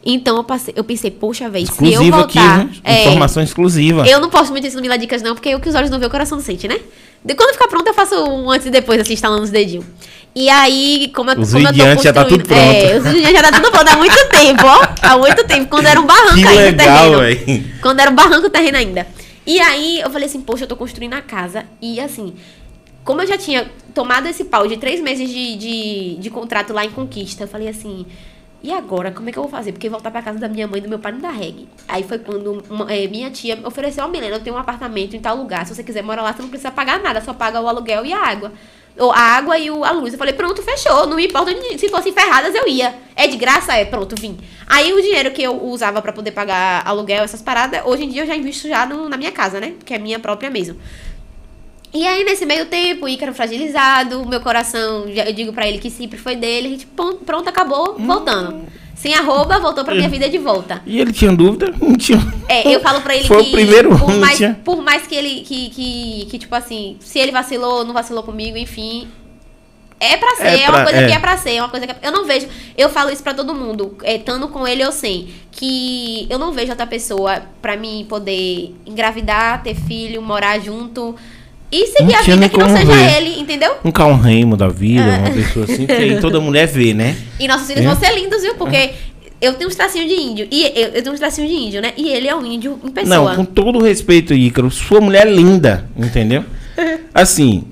[0.10, 2.66] Então eu, passei, eu pensei, poxa, velho, se eu Exclusiva aqui, voltar.
[2.68, 2.82] viu?
[2.84, 4.08] é, Informação exclusiva.
[4.08, 6.00] eu não posso muito isso no Mila Dicas, não, porque o que os olhos não
[6.00, 6.80] vê, o coração não sente, né?
[7.26, 9.84] De, quando ficar pronto, eu faço um antes e depois, assim, instalando os dedinhos.
[10.34, 12.86] E aí, como eu, Os como eu tô antes já tá construindo- tudo pronto.
[12.86, 14.88] É, os vídeos já tá tudo pronto há muito tempo, ó.
[15.02, 15.68] Há muito tempo.
[15.70, 17.20] Quando era um barranco Que ainda o legal, terreno.
[17.46, 17.74] velho.
[17.82, 19.08] Quando era um barranco o terreno ainda.
[19.46, 21.66] E aí, eu falei assim, poxa, eu tô construindo a casa.
[21.82, 22.34] E assim,
[23.04, 26.86] como eu já tinha tomado esse pau de três meses de, de, de contrato lá
[26.86, 28.06] em Conquista, eu falei assim,
[28.64, 29.72] e agora, como é que eu vou fazer?
[29.72, 31.68] Porque voltar pra casa da minha mãe e do meu pai não dá reggae.
[31.88, 35.20] Aí foi quando uma- eh, minha tia ofereceu, ó, Milena, eu tenho um apartamento em
[35.20, 37.68] tal lugar, se você quiser morar lá, você não precisa pagar nada, só paga o
[37.68, 38.52] aluguel e a água.
[39.00, 40.12] Ou a água e o, a luz.
[40.14, 41.06] Eu falei, pronto, fechou.
[41.06, 42.96] Não me importa se fossem ferradas, eu ia.
[43.16, 43.76] É de graça?
[43.76, 44.40] É, pronto, vim.
[44.66, 48.24] Aí o dinheiro que eu usava pra poder pagar aluguel, essas paradas, hoje em dia
[48.24, 49.76] eu já invisto já no- na minha casa, né?
[49.86, 50.78] Que é minha própria mesmo.
[51.94, 55.90] E aí, nesse meio tempo, o Ícaro fragilizado, meu coração, eu digo pra ele que
[55.90, 56.86] sempre foi dele, a gente,
[57.26, 58.66] pronto, acabou, voltando.
[58.96, 60.82] Sem arroba, voltou pra minha vida de volta.
[60.86, 61.72] E ele tinha dúvida?
[61.80, 62.20] Não tinha.
[62.50, 63.50] É, eu falo pra ele Foi que.
[63.50, 64.60] o primeiro por mais, tinha.
[64.66, 65.42] por mais que ele.
[65.42, 69.08] Que, que, que, tipo assim, se ele vacilou, não vacilou comigo, enfim.
[70.00, 71.08] É pra ser, É é, uma pra- coisa é.
[71.08, 72.48] que é pra ser, é uma coisa que é- eu não vejo.
[72.76, 76.52] Eu falo isso pra todo mundo, é, estando com ele ou sem, que eu não
[76.52, 81.16] vejo outra pessoa pra mim poder engravidar, ter filho, morar junto
[81.72, 83.18] e seguir a vida que não seja ver.
[83.18, 83.74] ele, entendeu?
[83.84, 85.18] Um Cal Remo da vida, É.
[85.20, 87.16] uma pessoa assim, que aí toda mulher vê, né?
[87.40, 87.88] E nossos filhos É.
[87.88, 88.56] vão ser lindos, viu?
[88.56, 88.92] Porque
[89.42, 90.48] eu tenho uns tracinhos de índio.
[90.50, 91.92] E eu, eu tenho uns tracinhos de índio, né?
[91.98, 93.30] E ele é um índio em pessoa.
[93.30, 96.44] Não, com todo respeito, Ícaro, sua mulher é linda, entendeu?
[97.14, 97.64] Assim,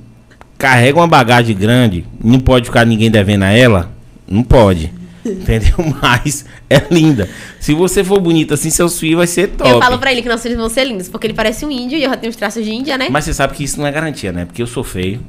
[0.57, 3.91] carrega uma bagagem grande, não pode ficar ninguém devendo a ela?
[4.27, 4.91] Não pode.
[5.25, 5.73] Entendeu?
[6.01, 7.27] Mas é linda.
[7.59, 9.69] Se você for bonita assim, seus filhos vai ser top.
[9.69, 11.97] Eu falo pra ele que nossos filhos vão ser lindos, porque ele parece um índio
[11.97, 13.07] e eu já tenho os traços de índia, né?
[13.09, 14.45] Mas você sabe que isso não é garantia, né?
[14.45, 15.19] Porque eu sou feio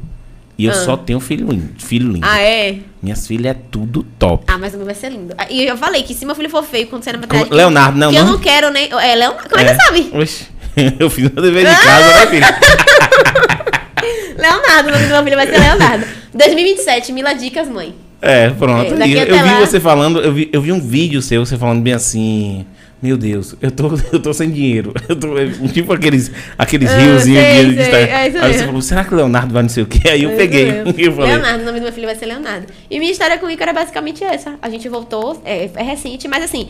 [0.58, 0.74] e eu Ah.
[0.74, 1.70] só tenho filho lindo.
[1.78, 2.26] Filho lindo.
[2.28, 2.78] Ah, é?
[3.02, 4.44] Minhas filhas é tudo top.
[4.48, 5.34] Ah, mas o meu vai ser lindo.
[5.48, 7.48] E eu falei que se meu filho for feio quando você na maternidade...
[7.48, 8.32] Como- Leonardo, não, que eu não?
[8.32, 8.90] não quero nem...
[8.92, 10.10] É, Leonardo, como é que você sabe?
[10.12, 10.46] Oxi,
[11.00, 12.46] eu fiz meu dever de casa, né, filho?
[14.36, 16.06] Leonardo, o nome do meu filho vai ser Leonardo.
[16.34, 17.94] 2027, Mila Dicas, mãe.
[18.20, 18.94] É, pronto.
[18.94, 21.56] É, eu, eu vi lá- você falando, eu vi, eu vi um vídeo seu, você
[21.56, 22.64] falando bem assim.
[23.02, 24.94] Meu Deus, eu tô, eu tô sem dinheiro.
[25.06, 25.28] Eu tô,
[25.68, 28.06] tipo aqueles, aqueles Ah, riozinhos sei, de, Instagram.
[28.06, 30.08] é Aí você falou, será que o Leonardo vai não sei o quê?
[30.08, 30.66] Aí eu É peguei.
[30.96, 32.66] Eu falei, Leonardo, o nome do meu filho vai ser Leonardo.
[32.90, 34.54] E minha história com o Ícaro é basicamente essa.
[34.62, 36.68] A gente voltou, é, é recente, mas assim,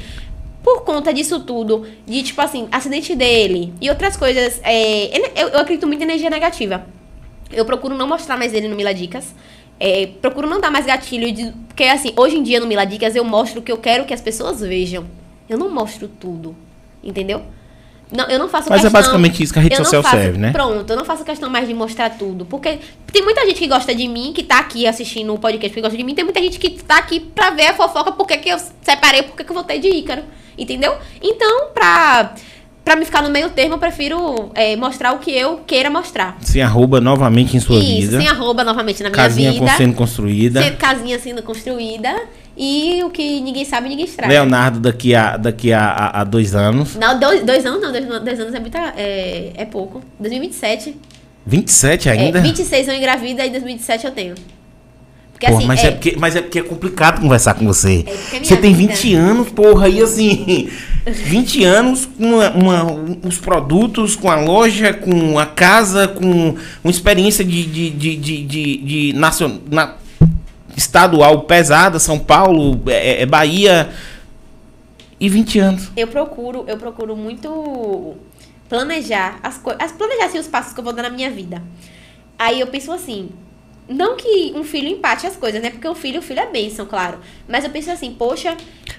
[0.65, 5.61] por conta disso tudo, de tipo assim, acidente dele e outras coisas, é, eu, eu
[5.61, 6.85] acredito muito em energia negativa.
[7.53, 9.33] Eu procuro não mostrar mais ele no Mila Dicas.
[9.79, 13.15] É, procuro não dar mais gatilho, de, porque assim, hoje em dia no Mila Dicas
[13.15, 15.05] eu mostro o que eu quero que as pessoas vejam.
[15.49, 16.57] Eu não mostro tudo,
[17.05, 17.43] entendeu?
[18.11, 20.39] Não, eu não faço Mas é questão, basicamente isso que a rede social faço- serve,
[20.39, 20.53] né?
[20.53, 22.47] Pronto, eu não faço questão mais de mostrar tudo.
[22.47, 22.79] Porque
[23.13, 25.97] tem muita gente que gosta de mim, que tá aqui assistindo o podcast porque gosta
[25.97, 26.15] de mim.
[26.15, 29.43] Tem muita gente que tá aqui pra ver a fofoca, porque que eu separei, porque
[29.43, 30.23] que eu voltei de Ícaro.
[30.57, 30.97] Entendeu?
[31.21, 32.33] Então, pra,
[32.87, 36.39] pra me ficar no meio termo, eu prefiro é, mostrar o que eu queira mostrar.
[36.41, 38.19] se arroba novamente em sua Isso, vida.
[38.19, 39.67] sem arroba novamente na minha Casinha vida.
[39.67, 40.63] com sendo construída.
[40.63, 42.15] Ser casinha sendo construída.
[42.57, 44.33] E o que ninguém sabe, ninguém estraga.
[44.33, 46.95] Leonardo daqui a, daqui a, a, a dois anos.
[46.95, 50.01] Não, dois, dois anos não, dois, dois anos é, muita, é, é pouco.
[50.21, 50.97] 2027.
[51.45, 52.39] 27 ainda?
[52.39, 54.35] É, 26 eu engravida e 2017 eu tenho.
[55.37, 55.91] Porque Porra, assim, mas, é, é...
[55.91, 58.07] porque, mas é porque é complicado conversar com você.
[58.07, 58.95] É é você tem vida.
[58.95, 60.71] 20 anos, porra, e assim,
[61.05, 62.85] 20 anos com uma, uma-
[63.23, 68.43] os produtos, com a loja, com a casa, com uma experiência de, de, de, de,
[68.45, 69.97] de, de nacion- na-
[70.75, 73.91] estadual pesada, São Paulo, é, é Bahia,
[75.21, 75.91] e 20 anos.
[75.99, 78.15] eu procuro, eu procuro muito
[78.71, 81.63] planejar as coisas, planejar assim, os passos que eu vou dar na minha vida.
[82.39, 83.29] Aí eu penso assim,
[83.89, 85.71] não que um filho empate as coisas, né?
[85.71, 87.19] Porque o filho, o filho é bênção, claro.
[87.49, 88.57] Mas eu penso assim, poxa,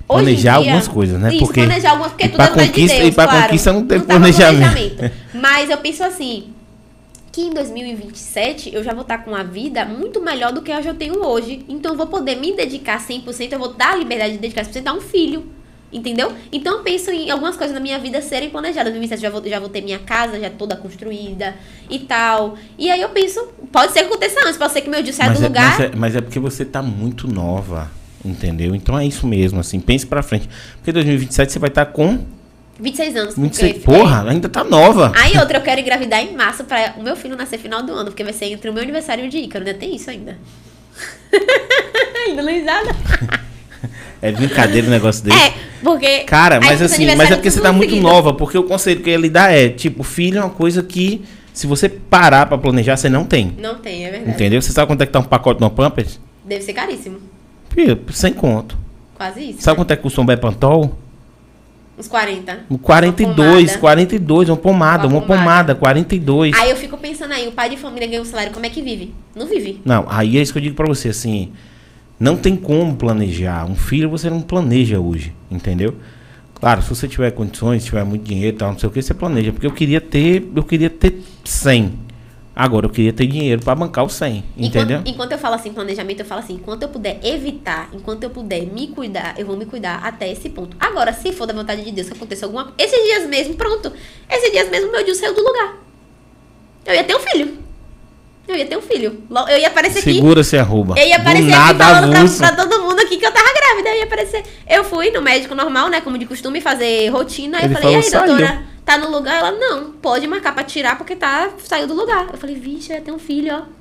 [0.08, 1.30] Planejar dia- algumas coisas, né?
[1.36, 3.44] Isso, Porque- planejar algumas, porque tudo é vontade de conquista- Deus, e pra claro.
[3.44, 5.12] conquista não tem Não tava planejamento.
[5.34, 6.50] Mas eu penso assim,
[7.32, 10.82] que em 2027 eu já vou estar com uma vida muito melhor do que eu
[10.82, 11.66] já tenho hoje.
[11.68, 14.88] Então eu vou poder me dedicar 100%, eu vou dar a liberdade de dedicar 100%
[14.88, 15.46] a um filho.
[15.92, 16.34] Entendeu?
[16.52, 18.90] Então eu penso em algumas coisas na minha vida serem planejadas.
[18.94, 21.56] Em 2027 já vou, já vou ter minha casa já toda construída
[21.90, 22.58] e tal.
[22.78, 25.30] E aí eu penso, pode ser que aconteça antes, pode ser que meu dia saia
[25.30, 25.70] Mas do é, lugar.
[25.72, 27.90] mas, é, mas é porque você tá muito nova,
[28.26, 28.76] entendeu?
[28.76, 30.50] Então é isso mesmo, assim, pense pra frente.
[30.76, 32.20] Porque 2027 você vai estar com
[32.80, 33.36] 26 anos.
[33.38, 33.78] 26.
[33.78, 33.98] porque- é.
[34.00, 35.14] Porra, ainda tá nova.
[35.16, 38.12] Aí outra, eu quero engravidar em março pra o meu filho nascer final do ano,
[38.12, 39.74] porque vai ser entre o meu aniversário e o de Ícaro, né?
[39.74, 40.38] Tem isso ainda.
[42.28, 42.90] ainda não risada.
[44.22, 45.38] É brincadeira o negócio dele.
[45.38, 45.54] É,
[45.84, 46.20] porque.
[46.22, 48.08] Cara, mas assim, mas é porque você tá muito seguido.
[48.08, 51.24] nova, porque o conselho que ele dá é, tipo, filho é uma coisa que
[51.54, 53.56] se você parar pra planejar, você não tem.
[53.60, 54.32] Não tem, é verdade.
[54.32, 54.62] Entendeu?
[54.62, 56.20] Você sabe quanto é que tá um pacote no Pampers?
[56.46, 57.20] Deve ser caríssimo.
[57.70, 58.78] Filho, sem conto.
[59.16, 59.62] Quase isso.
[59.62, 60.98] Sabe quanto é que custa um Bepantol?
[61.98, 62.60] Uns 40.
[62.70, 63.78] Um 42, Uma pomada.
[63.80, 65.76] 42, uma pomada, Uma uma pomada, pomada.
[65.76, 66.56] 42.
[66.56, 68.82] Aí eu fico pensando aí, o pai de família ganha um salário, como é que
[68.84, 69.16] vive?
[69.36, 69.82] Não vive.
[69.84, 71.52] Não, aí é isso que eu digo pra você, assim,
[72.20, 73.66] não tem como planejar.
[73.66, 75.96] Um filho você não planeja hoje, entendeu?
[76.56, 79.14] Claro, se você tiver condições, se tiver muito dinheiro tal, não sei o que, você
[79.14, 79.52] planeja.
[79.52, 82.08] Porque eu queria ter, eu queria ter 100.
[82.56, 84.98] Agora eu queria ter dinheiro pra bancar o 100, entendeu?
[84.98, 88.32] Enquanto, enquanto eu falo assim, planejamento, eu falo assim, enquanto eu puder evitar, enquanto eu
[88.32, 90.76] puder me cuidar, eu vou me cuidar até esse ponto.
[90.80, 93.94] Agora, se for da vontade de Deus que aconteça alguma Esses dias mesmo, pronto.
[94.28, 95.78] Esses dias mesmo, meu Deus saiu do lugar.
[96.84, 97.67] Eu ia ter um filho.
[98.48, 99.24] Eu ia ter um filho.
[99.50, 100.14] Eu ia aparecer aqui.
[100.14, 100.96] Segura-se arroba.
[100.98, 103.90] Eu ia aparecer aqui falando pra, pra todo mundo aqui que eu tava grávida.
[103.90, 104.44] Eu ia aparecer.
[104.68, 106.00] Eu fui no médico normal, né?
[106.02, 107.58] Como de costume, fazer rotina.
[107.58, 109.40] Aí Ele eu falei, e aí, falou, doutora, "Saiu." tá no lugar?
[109.40, 112.30] Ela, não, pode marcar pra tirar porque tá, saiu do lugar.
[112.32, 113.77] Eu falei, vixe, eu ia ter um filho, ó.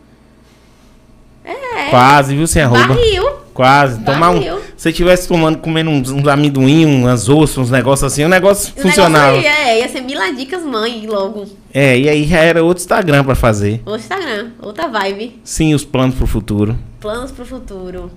[1.47, 1.91] É.
[1.91, 2.89] Quase, viu, sem arroba?
[2.89, 3.25] Barril.
[3.55, 4.05] Quase.
[4.05, 4.43] Tomar um.
[4.43, 8.75] Se você tivesse tomando, comendo uns, uns amendoim, umas ossos, uns negócios assim, o negócio
[8.77, 9.33] O funcionava.
[9.37, 11.47] negócio ia, é, ia ser Miladicas Mãe logo.
[11.73, 13.81] É, e aí já era outro Instagram pra fazer.
[13.87, 15.41] Outro Instagram, outra vibe.
[15.43, 16.77] Sim, os planos pro futuro.
[17.01, 18.11] Planos pro futuro.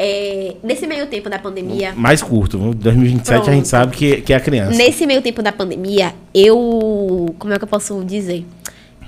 [0.00, 2.72] É, nesse meio tempo da pandemia, Mais curto, viu?
[2.74, 3.52] 2027 a Pronto.
[3.56, 4.76] gente sabe que, que é a criança.
[4.76, 7.34] Nesse meio tempo da pandemia, eu.
[7.38, 8.44] Como é que eu posso dizer?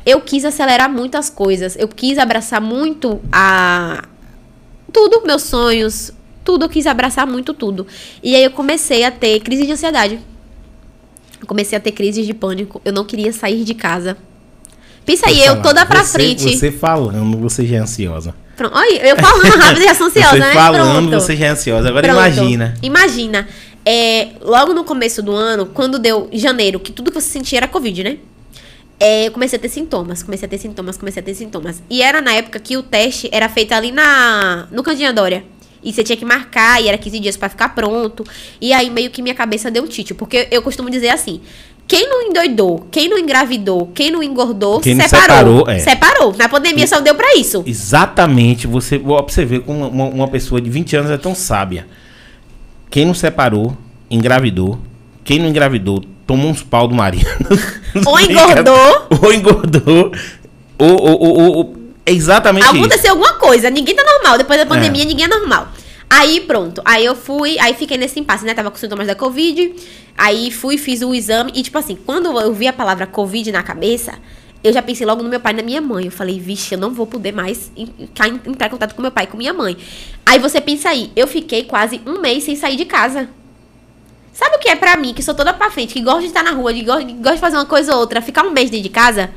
[0.05, 1.77] Eu quis acelerar muito as coisas.
[1.79, 4.05] Eu quis abraçar muito a.
[4.93, 6.13] Tudo, meus sonhos.
[6.45, 7.87] Tudo, eu quis abraçar muito tudo.
[8.23, 10.19] E aí eu comecei a ter crise de ansiedade.
[11.41, 12.81] Eu comecei a ter crises de pânico.
[12.85, 14.17] Eu não queria sair de casa.
[15.05, 16.57] Pensa aí, eu toda pra você- frente.
[16.59, 18.35] Você falando, você já é ansiosa.
[18.57, 18.77] Pronto.
[18.77, 20.53] Olha, eu falando rápido e já sou ansiosa, você né?
[20.53, 21.23] falando, Pronto.
[21.25, 21.89] você já é ansiosa.
[21.89, 22.27] Agora Pronto.
[22.27, 22.75] imagina.
[22.83, 23.49] Imagina.
[23.85, 27.69] É, logo no começo do ano, quando deu janeiro, que tudo que você sentia era
[27.69, 28.19] Covid, né?
[29.03, 31.83] É, eu comecei a ter sintomas, comecei a ter sintomas, comecei a ter sintomas.
[31.89, 35.43] E era na época que o teste era feito ali na no Candinha Dória.
[35.83, 38.23] E você tinha que marcar, e era 15 dias pra ficar pronto.
[38.61, 40.13] E aí meio que minha cabeça deu tite.
[40.13, 41.41] Porque eu costumo dizer assim,
[41.89, 45.65] Quem não endoidou, quem não engravidou, quem não engordou, Quem separou.
[45.65, 45.79] separou, é.
[45.79, 46.37] Separou.
[46.37, 47.65] Na pandemia só deu pra isso.
[47.67, 48.67] Exatamente.
[48.67, 51.87] Você, ó, você ver como uma, uma pessoa de 20 anos é tão sábia.
[52.91, 53.75] Quem não separou,
[54.11, 54.79] engravidou.
[55.25, 57.27] Quem não engravidou, tomou uns pau do marido.
[58.07, 59.09] Ou engordou.
[59.21, 60.13] ou engordou.
[60.79, 61.77] Ou, ou, ou, ou-
[62.07, 62.77] é exatamente isso.
[62.77, 64.39] Aconteceu alguma coisa, ninguém tá normal.
[64.39, 65.07] Depois da pandemia, É.
[65.07, 65.67] ninguém é normal.
[66.09, 68.55] Aí pronto, aí eu fui, aí fiquei nesse impasse, né?
[68.55, 69.75] Tava com sintomas da Covid.
[70.17, 71.51] Aí fui, fiz o exame.
[71.53, 74.13] E tipo assim, quando eu vi a palavra Covid na cabeça,
[74.63, 76.05] eu já pensei logo no meu pai e na minha mãe.
[76.05, 78.39] Eu falei, vixe, eu não vou poder mais entrar em
[78.71, 79.77] contato com meu pai e com minha mãe.
[80.25, 83.29] Aí você pensa aí, eu fiquei quase um mês sem sair de casa.
[84.41, 86.43] Sabe o que é pra mim, que sou toda pra frente, que gosto de estar
[86.43, 88.71] na rua, que gosto, que gosto de fazer uma coisa ou outra, ficar um mês
[88.71, 89.29] dentro de casa?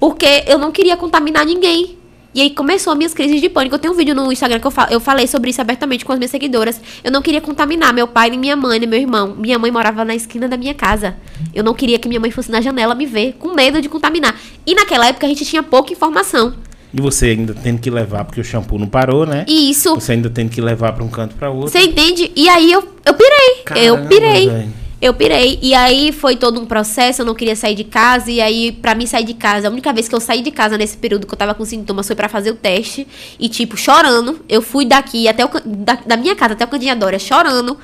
[0.00, 1.96] Porque eu não queria contaminar ninguém.
[2.34, 3.76] E aí começou as minhas crises de pânico.
[3.76, 6.18] Eu tenho um vídeo no Instagram que eu, eu falei sobre isso abertamente com as
[6.18, 6.80] minhas seguidoras.
[7.04, 9.36] Eu não queria contaminar meu pai, nem minha mãe, nem meu irmão.
[9.38, 11.16] Minha mãe morava na esquina da minha casa.
[11.54, 14.34] Eu não queria que minha mãe fosse na janela me ver, com medo de contaminar.
[14.66, 16.54] E naquela época a gente tinha pouca informação.
[16.94, 19.44] E você ainda tendo que levar, porque o shampoo não parou, né?
[19.48, 21.70] Isso, Você ainda tendo que levar pra um canto pra outro.
[21.70, 22.30] você entende?
[22.36, 23.50] E aí eu, eu pirei.
[23.86, 24.48] eu Caramba, pirei.
[24.48, 24.82] velho.
[25.00, 25.58] Eu pirei.
[25.60, 28.30] E aí foi todo um processo, eu não queria sair de casa.
[28.30, 30.78] E aí, pra mim sair de casa, a única vez que eu saí de casa
[30.78, 33.04] nesse período que eu tava com sintomas foi pra fazer o teste.
[33.36, 34.38] E, tipo, chorando.
[34.48, 37.76] Eu fui daqui até o, da, da minha casa até o Candinha Dória, chorando.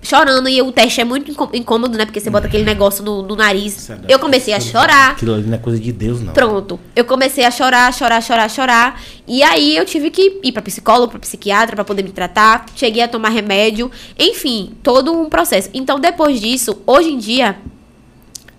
[0.00, 2.04] Chorando, e o teste é muito incô- incômodo, né?
[2.06, 3.90] Porque você bota aquele negócio no, no nariz.
[3.90, 5.10] É Eu comecei a chorar.
[5.10, 6.32] Aquilo ali não é coisa de Deus, não.
[6.32, 6.78] Pronto.
[6.94, 9.00] Eu comecei a chorar, chorar, chorar, chorar.
[9.26, 12.66] E aí eu tive que ir pra psicólogo, pra psiquiatra, pra poder me tratar.
[12.76, 13.90] Cheguei a tomar remédio.
[14.18, 15.68] Enfim, todo um processo.
[15.74, 17.56] Então, depois disso, hoje em dia.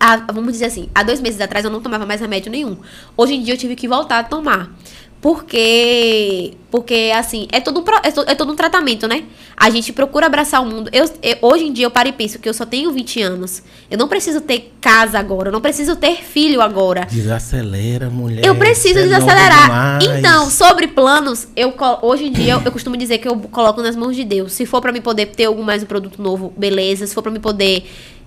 [0.02, 2.78] há- vamos dizer assim, há dois meses atrás eu não tomava mais remédio nenhum.
[3.18, 4.72] Hoje em dia eu tive que voltar a tomar.
[5.22, 9.24] Porque, porque assim, é todo, um, é, to- é todo um tratamento, né?
[9.58, 10.90] A gente procura abraçar o mundo.
[10.94, 13.62] Eu, eu- hoje em dia eu paro e penso que eu só tenho 20 anos.
[13.92, 17.06] Eu não preciso ter casa agora, eu não preciso ter filho agora.
[17.10, 18.46] Desacelera, mulher.
[18.46, 20.00] Eu preciso é desacelerar.
[20.20, 23.96] Então, sobre planos, eu hoje em dia eu, eu costumo dizer que eu coloco nas
[23.96, 24.54] mãos de Deus.
[24.54, 27.06] Se for pra mim poder ter algum mais um produto novo, beleza.
[27.08, 27.84] Se for pra mim poder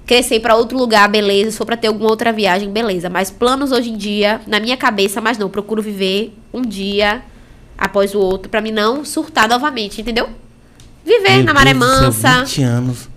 [0.07, 1.51] crescer pra outro lugar, beleza.
[1.51, 3.09] Se for pra ter alguma outra viagem, beleza.
[3.09, 7.23] Mas planos hoje em dia, na minha cabeça, mas não, procuro viver um dia
[7.77, 10.29] após o outro pra mim não surtar novamente, entendeu?
[11.05, 12.45] Viver Meu na maré mansa.
[12.45, 13.09] 20 anos.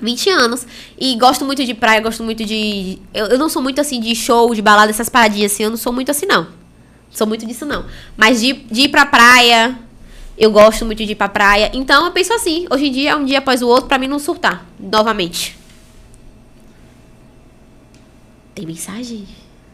[0.00, 0.66] 20 anos.
[0.98, 2.98] E gosto muito de praia, gosto muito de.
[3.12, 5.64] Eu, eu não sou muito assim de show, de balada, essas paradinhas assim.
[5.64, 6.46] Eu não sou muito assim, não.
[7.10, 7.84] Sou muito disso, não.
[8.16, 9.78] Mas de, de ir pra praia,
[10.36, 11.70] eu gosto muito de ir pra praia.
[11.72, 14.08] Então eu penso assim: hoje em dia é um dia após o outro pra mim
[14.08, 15.56] não surtar novamente.
[18.54, 19.26] Tem mensagem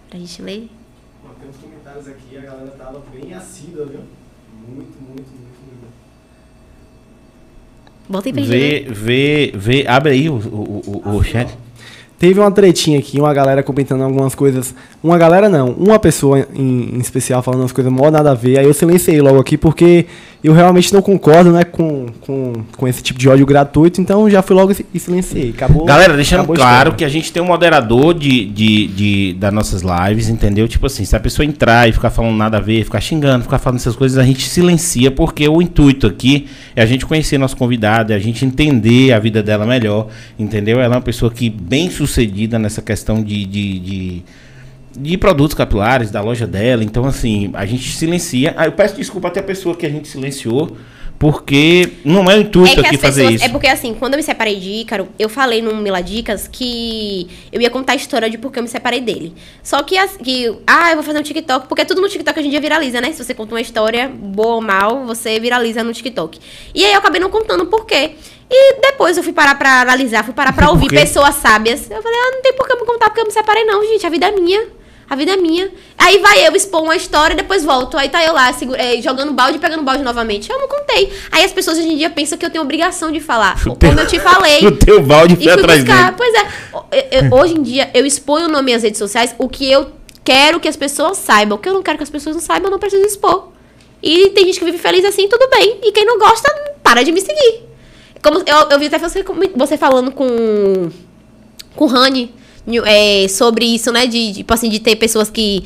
[0.09, 0.69] pra gente ler?
[1.39, 4.01] Tem uns comentários aqui, a galera tava bem assídua, viu?
[4.55, 5.93] Muito, muito, muito, muito.
[8.09, 8.93] Bota aí pra gente ler.
[8.93, 9.87] Vê, vê, vê.
[9.87, 11.57] Abre aí o, o, o, o chat.
[12.21, 14.75] Teve uma tretinha aqui, uma galera comentando algumas coisas.
[15.03, 18.59] Uma galera não, uma pessoa em, em especial falando umas coisas mó nada a ver.
[18.59, 20.05] Aí eu silenciei logo aqui porque
[20.45, 24.03] eu realmente não concordo né, com, com, com esse tipo de ódio gratuito.
[24.03, 25.49] Então já fui logo e silenciei.
[25.57, 25.87] Acabou.
[25.87, 29.81] Galera, deixando acabou claro que a gente tem um moderador de, de, de- das nossas
[29.83, 30.69] lives, entendeu?
[30.69, 33.59] Tipo assim, se a pessoa entrar e ficar falando nada a ver, ficar xingando, ficar
[33.59, 37.57] falando essas coisas, a gente silencia, porque o intuito aqui é a gente conhecer nosso
[37.57, 40.77] convidado, é a gente entender a vida dela melhor, entendeu?
[40.83, 42.10] Ela é uma pessoa que bem sucedida
[42.59, 44.23] nessa questão de, de, de,
[44.99, 46.83] de produtos capilares da loja dela.
[46.83, 48.55] Então, assim, a gente silencia.
[48.57, 50.77] Ah, eu peço desculpa até a pessoa que a gente silenciou,
[51.21, 53.45] porque não é o intuito aqui fazer isso.
[53.45, 57.61] É porque assim, quando eu me separei de Ícaro, eu falei no Miladicas que eu
[57.61, 59.35] ia contar a história de por que eu me separei dele.
[59.63, 62.51] Só que, que ah, eu vou fazer um TikTok, porque tudo no TikTok hoje em
[62.51, 63.13] dia viraliza, né?
[63.13, 66.39] Se você conta uma história, boa ou mal, você viraliza no TikTok.
[66.75, 68.13] E aí eu acabei não contando por quê.
[68.51, 71.89] E depois eu fui parar pra analisar, fui parar pra ouvir pessoas sábias.
[71.91, 73.83] Eu falei, ah, não tem por que eu me contar porque eu me separei, não,
[73.85, 74.05] gente.
[74.07, 74.67] A vida é minha.
[75.09, 75.69] A vida é minha.
[75.99, 77.97] Aí vai eu expor uma história e depois volto.
[77.99, 80.49] Aí tá eu lá, segura- eh, jogando balde e pegando balde novamente.
[80.51, 81.13] Eu não contei.
[81.33, 83.57] Aí as pessoas hoje em dia pensam que eu tenho obrigação de falar.
[83.67, 84.61] O teu- Como eu te falei.
[84.67, 86.13] O teu balde foi atrás buscar.
[86.13, 86.17] dele.
[86.17, 86.47] Pois é.
[87.13, 89.91] Eu- eu- hoje em dia, eu exponho nas minhas redes sociais o que eu
[90.25, 91.57] quero que as pessoas saibam.
[91.59, 93.49] O que eu não quero que as pessoas não saibam, eu não preciso expor.
[94.01, 95.81] E tem gente que vive feliz assim, tudo bem.
[95.83, 96.49] E quem não gosta,
[96.85, 97.69] para de me seguir.
[98.23, 99.25] Como eu, eu vi até você,
[99.57, 100.91] você falando com
[101.75, 102.35] com o Rani
[102.85, 104.07] é, sobre isso, né?
[104.07, 105.65] De, tipo assim, de ter pessoas que.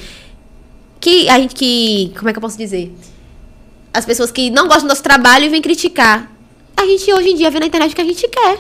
[1.01, 2.13] Que a gente que.
[2.17, 2.95] Como é que eu posso dizer?
[3.93, 6.31] As pessoas que não gostam do nosso trabalho e vêm criticar.
[6.77, 8.59] A gente hoje em dia vê na internet o que a gente quer.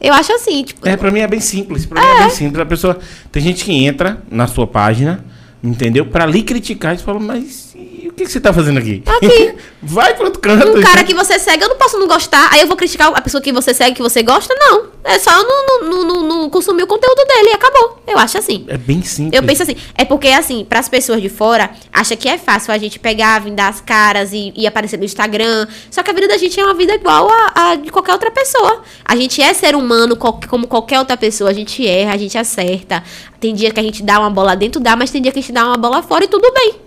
[0.00, 0.86] Eu acho assim, tipo.
[0.86, 1.86] É, pra mim é bem simples.
[1.86, 2.60] Pra mim é bem simples.
[2.60, 2.98] A pessoa.
[3.30, 5.24] Tem gente que entra na sua página,
[5.62, 6.06] entendeu?
[6.06, 7.63] Pra lhe criticar e fala, mas
[8.02, 9.02] E o que, que você tá fazendo aqui?
[9.06, 9.54] Aqui.
[9.80, 10.78] Vai pro outro canto.
[10.78, 12.48] Um cara que você segue, eu não posso não gostar.
[12.52, 14.54] Aí eu vou criticar a pessoa que você segue, que você gosta.
[14.54, 14.86] Não.
[15.04, 18.02] É só eu não, não, não, não, consumir o conteúdo dele e acabou.
[18.06, 18.64] Eu acho assim.
[18.66, 19.38] É bem simples.
[19.38, 22.72] Eu penso assim, é porque assim, para as pessoas de fora, acha que é fácil
[22.72, 25.68] a gente pegar, vir dar as caras e, e aparecer no Instagram.
[25.90, 28.30] Só que a vida da gente é uma vida igual a, a de qualquer outra
[28.30, 28.82] pessoa.
[29.04, 31.50] A gente é ser humano como qualquer outra pessoa.
[31.50, 33.04] A gente erra, a gente acerta.
[33.38, 35.42] Tem dia que a gente dá uma bola dentro, dá, mas tem dia que a
[35.42, 36.83] gente dá uma bola fora e tudo bem.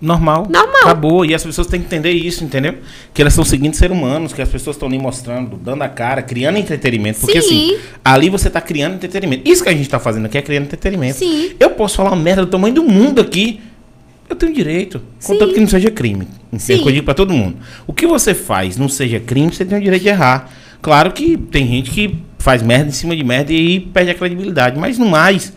[0.00, 0.46] Normal.
[0.48, 0.82] Normal.
[0.82, 1.24] Acabou.
[1.26, 2.78] E as pessoas têm que entender isso, entendeu?
[3.12, 6.22] Que elas são seguintes seres humanos, que as pessoas estão ali mostrando, dando a cara,
[6.22, 7.20] criando entretenimento.
[7.20, 7.74] Porque Sim.
[7.74, 9.48] assim, ali você tá criando entretenimento.
[9.48, 11.18] Isso que a gente tá fazendo aqui é criando entretenimento.
[11.18, 11.52] Sim.
[11.60, 13.60] Eu posso falar uma merda do tamanho do mundo aqui.
[14.28, 15.02] Eu tenho direito.
[15.22, 15.54] Contanto Sim.
[15.54, 16.26] que não seja crime.
[16.52, 16.62] Entende?
[16.62, 16.82] Sim.
[16.82, 17.56] Que eu digo pra todo mundo.
[17.86, 20.50] O que você faz não seja crime, você tem o direito de errar.
[20.80, 24.78] Claro que tem gente que faz merda em cima de merda e perde a credibilidade.
[24.78, 25.52] Mas no mais,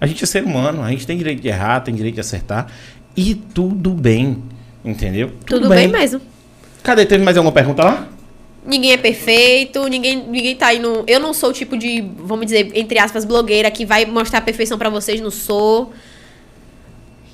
[0.00, 2.66] a gente é ser humano, a gente tem direito de errar, tem direito de acertar.
[3.16, 4.42] E tudo bem.
[4.84, 5.30] Entendeu?
[5.46, 5.88] Tudo, bem.
[5.88, 6.20] mesmo.
[6.82, 7.06] Cadê?
[7.06, 8.08] Teve mais alguma pergunta lá?
[8.64, 11.04] Ninguém é perfeito, ninguém, ninguém tá indo.
[11.06, 14.42] Eu não sou o tipo de, vamos dizer, entre aspas, blogueira que vai mostrar a
[14.42, 15.92] perfeição pra vocês, não sou.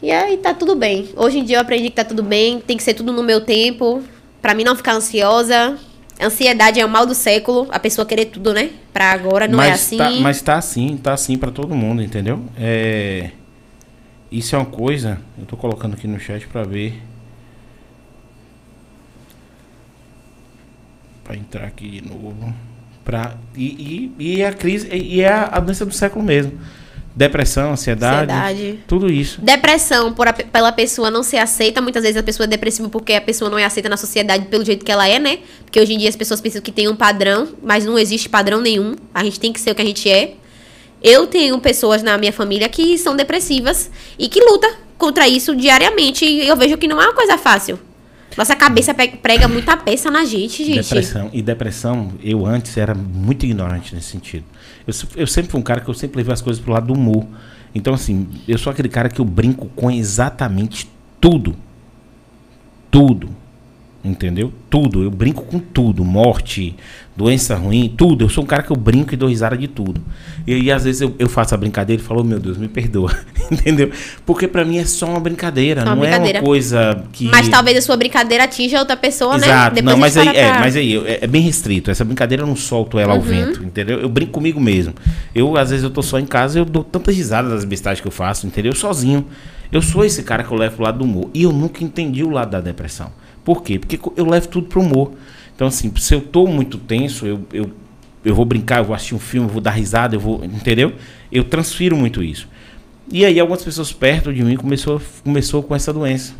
[0.03, 1.09] E aí tá tudo bem.
[1.17, 3.41] Hoje em dia eu aprendi que tá tudo bem, tem que ser tudo no meu
[3.43, 4.03] tempo,
[4.41, 5.77] pra mim não ficar ansiosa.
[6.21, 8.71] Ansiedade é o mal do século, a pessoa querer tudo, né?
[8.93, 9.97] Pra agora não é assim.
[9.99, 12.43] Tá, mas tá assim, tá assim pra todo mundo, entendeu?
[12.59, 13.31] É,
[14.31, 15.21] isso é uma coisa.
[15.39, 17.01] Eu tô colocando aqui no chat pra ver.
[21.25, 22.55] Pra entrar aqui de novo.
[23.05, 26.59] Pra, e, e, e é a crise, e é a doença do século mesmo.
[27.17, 28.79] Depressão, ansiedade, Ansiedade.
[28.87, 29.41] tudo isso.
[29.41, 31.81] Depressão por a, pe- pela pessoa não ser aceita.
[31.81, 34.65] Muitas vezes a pessoa é depressiva porque a pessoa não é aceita na sociedade pelo
[34.65, 35.39] jeito que ela é, né?
[35.65, 38.61] Porque hoje em dia as pessoas pensam que tem um padrão, mas não existe padrão
[38.61, 38.95] nenhum.
[39.13, 40.35] A gente tem que ser o que a gente é.
[41.03, 46.25] Eu tenho pessoas na minha família que são depressivas e que lutam contra isso diariamente.
[46.25, 47.79] E eu vejo que não é uma coisa fácil.
[48.37, 50.83] Nossa cabeça prega muita peça na gente, gente.
[50.83, 51.31] Depressão.
[51.33, 54.45] E depressão, eu antes era muito ignorante nesse sentido.
[54.87, 56.93] Eu, eu sempre fui um cara que eu sempre levei as coisas pro lado do
[56.93, 57.27] humor.
[57.75, 60.89] Então, assim, eu sou aquele cara que eu brinco com exatamente
[61.20, 61.57] tudo.
[62.91, 63.29] Tudo.
[64.09, 64.52] Entendeu?
[64.70, 65.02] Tudo.
[65.02, 66.02] Eu brinco com tudo.
[66.05, 66.74] Morte,
[67.16, 68.24] doença ruim, tudo.
[68.24, 70.01] Eu sou um cara que eu brinco e dou risada de tudo.
[70.47, 72.68] E aí, às vezes, eu, eu faço a brincadeira e falo, oh, meu Deus, me
[72.68, 73.14] perdoa.
[73.52, 73.90] Entendeu?
[74.24, 75.82] Porque pra mim é só uma brincadeira.
[75.82, 76.39] Só uma não brincadeira.
[76.39, 77.26] é uma coisa que.
[77.26, 79.47] Mas talvez a sua brincadeira atinja outra pessoa, né?
[79.47, 81.90] Exato, Depois não, gente mas aí, para é, pra- mas aí é, é bem restrito.
[81.90, 83.24] Essa brincadeira eu não solto ela ao Uhum.
[83.24, 83.98] vento, entendeu?
[84.01, 84.94] Eu brinco comigo mesmo.
[85.35, 88.06] Eu, às vezes, eu tô só em casa eu dou tantas risadas das bestagens que
[88.09, 88.74] eu faço, entendeu?
[88.74, 89.26] Sozinho.
[89.70, 91.28] Eu sou esse cara que eu levo pro lado do humor.
[91.35, 93.10] E eu nunca entendi o lado da depressão.
[93.49, 93.79] Por quê?
[93.79, 95.12] Porque eu levo tudo pro humor.
[95.57, 97.70] Então, assim, se eu tô muito tenso, eu, eu,
[98.23, 100.45] eu vou brincar, eu vou assistir um filme, eu vou dar risada, eu vou.
[100.45, 100.93] Entendeu?
[101.33, 102.47] Eu transfiro muito isso.
[103.11, 106.35] E aí algumas pessoas perto de mim começou, começou com essa doença.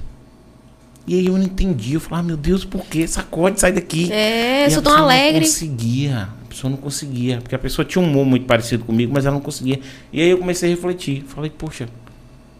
[1.07, 1.95] E aí eu não entendi.
[1.95, 3.07] Eu falei, ah, meu Deus, por quê?
[3.07, 4.13] Sacode, sai daqui.
[4.13, 5.41] É, E sou tão alegre.
[5.41, 6.29] Não conseguia.
[6.45, 7.39] A pessoa não conseguia.
[7.39, 9.81] Porque a pessoa tinha um humor muito parecido comigo, mas ela não conseguia.
[10.13, 11.25] E aí eu comecei a refletir.
[11.27, 11.89] Falei, poxa,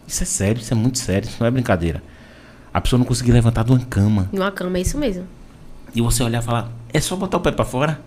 [0.07, 2.01] isso é sério, isso é muito sério, isso não é brincadeira.
[2.79, 4.29] A pessoa não conseguia levantar de uma cama.
[4.31, 5.25] Numa cama, é isso mesmo.
[5.93, 7.99] E você olhar e falar, é só botar o pé pra fora?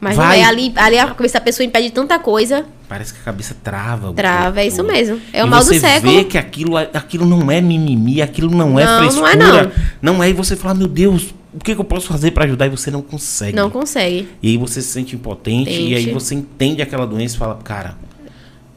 [0.00, 0.38] Mas Vai.
[0.38, 2.64] não é ali, ali a cabeça da pessoa impede tanta coisa.
[2.88, 4.12] Parece que a cabeça trava.
[4.12, 5.20] Trava, é isso mesmo.
[5.32, 6.12] É o E mal do você século.
[6.12, 9.32] vê que aquilo, aquilo não é mimimi, aquilo não é Não, não frescura.
[9.32, 10.22] é não.
[10.22, 12.66] é, e você fala, meu Deus, o que, que eu posso fazer pra ajudar?
[12.66, 13.56] E você não consegue.
[13.56, 14.28] Não consegue.
[14.40, 17.96] E aí você se sente impotente, e aí você entende aquela doença e fala, cara,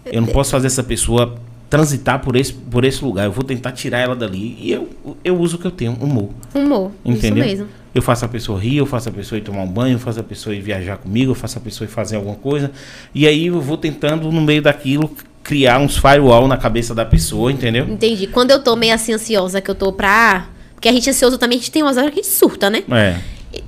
[0.06, 1.36] eu não posso fazer essa pessoa
[1.76, 4.58] transitar por esse, por esse lugar, eu vou tentar tirar ela dali.
[4.62, 4.90] E eu,
[5.24, 6.30] eu uso o que eu tenho, humor.
[6.54, 6.92] Humor.
[7.04, 7.44] Entendeu?
[7.44, 7.68] Isso mesmo.
[7.94, 10.20] Eu faço a pessoa rir, eu faço a pessoa ir tomar um banho, eu faço
[10.20, 12.72] a pessoa ir viajar comigo, eu faço a pessoa ir fazer alguma coisa.
[13.14, 15.12] E aí eu vou tentando, no meio daquilo,
[15.44, 17.86] criar uns firewall na cabeça da pessoa, entendeu?
[17.86, 18.28] Entendi.
[18.28, 20.48] Quando eu tô meio assim ansiosa, que eu tô pra.
[20.74, 22.70] Porque a gente é ansioso também, a gente tem umas horas que a gente surta,
[22.70, 22.84] né?
[22.90, 23.20] É.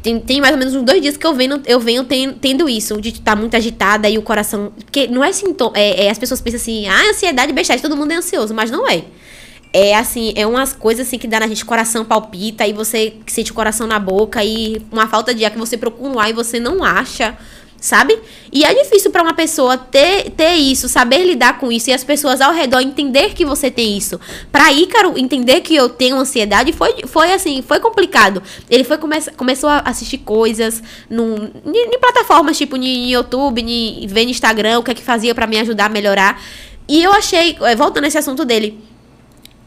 [0.01, 2.69] Tem, tem mais ou menos uns dois dias que eu venho, eu venho ten- tendo
[2.69, 4.71] isso, de estar muito agitada e o coração.
[4.75, 5.73] Porque não é sintoma.
[5.75, 8.87] É, é, as pessoas pensam assim, ah, ansiedade, besteira, todo mundo é ansioso, mas não
[8.87, 9.03] é.
[9.73, 13.51] É assim, é umas coisas assim que dá na gente, coração palpita, e você sente
[13.51, 16.33] o coração na boca, e uma falta de ar que você procura um ar e
[16.33, 17.37] você não acha,
[17.79, 18.17] sabe?
[18.51, 22.03] E é difícil pra uma pessoa ter, ter isso, saber lidar com isso, e as
[22.03, 24.19] pessoas ao redor entender que você tem isso.
[24.51, 28.41] Pra Ícaro entender que eu tenho ansiedade foi, foi assim, foi complicado.
[28.69, 34.25] Ele foi come começou a assistir coisas num, em, plataformas tipo no YouTube, em, ver
[34.25, 36.41] no Instagram, o que é que fazia pra me ajudar a melhorar.
[36.87, 38.79] E eu achei, eh, voltando a esse assunto dele,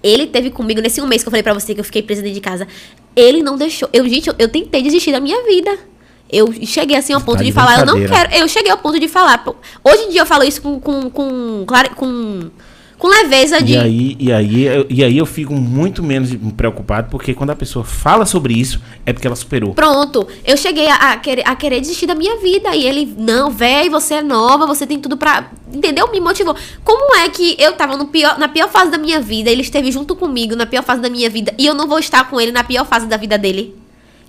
[0.03, 2.23] ele teve comigo nesse um mês que eu falei pra você que eu fiquei presa
[2.23, 2.66] dentro de casa.
[3.15, 3.89] Ele não deixou.
[3.93, 5.89] Eu, gente, eu, eu tentei desistir da minha vida.
[6.32, 8.35] Eu cheguei assim ao Tá ponto de de falar, eu não quero.
[8.35, 9.44] Eu cheguei ao ponto de falar.
[9.85, 10.78] Hoje em dia eu falo isso com.
[10.81, 11.65] com, com
[11.97, 12.51] com
[12.98, 13.73] com leveza de.
[13.73, 17.57] E aí, e, aí, eu- e aí eu fico muito menos preocupado, porque quando a
[17.57, 19.73] pessoa fala sobre isso, é porque ela superou.
[19.73, 22.77] Pronto, eu cheguei a, a querer, a querer desistir da minha vida.
[22.77, 25.48] E ele, não, véi, você é nova, você tem tudo pra.
[25.73, 26.12] Entendeu?
[26.12, 26.55] Me motivou.
[26.85, 29.90] Como é que eu tava no pior, na pior fase da minha vida, ele esteve
[29.90, 32.52] junto comigo na pior fase da minha vida, e eu não vou estar com ele
[32.52, 33.80] na pior fase da vida dele?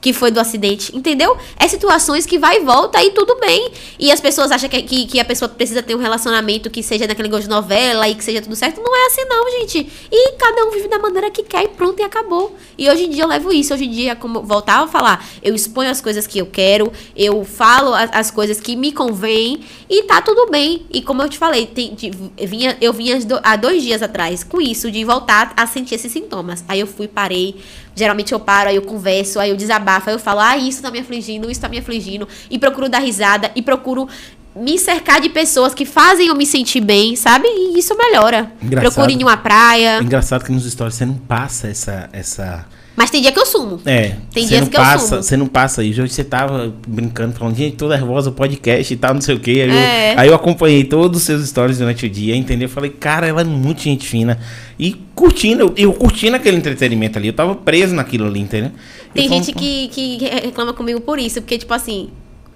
[0.01, 1.37] Que foi do acidente, entendeu?
[1.59, 3.71] É situações que vai e volta e tudo bem.
[3.99, 7.05] E as pessoas acham que, que, que a pessoa precisa ter um relacionamento que seja
[7.05, 8.81] daquele gosto de novela e que seja tudo certo.
[8.81, 9.87] Não é assim, não, gente.
[10.11, 12.55] E cada um vive da maneira que quer e pronto, e acabou.
[12.75, 13.75] E hoje em dia eu levo isso.
[13.75, 17.45] Hoje em dia, como voltar a falar, eu exponho as coisas que eu quero, eu
[17.45, 20.83] falo as, as coisas que me convêm e tá tudo bem.
[20.91, 22.09] E como eu te falei, tem- de-
[22.47, 26.11] vinha, eu vinha do- há dois dias atrás com isso, de voltar a sentir esses
[26.11, 26.63] sintomas.
[26.67, 27.55] Aí eu fui, parei.
[27.95, 30.89] Geralmente eu paro, aí eu converso, aí eu desabafo, aí eu falo, ah, isso tá
[30.89, 32.27] me afligindo, isso tá me afligindo.
[32.49, 34.07] E procuro dar risada, e procuro
[34.55, 37.47] me cercar de pessoas que fazem eu me sentir bem, sabe?
[37.47, 38.51] E isso melhora.
[38.61, 38.93] Engraçado.
[38.93, 40.01] Procuro ir em uma É praia.
[40.01, 42.09] engraçado que nos stories você não passa essa.
[42.11, 42.65] essa...
[42.95, 43.79] Mas tem dia que eu sumo.
[43.85, 45.23] É, Tem dias que eu passa, sumo.
[45.23, 45.89] Você não passa aí.
[45.91, 49.61] Hoje você tava brincando, falando, gente, tô nervosa, podcast e tal, não sei o quê.
[49.65, 50.13] Aí, É.
[50.13, 52.67] eu, aí eu acompanhei todos os seus stories durante o dia, entendeu?
[52.67, 54.37] Eu falei, cara, ela é muito gente fina.
[54.77, 57.27] E curtindo, eu, eu curtindo aquele entretenimento ali.
[57.29, 58.71] Eu tava preso naquilo ali, entendeu?
[59.13, 62.09] Tem Eu falo, gente que, que reclama comigo por isso, porque, tipo assim,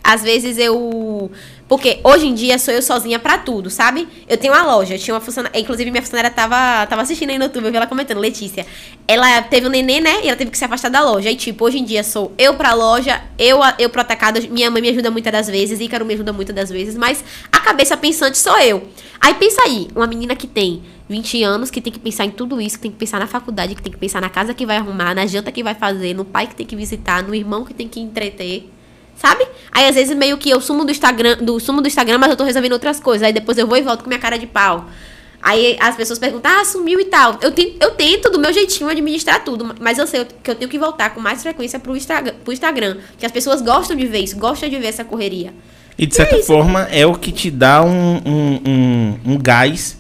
[0.03, 1.31] às vezes eu.
[1.67, 4.07] Porque hoje em dia sou eu sozinha pra tudo, sabe?
[4.29, 5.59] Eu tenho uma loja, eu tinha uma funcionária.
[5.59, 8.67] Inclusive, minha funcionária tava, tava assistindo aí no YouTube, eu vi ela comentando, Letícia.
[9.07, 10.23] Ela teve um neném, né?
[10.23, 11.31] E ela teve que se afastar da loja.
[11.31, 14.39] E, tipo, hoje em dia sou eu pra loja, eu, eu pro atacado.
[14.49, 17.59] Minha mãe me ajuda muitas das vezes, Ícaro me ajuda muitas das vezes, mas a
[17.59, 18.87] cabeça pensante sou eu.
[19.19, 22.61] Aí pensa aí, uma menina que tem 20 anos, que tem que pensar em tudo
[22.61, 24.77] isso, que tem que pensar na faculdade, que tem que pensar na casa que vai
[24.77, 27.73] arrumar, na janta que vai fazer, no pai que tem que visitar, no irmão que
[27.73, 28.69] tem que entreter.
[29.15, 29.47] Sabe?
[29.71, 32.35] Aí às vezes meio que eu sumo do Instagram, do sumo do Instagram, mas eu
[32.35, 33.25] tô resolvendo outras coisas.
[33.25, 34.85] Aí depois eu vou e volto com minha cara de pau.
[35.41, 37.37] Aí as pessoas perguntam: "Ah, sumiu e tal".
[37.41, 40.69] Eu tento, eu tento do meu jeitinho administrar tudo, mas eu sei que eu tenho
[40.69, 44.19] que voltar com mais frequência pro Instagram, pro Instagram, que as pessoas gostam de ver
[44.19, 45.53] isso, gostam de ver essa correria.
[45.97, 49.97] E de certa forma é o que te dá um, um, um, um gás,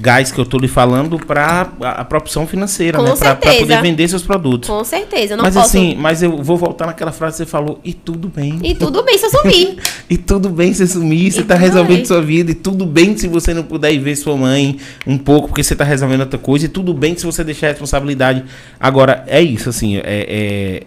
[0.00, 3.14] gás que eu tô lhe falando pra a, a propção financeira, Com né?
[3.16, 3.58] Certeza.
[3.60, 4.68] poder vender seus produtos.
[4.70, 5.66] Com certeza, eu não mas posso.
[5.68, 8.58] assim, mas eu vou voltar naquela frase que você falou, e tudo bem.
[8.62, 9.76] E tudo bem se eu sumir.
[10.10, 12.04] E tudo bem você sumir, você E tá tudo resolvendo bem.
[12.04, 12.50] sua vida.
[12.50, 15.76] E tudo bem se você não puder ir ver sua mãe um pouco, porque você
[15.76, 16.64] tá resolvendo outra coisa.
[16.66, 18.44] E tudo bem se você deixar a responsabilidade.
[18.80, 20.82] Agora, é isso, assim, é, é-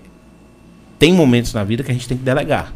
[0.99, 2.73] tem momentos na vida que a gente tem que delegar.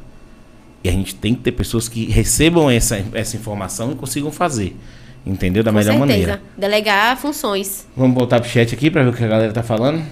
[0.83, 4.75] E a gente tem que ter pessoas que recebam essa, essa informação e consigam fazer.
[5.27, 5.63] Entendeu?
[5.63, 5.99] Da Com melhor certeza.
[6.07, 6.41] maneira.
[6.57, 7.87] Delegar funções.
[7.95, 10.03] Vamos voltar pro chat aqui pra ver o que a galera tá falando.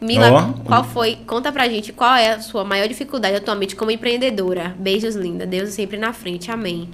[0.00, 0.42] Mila, Ó.
[0.64, 1.18] qual foi?
[1.26, 4.74] Conta pra gente qual é a sua maior dificuldade atualmente como empreendedora.
[4.78, 5.44] Beijos, linda.
[5.46, 6.50] Deus sempre na frente.
[6.50, 6.88] Amém.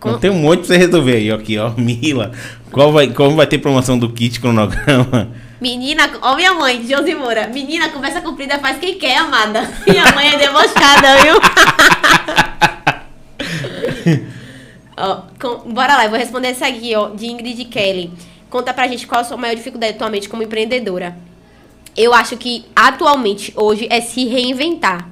[0.00, 1.70] Com- Então, tem um monte pra você resolver aí, ó, aqui, ó.
[1.78, 2.32] Mila.
[2.70, 5.28] Qual vai, como vai ter promoção do kit cronograma?
[5.60, 7.48] Menina, ó minha mãe, Josi Moura.
[7.48, 9.62] Menina, conversa comprida faz quem quer, amada.
[9.88, 11.40] Minha mãe é debochada, viu?
[14.96, 18.10] ó, com- bora lá, eu vou responder essa aqui, ó, de Ingrid Kelly.
[18.50, 21.16] Conta pra gente qual a sua maior dificuldade atualmente como empreendedora.
[21.96, 25.08] Eu acho que atualmente, hoje, é se reinventar.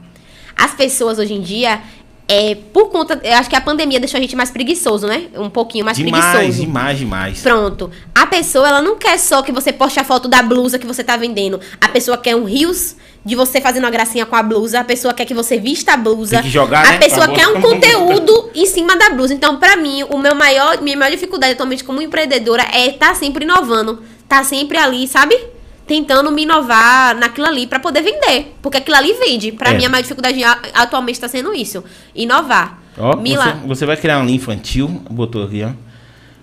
[0.57, 1.83] As pessoas hoje em dia,
[2.27, 3.21] é, por conta.
[3.23, 5.25] Eu acho que a pandemia deixou a gente mais preguiçoso, né?
[5.37, 6.61] Um pouquinho mais demais, preguiçoso.
[6.67, 7.41] demais, demais.
[7.41, 7.91] Pronto.
[8.15, 11.05] A pessoa, ela não quer só que você poste a foto da blusa que você
[11.05, 11.61] tá vendendo.
[11.81, 14.81] A pessoa quer um rios de você fazendo uma gracinha com a blusa.
[14.81, 16.37] A pessoa quer que você vista a blusa.
[16.37, 19.35] Tem que jogar, a né, pessoa quer um conteúdo em cima da blusa.
[19.35, 23.15] Então, pra mim, o meu maior, minha maior dificuldade atualmente como empreendedora é estar tá
[23.15, 24.03] sempre inovando.
[24.27, 25.54] Tá sempre ali, sabe?
[25.87, 28.55] Tentando me inovar naquilo ali pra poder vender.
[28.63, 29.53] Porque aquilo ali vende.
[29.53, 29.77] Pra É.
[29.77, 30.43] mim, a maior dificuldade
[30.73, 31.85] atualmente tá sendo isso.
[32.15, 32.79] Inovar.
[32.97, 35.71] Ó, Mila, você, você vai criar uma linha infantil, botou aqui, ó.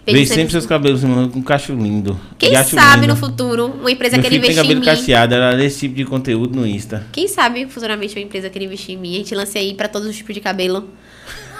[0.06, 1.02] Vejo sempre- seus cabelos
[1.32, 2.20] com cacho lindo.
[2.38, 3.14] quem sabe lindo.
[3.14, 4.86] no futuro uma empresa Meu quer filho tem investir em cabelo mim.
[4.86, 7.06] cacheado, era desse tipo de conteúdo no Insta.
[7.12, 9.14] Quem sabe futuramente uma empresa queira investir em mim.
[9.14, 10.90] A gente lance aí pra todos os tipos de cabelo.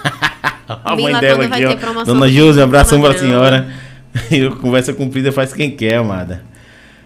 [0.68, 2.04] A mãe Mila, dela aqui, ter ó.
[2.04, 3.72] Dona um abração pra senhora.
[4.32, 6.44] Eu, conversa cumprida faz quem quer, amada.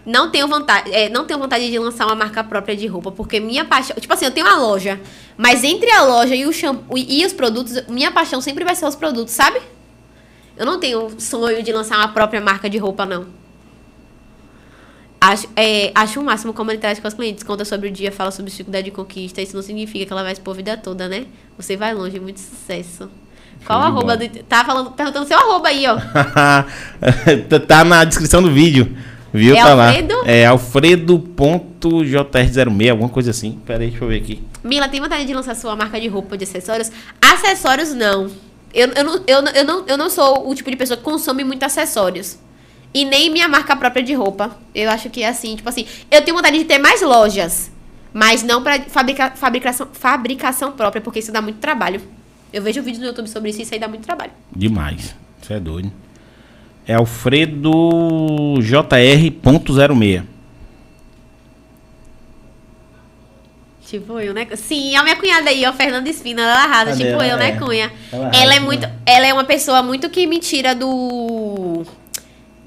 [0.06, 3.40] Não tenho vontade, é, não tenho vontade de lançar uma marca própria de roupa, porque
[3.40, 3.95] minha paixão.
[3.99, 4.99] Tipo assim, eu tenho uma loja.
[5.36, 8.86] Mas entre a loja e o shampoo e os produtos, minha paixão sempre vai ser
[8.86, 9.60] os produtos, sabe?
[10.56, 13.26] Eu não tenho sonho de lançar uma própria marca de roupa, não.
[15.19, 17.44] Acho, é, acho o máximo comunidade com os clientes.
[17.44, 19.41] Conta sobre o dia, fala sobre dificuldade de conquista.
[19.41, 21.26] Isso não significa que ela vai expor a vida toda, né?
[21.57, 23.10] Você vai longe, muito sucesso.
[23.65, 24.30] Qual de arroba do.
[24.44, 25.98] Tá falando, perguntando seu arroba aí, ó.
[27.49, 28.95] Tá- tá na descrição do vídeo.
[29.34, 29.56] Viu?
[29.56, 29.88] É tá lá.
[29.88, 30.14] Alfredo?
[30.26, 33.60] É alfredo.jr06, alguma coisa assim.
[33.66, 34.44] Pera aí, deixa eu ver aqui.
[34.64, 36.92] Mila, tem vontade de lançar sua marca de roupa, de acessórios?
[37.22, 38.30] Acessórios, não.
[38.74, 41.44] Eu, eu, não, eu, eu, não, eu não sou o tipo de pessoa que consome
[41.44, 42.38] muito acessórios.
[42.94, 44.58] E nem minha marca própria de roupa.
[44.74, 47.72] Eu acho que é assim, tipo assim, eu tenho vontade de ter mais lojas.
[48.14, 52.02] Mas não pra fabrica, fabricação, fabricação própria, porque isso dá muito trabalho.
[52.54, 54.32] Eu vejo vídeos no YouTube sobre isso e isso aí dá muito trabalho.
[54.56, 55.14] Demais.
[55.42, 55.92] Isso é doido.
[56.88, 57.72] É Alfredo
[58.62, 60.24] JR.06.
[63.86, 64.48] Tipo eu, né?
[64.56, 66.91] Sim, a minha cunhada aí, ó, Fernanda Espina, ela arrasa.
[66.91, 67.28] Cadê tipo ela?
[67.28, 67.52] eu, né, É.
[67.53, 67.91] Cunha?
[68.12, 68.82] Ela Ela, é muito.
[68.82, 68.94] né?
[69.06, 71.84] Ela é uma pessoa muito que me tira do.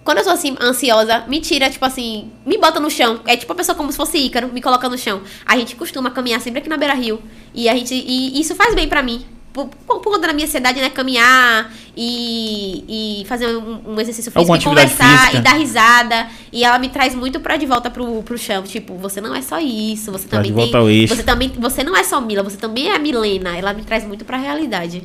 [0.04, 3.20] Quando eu sou assim, ansiosa, me tira, tipo assim, me bota no chão.
[3.26, 5.20] É tipo a pessoa como se fosse Ícaro, me coloca no chão.
[5.44, 7.20] A gente costuma caminhar sempre aqui na Beira Rio.
[7.52, 7.94] E a gente.
[7.94, 9.24] E isso faz bem pra mim.
[9.52, 10.90] Por, por, conta da minha ansiedade, né?
[10.90, 15.38] Caminhar e, e fazer um, um exercício físico Alguma e conversar física.
[15.38, 16.28] e dar risada.
[16.52, 18.62] E ela me traz muito pra de volta pro, pro chão.
[18.62, 20.80] Tipo, você não é só isso, você também de volta tem.
[20.80, 21.14] ao eixo.
[21.14, 21.50] Você também.
[21.58, 23.56] Você não é só Mila, você também é a Milena.
[23.56, 25.02] Ela me traz muito pra realidade.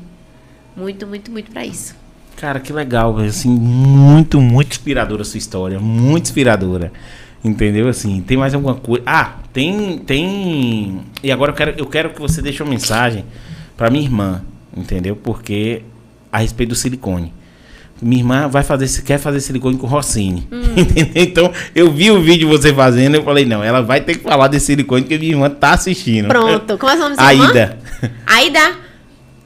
[0.75, 1.95] Muito, muito, muito pra isso.
[2.35, 3.29] Cara, que legal, velho.
[3.29, 5.79] Assim, muito, muito inspiradora a sua história.
[5.79, 6.91] Muito inspiradora.
[7.43, 7.87] Entendeu?
[7.87, 9.03] Assim, tem mais alguma coisa.
[9.05, 9.97] Ah, tem.
[9.99, 11.01] tem.
[11.23, 13.25] E agora eu quero, eu quero que você deixe uma mensagem
[13.75, 14.41] pra minha irmã.
[14.75, 15.15] Entendeu?
[15.15, 15.83] Porque.
[16.31, 17.31] A respeito do silicone.
[18.01, 20.47] Minha irmã vai fazer, quer fazer silicone com Rossini.
[20.75, 21.11] Entendeu?
[21.15, 24.23] Então, eu vi o vídeo de você fazendo, eu falei, não, ela vai ter que
[24.23, 26.27] falar desse silicone que minha irmã tá assistindo.
[26.27, 26.77] Pronto.
[26.77, 27.23] Como é o nome da?
[27.23, 27.79] Aida.
[28.25, 28.75] Aida.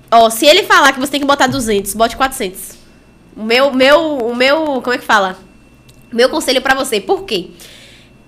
[0.09, 2.77] Ó, se ele falar que você tem que botar 200, bote 400.
[3.35, 5.37] O meu, meu, o meu, como é que fala?
[6.11, 7.49] Meu conselho pra você, por quê?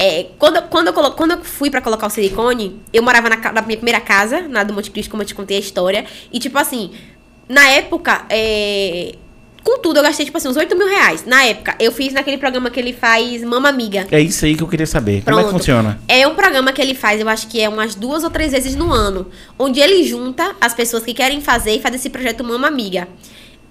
[0.02, 3.28] É, quando, eu- quando, eu colo, quando eu fui pra colocar o silicone, eu morava
[3.30, 6.06] na, na minha primeira casa, na do Monte Cristo, como eu te contei a história.
[6.32, 6.92] E, tipo assim,
[7.50, 9.16] na época, é,
[9.62, 11.26] com tudo, eu gastei, tipo assim, uns 8 mil reais.
[11.26, 14.08] Na época, eu fiz naquele programa que ele faz Mama Amiga.
[14.10, 15.22] É isso aí que eu queria saber.
[15.24, 15.60] Como é que Pronto.
[15.60, 16.00] funciona?
[16.08, 18.76] É um programa que ele faz, eu acho que é umas duas ou três vezes
[18.76, 19.28] no ano,
[19.60, 23.06] onde ele junta as pessoas que querem fazer e faz esse projeto Mama Amiga.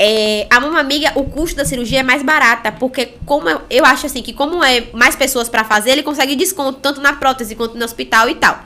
[0.01, 3.85] É, a Mama Amiga, o custo da cirurgia é mais barata, porque como eu, eu
[3.85, 7.57] acho assim que como é mais pessoas pra fazer, ele consegue desconto tanto na prótese
[7.57, 8.61] quanto no hospital e tal.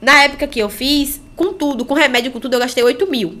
[0.00, 3.38] Na época que eu fiz, com tudo, com remédio, com tudo, eu gastei 8 mil.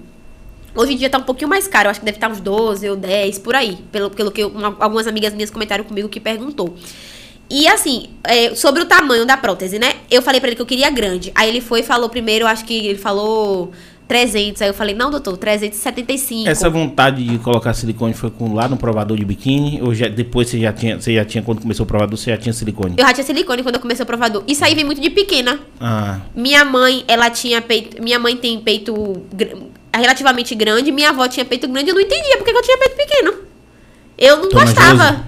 [0.74, 2.96] Hoje em dia tá um pouquinho mais caro, acho que deve estar uns 12 ou
[2.96, 3.76] 10, por aí.
[3.92, 6.74] Pelo, pelo que eu- uma- algumas amigas minhas comentaram comigo que perguntou.
[7.50, 9.94] E assim, é, sobre o tamanho da prótese, né?
[10.10, 11.30] Eu falei pra ele que eu queria grande.
[11.34, 13.72] Aí ele foi e falou primeiro, acho que ele falou
[14.12, 14.60] 300.
[14.60, 16.46] Aí eu falei, não, doutor, 375.
[16.46, 19.80] Essa vontade de colocar silicone foi com lá no provador de biquíni?
[19.82, 22.36] Ou já, depois você já tinha, você já tinha, quando começou o provador, você já
[22.36, 22.94] tinha silicone?
[22.98, 24.44] Eu já tinha silicone quando eu comecei o provador.
[24.46, 25.58] Isso aí vem muito de pequena.
[25.80, 28.02] Ah, Minha mãe, ela tinha peito.
[28.02, 28.92] Minha mãe tem peito
[29.94, 30.92] relativamente grande.
[30.92, 31.88] Minha avó tinha peito grande.
[31.88, 33.32] Eu não entendia porque que eu tinha peito pequeno.
[34.18, 35.24] Eu não Dona gostava.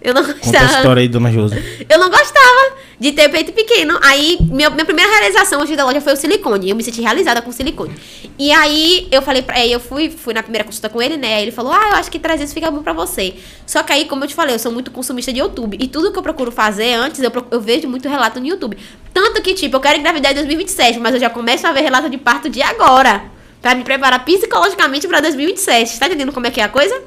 [0.00, 0.64] Eu não conta a gostava.
[0.76, 1.56] história aí, dona Josi.
[1.88, 3.98] Eu não gostava de ter peito pequeno.
[4.00, 6.70] Aí, minha, minha primeira realização hoje da loja foi o silicone.
[6.70, 7.94] Eu me senti realizada com o silicone.
[8.38, 11.34] E aí, eu falei pra ele, eu fui, fui na primeira consulta com ele, né?
[11.34, 13.34] Aí ele falou, ah, eu acho que 300 fica bom pra você.
[13.66, 15.76] Só que aí, como eu te falei, eu sou muito consumista de YouTube.
[15.80, 18.78] E tudo que eu procuro fazer antes, eu, pro- eu vejo muito relato no YouTube.
[19.12, 22.08] Tanto que, tipo, eu quero engravidar em 2027, mas eu já começo a ver relato
[22.08, 23.24] de parto de agora.
[23.60, 25.98] Pra me preparar psicologicamente pra 2027.
[25.98, 27.02] Tá entendendo como é que é a coisa?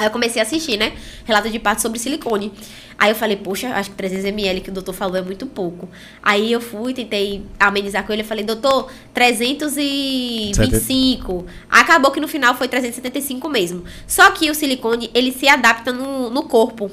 [0.00, 0.94] Aí eu comecei a assistir, né?
[1.26, 2.50] Relato de parto sobre silicone.
[2.98, 5.90] Aí eu falei, poxa, acho que 300ml que o doutor falou é muito pouco.
[6.22, 8.22] Aí eu fui, tentei amenizar com ele.
[8.22, 11.44] Eu falei, doutor, 325.
[11.68, 13.84] Acabou que no final foi 375 mesmo.
[14.06, 16.90] Só que o silicone, ele se adapta no, no corpo.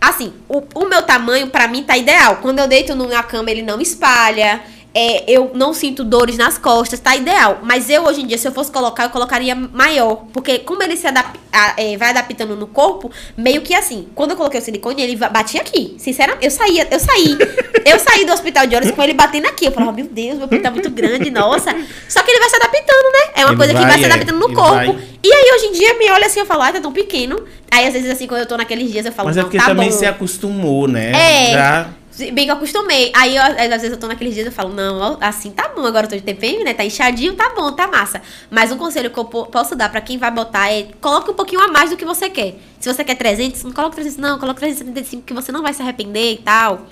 [0.00, 2.38] Assim, o, o meu tamanho, pra mim, tá ideal.
[2.42, 4.64] Quando eu deito na cama, ele não espalha.
[4.98, 7.58] É, eu não sinto dores nas costas, tá ideal.
[7.62, 10.24] Mas eu, hoje em dia, se eu fosse colocar, eu colocaria maior.
[10.32, 14.30] Porque como ele se adap a- é, vai adaptando no corpo, meio que assim, quando
[14.30, 15.96] eu coloquei o silicone, ele batia aqui.
[15.98, 17.36] Sinceramente, eu saía, eu saí.
[17.84, 19.66] eu saí do hospital de horas com ele batendo aqui.
[19.66, 21.76] Eu falava, meu Deus, meu peito tá muito grande, nossa.
[22.08, 23.32] Só que ele vai se adaptando, né?
[23.34, 24.70] É uma Ele coisa que vai, vai se é, adaptando no corpo.
[24.72, 24.98] vai.
[25.22, 27.44] E aí, hoje em dia, me olha assim, eu falo, ai, tá tão pequeno.
[27.70, 29.66] Aí, às vezes, assim, quando eu tô naqueles dias, eu falo, Mas é porque tá
[29.66, 29.96] também bom.
[29.98, 31.12] se acostumou, né?
[31.12, 31.52] É.
[31.52, 31.86] Já.
[32.18, 33.12] Bem que eu acostumei.
[33.14, 36.06] Aí, eu, às vezes, eu tô naqueles dias eu falo, não, assim tá bom, agora
[36.06, 36.72] eu tô de TPM, né?
[36.72, 38.22] Tá inchadinho, tá bom, tá massa.
[38.50, 41.34] Mas um conselho que eu po- posso dar pra quem vai botar é, coloque um
[41.34, 42.54] pouquinho a mais do que você quer.
[42.80, 45.82] Se você quer 300, não coloque 300 não, coloque 375, que você não vai se
[45.82, 46.86] arrepender e tal.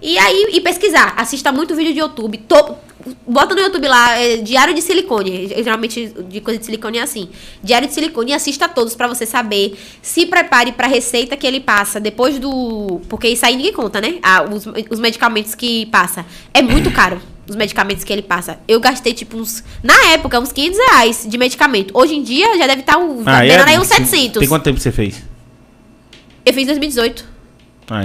[0.00, 1.14] E aí, e pesquisar.
[1.16, 2.38] Assista muito vídeo de YouTube.
[2.38, 2.76] To-
[3.26, 5.48] bota no YouTube lá, é, Diário de Silicone.
[5.48, 7.28] Geralmente, de coisa de silicone é assim.
[7.62, 9.78] Diário de Silicone assista todos pra você saber.
[10.02, 13.00] Se prepare pra receita que ele passa depois do...
[13.08, 14.18] Porque isso aí ninguém conta, né?
[14.22, 16.24] Ah, os, os medicamentos que passa.
[16.54, 17.20] É muito caro.
[17.48, 18.60] Os medicamentos que ele passa.
[18.68, 19.64] Eu gastei, tipo, uns...
[19.82, 21.90] Na época, uns 500 reais de medicamento.
[21.96, 24.38] Hoje em dia, já deve estar um, Ah, beirando aí uns Tem- 700.
[24.40, 25.22] Tem quanto tempo você fez?
[26.46, 27.39] Eu fiz em 2018.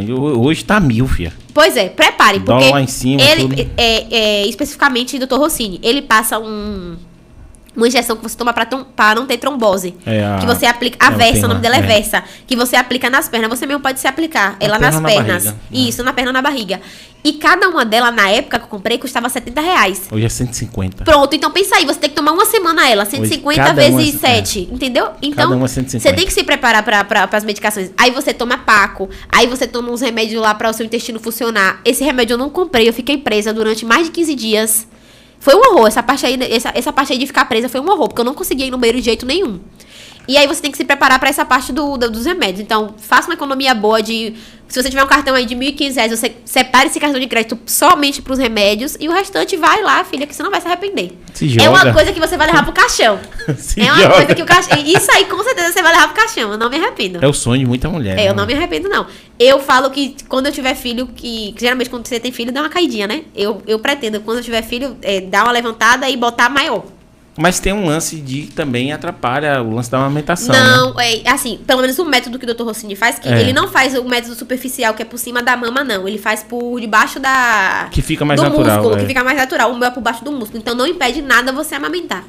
[0.07, 1.31] Eu- hoje tá mil, filha.
[1.53, 5.35] Pois é, prepare, porque lá em cima, ele, é, é, especificamente Dr.
[5.35, 6.95] Rossini, ele passa um
[7.75, 9.95] Uma injeção que você toma pra, tom- pra não ter trombose.
[10.05, 10.97] É a- Que você aplica.
[10.99, 11.81] A Ela Versa, o nome dela é, é.
[11.81, 12.23] Versa.
[12.47, 13.49] Que você aplica nas pernas.
[13.49, 14.55] Você mesmo pode se aplicar.
[14.59, 15.43] É lá nas perna ou na pernas.
[15.45, 15.61] barriga?
[15.71, 16.81] Isso, na perna ou na barriga.
[17.23, 20.03] E cada uma delas, na época que eu comprei, custava 70 reais.
[20.11, 21.03] Hoje é 150.
[21.03, 24.21] Pronto, então pensa aí, você tem que tomar uma semana ela, 150 cada uma- vezes
[24.21, 25.09] 7, entendeu?
[25.23, 26.07] Então, uma 150.
[26.07, 27.89] você tem que se preparar para as medicações.
[27.97, 31.81] Aí você toma Paco, aí você toma uns remédios lá para o seu intestino funcionar.
[31.83, 34.87] Esse remédio eu não comprei, eu fiquei presa durante mais de 15 dias.
[35.45, 37.87] Foi um horror, essa parte aí, essa, essa parte aí de ficar presa foi um
[37.87, 39.59] horror, porque eu não conseguia ir no banheiro de jeito nenhum.
[40.27, 42.59] E aí você tem que se preparar para essa parte do, do- dos remédios.
[42.61, 44.33] Então, faça uma economia boa de.
[44.67, 47.57] Se você tiver um cartão aí de 1.500 reais, você separe esse cartão de crédito
[47.67, 50.65] somente para os remédios e o restante vai lá, filha, que você não vai se
[50.65, 51.11] arrepender.
[51.35, 51.93] Se É uma joga.
[51.93, 53.19] coisa que você vai levar pro caixão.
[53.59, 54.13] Se é uma joga.
[54.15, 54.75] coisa que o caixão.
[54.83, 56.51] Isso aí com certeza você vai levar pro caixão.
[56.51, 57.23] Eu não me arrependo.
[57.23, 58.13] É o sonho de muita mulher.
[58.13, 58.29] É, né?
[58.29, 59.05] eu não me arrependo, não.
[59.37, 62.61] Eu falo que quando eu tiver filho, que, que geralmente quando você tem filho, dá
[62.61, 63.21] uma caidinha, né?
[63.35, 66.83] Eu, eu pretendo, quando eu tiver filho, é, dar uma levantada e botar maior.
[67.37, 70.55] Mas tem um lance de também atrapalha o lance da amamentação.
[70.55, 70.61] né?
[70.61, 72.63] Não, é, assim, pelo menos o método que o Dr.
[72.63, 73.41] Rossini faz, que É.
[73.41, 76.07] ele não faz o método superficial, que é por cima da mama, não.
[76.07, 77.89] Ele faz por debaixo da.
[77.91, 79.01] Que fica mais do natural, músculo, é.
[79.01, 79.71] que fica mais natural.
[79.71, 80.59] O meu é por baixo do músculo.
[80.59, 82.23] Então não impede nada você amamentar.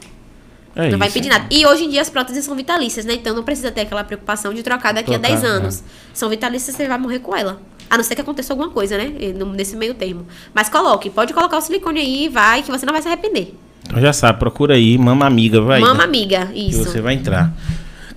[0.74, 1.16] É não vai isso.
[1.16, 1.46] impedir nada.
[1.50, 3.14] E hoje em dia as próteses são vitalícias, né?
[3.14, 5.46] Então não precisa ter aquela preocupação de trocar daqui Trocar, a 10 é.
[5.46, 5.84] anos.
[6.12, 7.62] São vitalícias, você vai morrer com ela.
[7.88, 9.10] A não ser que aconteça alguma coisa, né?
[9.54, 10.26] Nesse meio termo.
[10.52, 13.54] Mas coloque, pode colocar o silicone aí, vai, que você não vai se arrepender.
[13.86, 15.80] Então já sabe, procura aí, mama amiga, vai.
[15.80, 16.84] Mama amiga, que isso.
[16.84, 17.52] você vai entrar.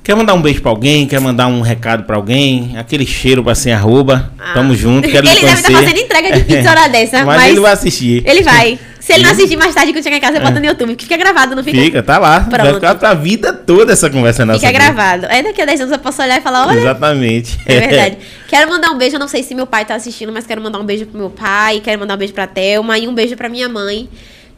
[0.03, 1.05] Quer mandar um beijo pra alguém?
[1.05, 2.75] Quer mandar um recado pra alguém?
[2.77, 4.31] Aquele cheiro pra sem arroba.
[4.39, 4.53] Ah.
[4.53, 5.73] Tamo junto, quero Ele deve estar conhecer.
[5.73, 8.23] fazendo entrega de pizza hora dessa, mas, mas ele vai assistir.
[8.25, 8.79] Ele vai.
[8.99, 10.95] Se ele não assistir mais tarde quando chegar em casa, você bota no YouTube.
[10.95, 11.77] que Fica gravado, não fica?
[11.79, 12.39] Fica, tá lá.
[12.39, 12.75] Vai Pronto.
[12.75, 14.59] ficar pra vida toda essa conversa nossa.
[14.59, 14.77] Fica aqui.
[14.79, 15.25] gravado.
[15.29, 17.59] Aí daqui a 10 anos eu posso olhar e falar, olha, Exatamente.
[17.65, 18.17] É verdade.
[18.47, 20.79] quero mandar um beijo, eu não sei se meu pai tá assistindo, mas quero mandar
[20.79, 23.49] um beijo pro meu pai, quero mandar um beijo pra Thelma e um beijo pra
[23.49, 24.07] minha mãe.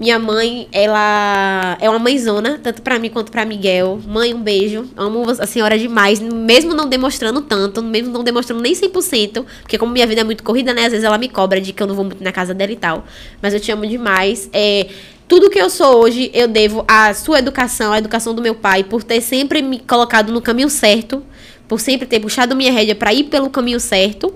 [0.01, 3.99] Minha mãe, ela é uma mãezona, tanto pra mim quanto pra Miguel.
[4.07, 4.89] Mãe, um beijo.
[4.97, 9.93] Amo a senhora demais, mesmo não demonstrando tanto, mesmo não demonstrando nem 100%, porque como
[9.93, 11.93] minha vida é muito corrida, né, às vezes ela me cobra de que eu não
[11.93, 13.05] vou muito na casa dela e tal.
[13.43, 14.49] Mas eu te amo demais.
[14.51, 14.87] É,
[15.27, 18.83] tudo que eu sou hoje, eu devo à sua educação, à educação do meu pai,
[18.83, 21.23] por ter sempre me colocado no caminho certo,
[21.67, 24.33] por sempre ter puxado minha rédea pra ir pelo caminho certo.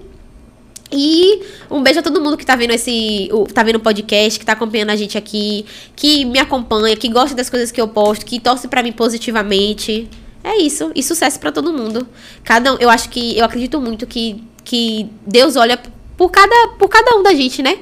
[0.92, 3.30] E um beijo a todo mundo que tá vendo esse.
[3.54, 7.36] tá vendo o podcast, que tá acompanhando a gente aqui, que me acompanha, que gosta
[7.36, 10.08] das coisas que eu posto, que torce pra mim positivamente.
[10.44, 10.92] É isso.
[10.94, 12.08] E sucesso pra todo mundo.
[12.44, 13.38] Cada um, eu acho que.
[13.38, 15.80] Eu acredito muito que, que Deus olha
[16.16, 17.80] por cada, por cada um da gente, né?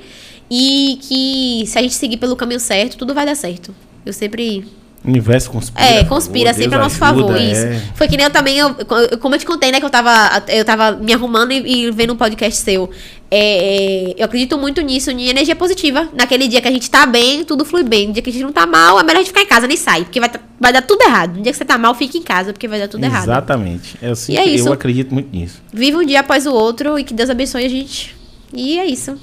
[0.49, 3.75] E que se a gente seguir pelo caminho certo, tudo vai dar certo.
[4.05, 4.65] Eu sempre
[5.05, 5.85] universo conspira.
[5.85, 7.65] é, a conspira favor, sempre a Deus nosso favor, ajuda, isso.
[7.65, 7.81] é.
[7.95, 8.73] Foi que nem eu também, eu,
[9.19, 12.13] como eu te contei, né, que eu tava, eu tava me arrumando e, e vendo
[12.13, 12.89] um podcast seu.
[13.35, 16.07] É, é, eu acredito muito nisso, em energia positiva.
[16.13, 18.07] Naquele dia que a gente tá bem, tudo flui bem.
[18.07, 19.65] No dia que a gente não tá mal, é melhor a gente ficar em casa,
[19.67, 21.35] nem sair, porque vai, tá- vai dar tudo errado.
[21.37, 23.23] No dia que você tá mal, fique em casa, porque vai dar tudo errado.
[23.23, 23.95] Exatamente.
[24.01, 24.67] Eu, sempre, E é isso.
[24.67, 25.61] eu acredito muito nisso.
[25.73, 28.15] Viva um dia após o outro e que Deus abençoe a gente.
[28.53, 29.17] E é isso.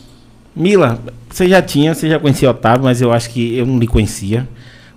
[0.57, 0.98] Mila,
[1.31, 3.86] você já tinha, você já conhecia o Otávio, mas eu acho que eu não lhe
[3.86, 4.48] conhecia.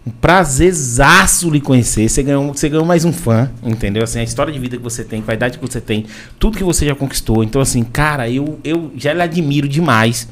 [0.06, 2.10] Um prazerzaço lhe conhecer.
[2.10, 4.04] Você ganhou, você ganhou mais um fã, entendeu?
[4.04, 6.06] Assim, a história de vida que você tem, a vaidade que você tem,
[6.38, 7.44] tudo que você já conquistou.
[7.44, 10.28] Então, assim, cara, eu, eu já lhe admiro demais.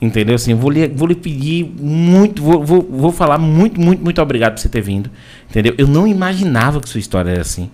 [0.00, 0.34] Entendeu?
[0.34, 4.54] Assim, vou lhe, vou lhe pedir muito, vou, vou, vou falar muito, muito, muito obrigado
[4.54, 5.10] por você ter vindo.
[5.48, 5.74] Entendeu?
[5.78, 7.70] Eu não imaginava que sua história era assim.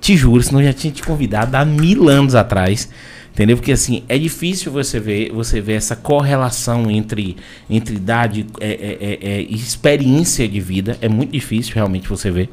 [0.00, 2.88] Te juro, senão eu já tinha te convidado há mil anos atrás.
[3.34, 3.56] Entendeu?
[3.56, 7.36] Porque assim, é difícil você ver, você ver essa correlação entre,
[7.68, 10.96] entre idade é, é, é, é, e experiência de vida.
[11.00, 12.48] É muito difícil realmente você ver.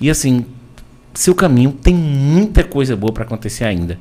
[0.00, 0.44] E assim,
[1.14, 3.96] seu caminho tem muita coisa boa para acontecer ainda.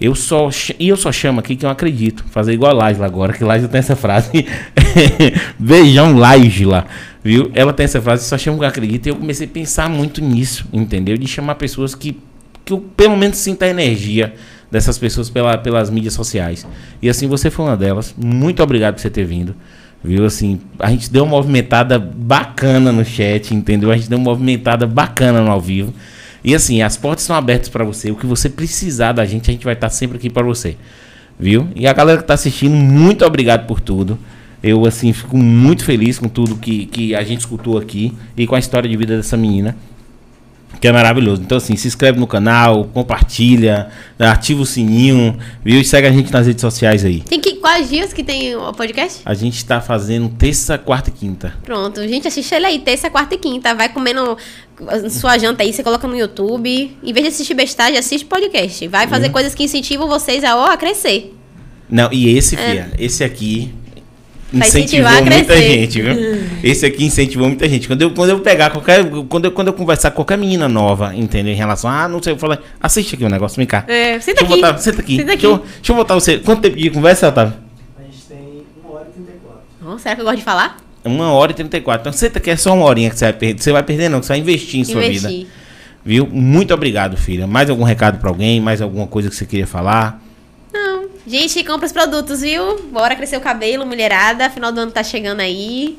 [0.00, 0.50] Eu só
[0.80, 2.24] e eu só chamo aqui que eu acredito.
[2.28, 4.30] Fazer igual a Laje agora, que Laje tem essa frase.
[5.56, 6.86] Beijão Laje lá,
[7.22, 7.52] viu?
[7.54, 9.06] Ela tem essa frase, só chamo que eu acredito.
[9.06, 11.16] E eu comecei a pensar muito nisso, entendeu?
[11.16, 12.18] De chamar pessoas que
[12.66, 14.34] que eu pelo menos sinta a energia
[14.70, 16.66] dessas pessoas pela, pelas mídias sociais.
[17.00, 18.12] E assim, você foi uma delas.
[18.18, 19.54] Muito obrigado por você ter vindo.
[20.02, 20.24] Viu?
[20.24, 23.92] Assim, a gente deu uma movimentada bacana no chat, entendeu?
[23.92, 25.94] A gente deu uma movimentada bacana no ao vivo.
[26.44, 28.10] E assim, as portas estão abertas para você.
[28.10, 30.76] O que você precisar da gente, a gente vai estar sempre aqui para você.
[31.38, 31.68] Viu?
[31.76, 34.18] E a galera que tá assistindo, muito obrigado por tudo.
[34.62, 38.56] Eu, assim, fico muito feliz com tudo que, que a gente escutou aqui e com
[38.56, 39.76] a história de vida dessa menina.
[40.80, 41.42] Que é maravilhoso.
[41.42, 43.88] Então, assim, se inscreve no canal, compartilha,
[44.18, 45.80] ativa o sininho, viu?
[45.80, 47.20] E segue a gente nas redes sociais aí.
[47.20, 49.20] Tem que, quais dias que tem o podcast?
[49.24, 51.54] A gente tá fazendo terça, quarta e quinta.
[51.64, 53.74] Pronto, gente, assiste ele aí, terça, quarta e quinta.
[53.74, 54.36] Vai comendo
[55.10, 56.96] sua janta aí, você coloca no YouTube.
[57.02, 58.86] Em vez de assistir bestagem, assiste podcast.
[58.88, 61.34] Vai fazer coisas que incentivam vocês a, ó, a crescer.
[61.88, 62.58] Não, e esse, É.
[62.70, 63.72] fia, esse aqui.
[64.58, 65.62] Incentivou muita crescer.
[65.62, 66.14] gente, viu?
[66.62, 67.86] Esse aqui incentivou muita gente.
[67.86, 69.04] Quando eu, quando eu pegar qualquer.
[69.28, 71.52] Quando eu, quando eu conversar com qualquer menina nova, entendeu?
[71.52, 73.84] Em relação a, ah, não sei, eu falo, assiste aqui o negócio, vem cá.
[73.86, 74.54] É, senta aqui.
[74.54, 75.16] botar, senta aqui.
[75.16, 75.66] Senta Deixa, eu, aqui.
[75.76, 76.38] deixa eu botar você.
[76.38, 77.54] Quanto tempo de conversa, Otávio?
[77.98, 79.60] A gente tem 1 hora e 34.
[79.86, 80.76] Oh, será que eu gosto de falar?
[81.04, 82.00] Uma hora e 34.
[82.02, 83.62] Então senta aqui, é só uma horinha que você vai perder.
[83.62, 85.30] Você vai perder, não, que você vai investir em sua vida.
[85.30, 85.46] Investir.
[86.04, 86.26] Viu?
[86.30, 87.46] Muito obrigado, filha.
[87.46, 88.60] Mais algum recado pra alguém?
[88.60, 90.22] Mais alguma coisa que você queria falar?
[91.26, 92.82] Gente, compra os produtos, viu?
[92.84, 94.48] Bora crescer o cabelo, mulherada.
[94.48, 95.98] Final do ano tá chegando aí.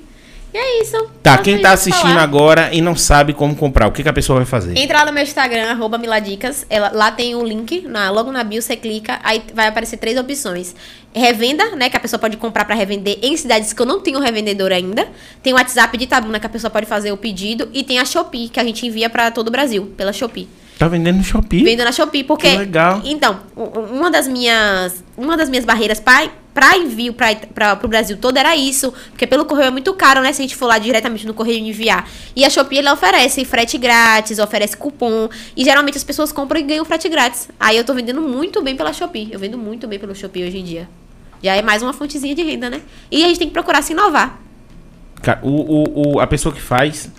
[0.53, 0.97] E é isso.
[1.21, 2.23] Tá, Só quem tá assistindo falar.
[2.23, 4.77] agora e não sabe como comprar, o que, que a pessoa vai fazer?
[4.77, 6.65] Entra lá no meu Instagram, arroba Miladicas.
[6.69, 10.17] Ela, lá tem o link, na, logo na bio você clica, aí vai aparecer três
[10.17, 10.73] opções.
[11.13, 11.89] Revenda, né?
[11.89, 15.09] Que a pessoa pode comprar pra revender em cidades que eu não tenho revendedor ainda.
[15.43, 17.69] Tem o WhatsApp de Tabuna, que a pessoa pode fazer o pedido.
[17.73, 20.47] E tem a Shopee, que a gente envia pra todo o Brasil, pela Shopee.
[20.77, 21.63] Tá vendendo no Shopee?
[21.63, 22.49] Vendo na Shopee, porque.
[22.51, 23.01] Que legal.
[23.03, 25.03] Então, uma das minhas.
[25.17, 28.93] Uma das minhas barreiras pra, pra envio pra, pro Brasil todo era isso.
[29.09, 30.31] Porque pelo correio é muito caro, né?
[30.31, 32.07] Se a gente for lá diretamente no correio enviar.
[32.35, 35.27] E a Shopee ela oferece frete grátis, oferece cupom.
[35.55, 37.49] E geralmente as pessoas compram e ganham frete grátis.
[37.59, 39.29] Aí eu tô vendendo muito bem pela Shopee.
[39.31, 40.87] Eu vendo muito bem pelo Shopee hoje em dia.
[41.41, 42.81] Já é mais uma fontezinha de renda, né?
[43.11, 44.39] E a gente tem que procurar se inovar.
[45.23, 47.09] Cara, o, o, o- a pessoa que faz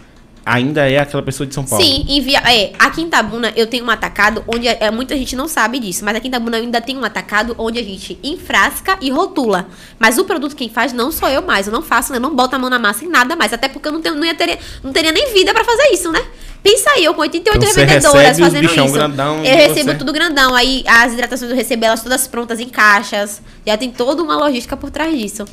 [0.48, 1.84] ainda é aquela pessoa de São Paulo.
[1.84, 2.38] Sim, envia.
[2.38, 6.04] É, aqui em Tabuna eu tenho um atacado onde é, muita gente não sabe disso,
[6.04, 9.68] mas aqui em Tabuna eu ainda tenho um atacado onde a gente enfrasca e rotula.
[9.98, 12.56] Mas o produto quem faz não sou eu mais, eu não faço, eu não boto
[12.56, 14.58] a mão na massa em nada mais, até porque eu não, tenho, não, ia ter,
[14.82, 16.24] não teria nem vida pra fazer isso, né?
[16.62, 18.92] Pensa aí, eu com 88 Então revendedoras fazendo isso.
[18.92, 19.98] grandão eu recebo você.
[19.98, 23.42] tudo grandão, aí as hidratações eu recebo elas todas prontas em caixas.
[23.66, 25.44] Já tem toda uma logística por trás disso.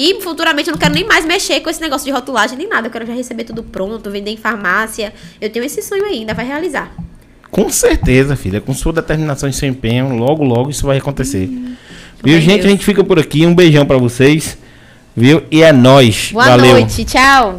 [0.00, 2.86] E futuramente eu não quero nem mais mexer com esse negócio de rotulagem nem nada.
[2.86, 5.12] Eu quero já receber tudo pronto, vender em farmácia.
[5.40, 6.88] Eu tenho esse sonho ainda vai realizar.
[7.50, 8.60] Com certeza, filha.
[8.60, 11.48] Com sua determinação e seu empenho, logo, logo isso vai acontecer.
[11.48, 11.76] Viu,
[12.22, 12.58] Meu gente?
[12.58, 12.66] Deus.
[12.66, 13.44] A gente fica por aqui.
[13.44, 14.56] Um beijão pra vocês.
[15.16, 15.42] Viu?
[15.50, 16.30] E é nóis.
[16.30, 16.74] Boa Valeu.
[16.74, 17.58] noite, tchau.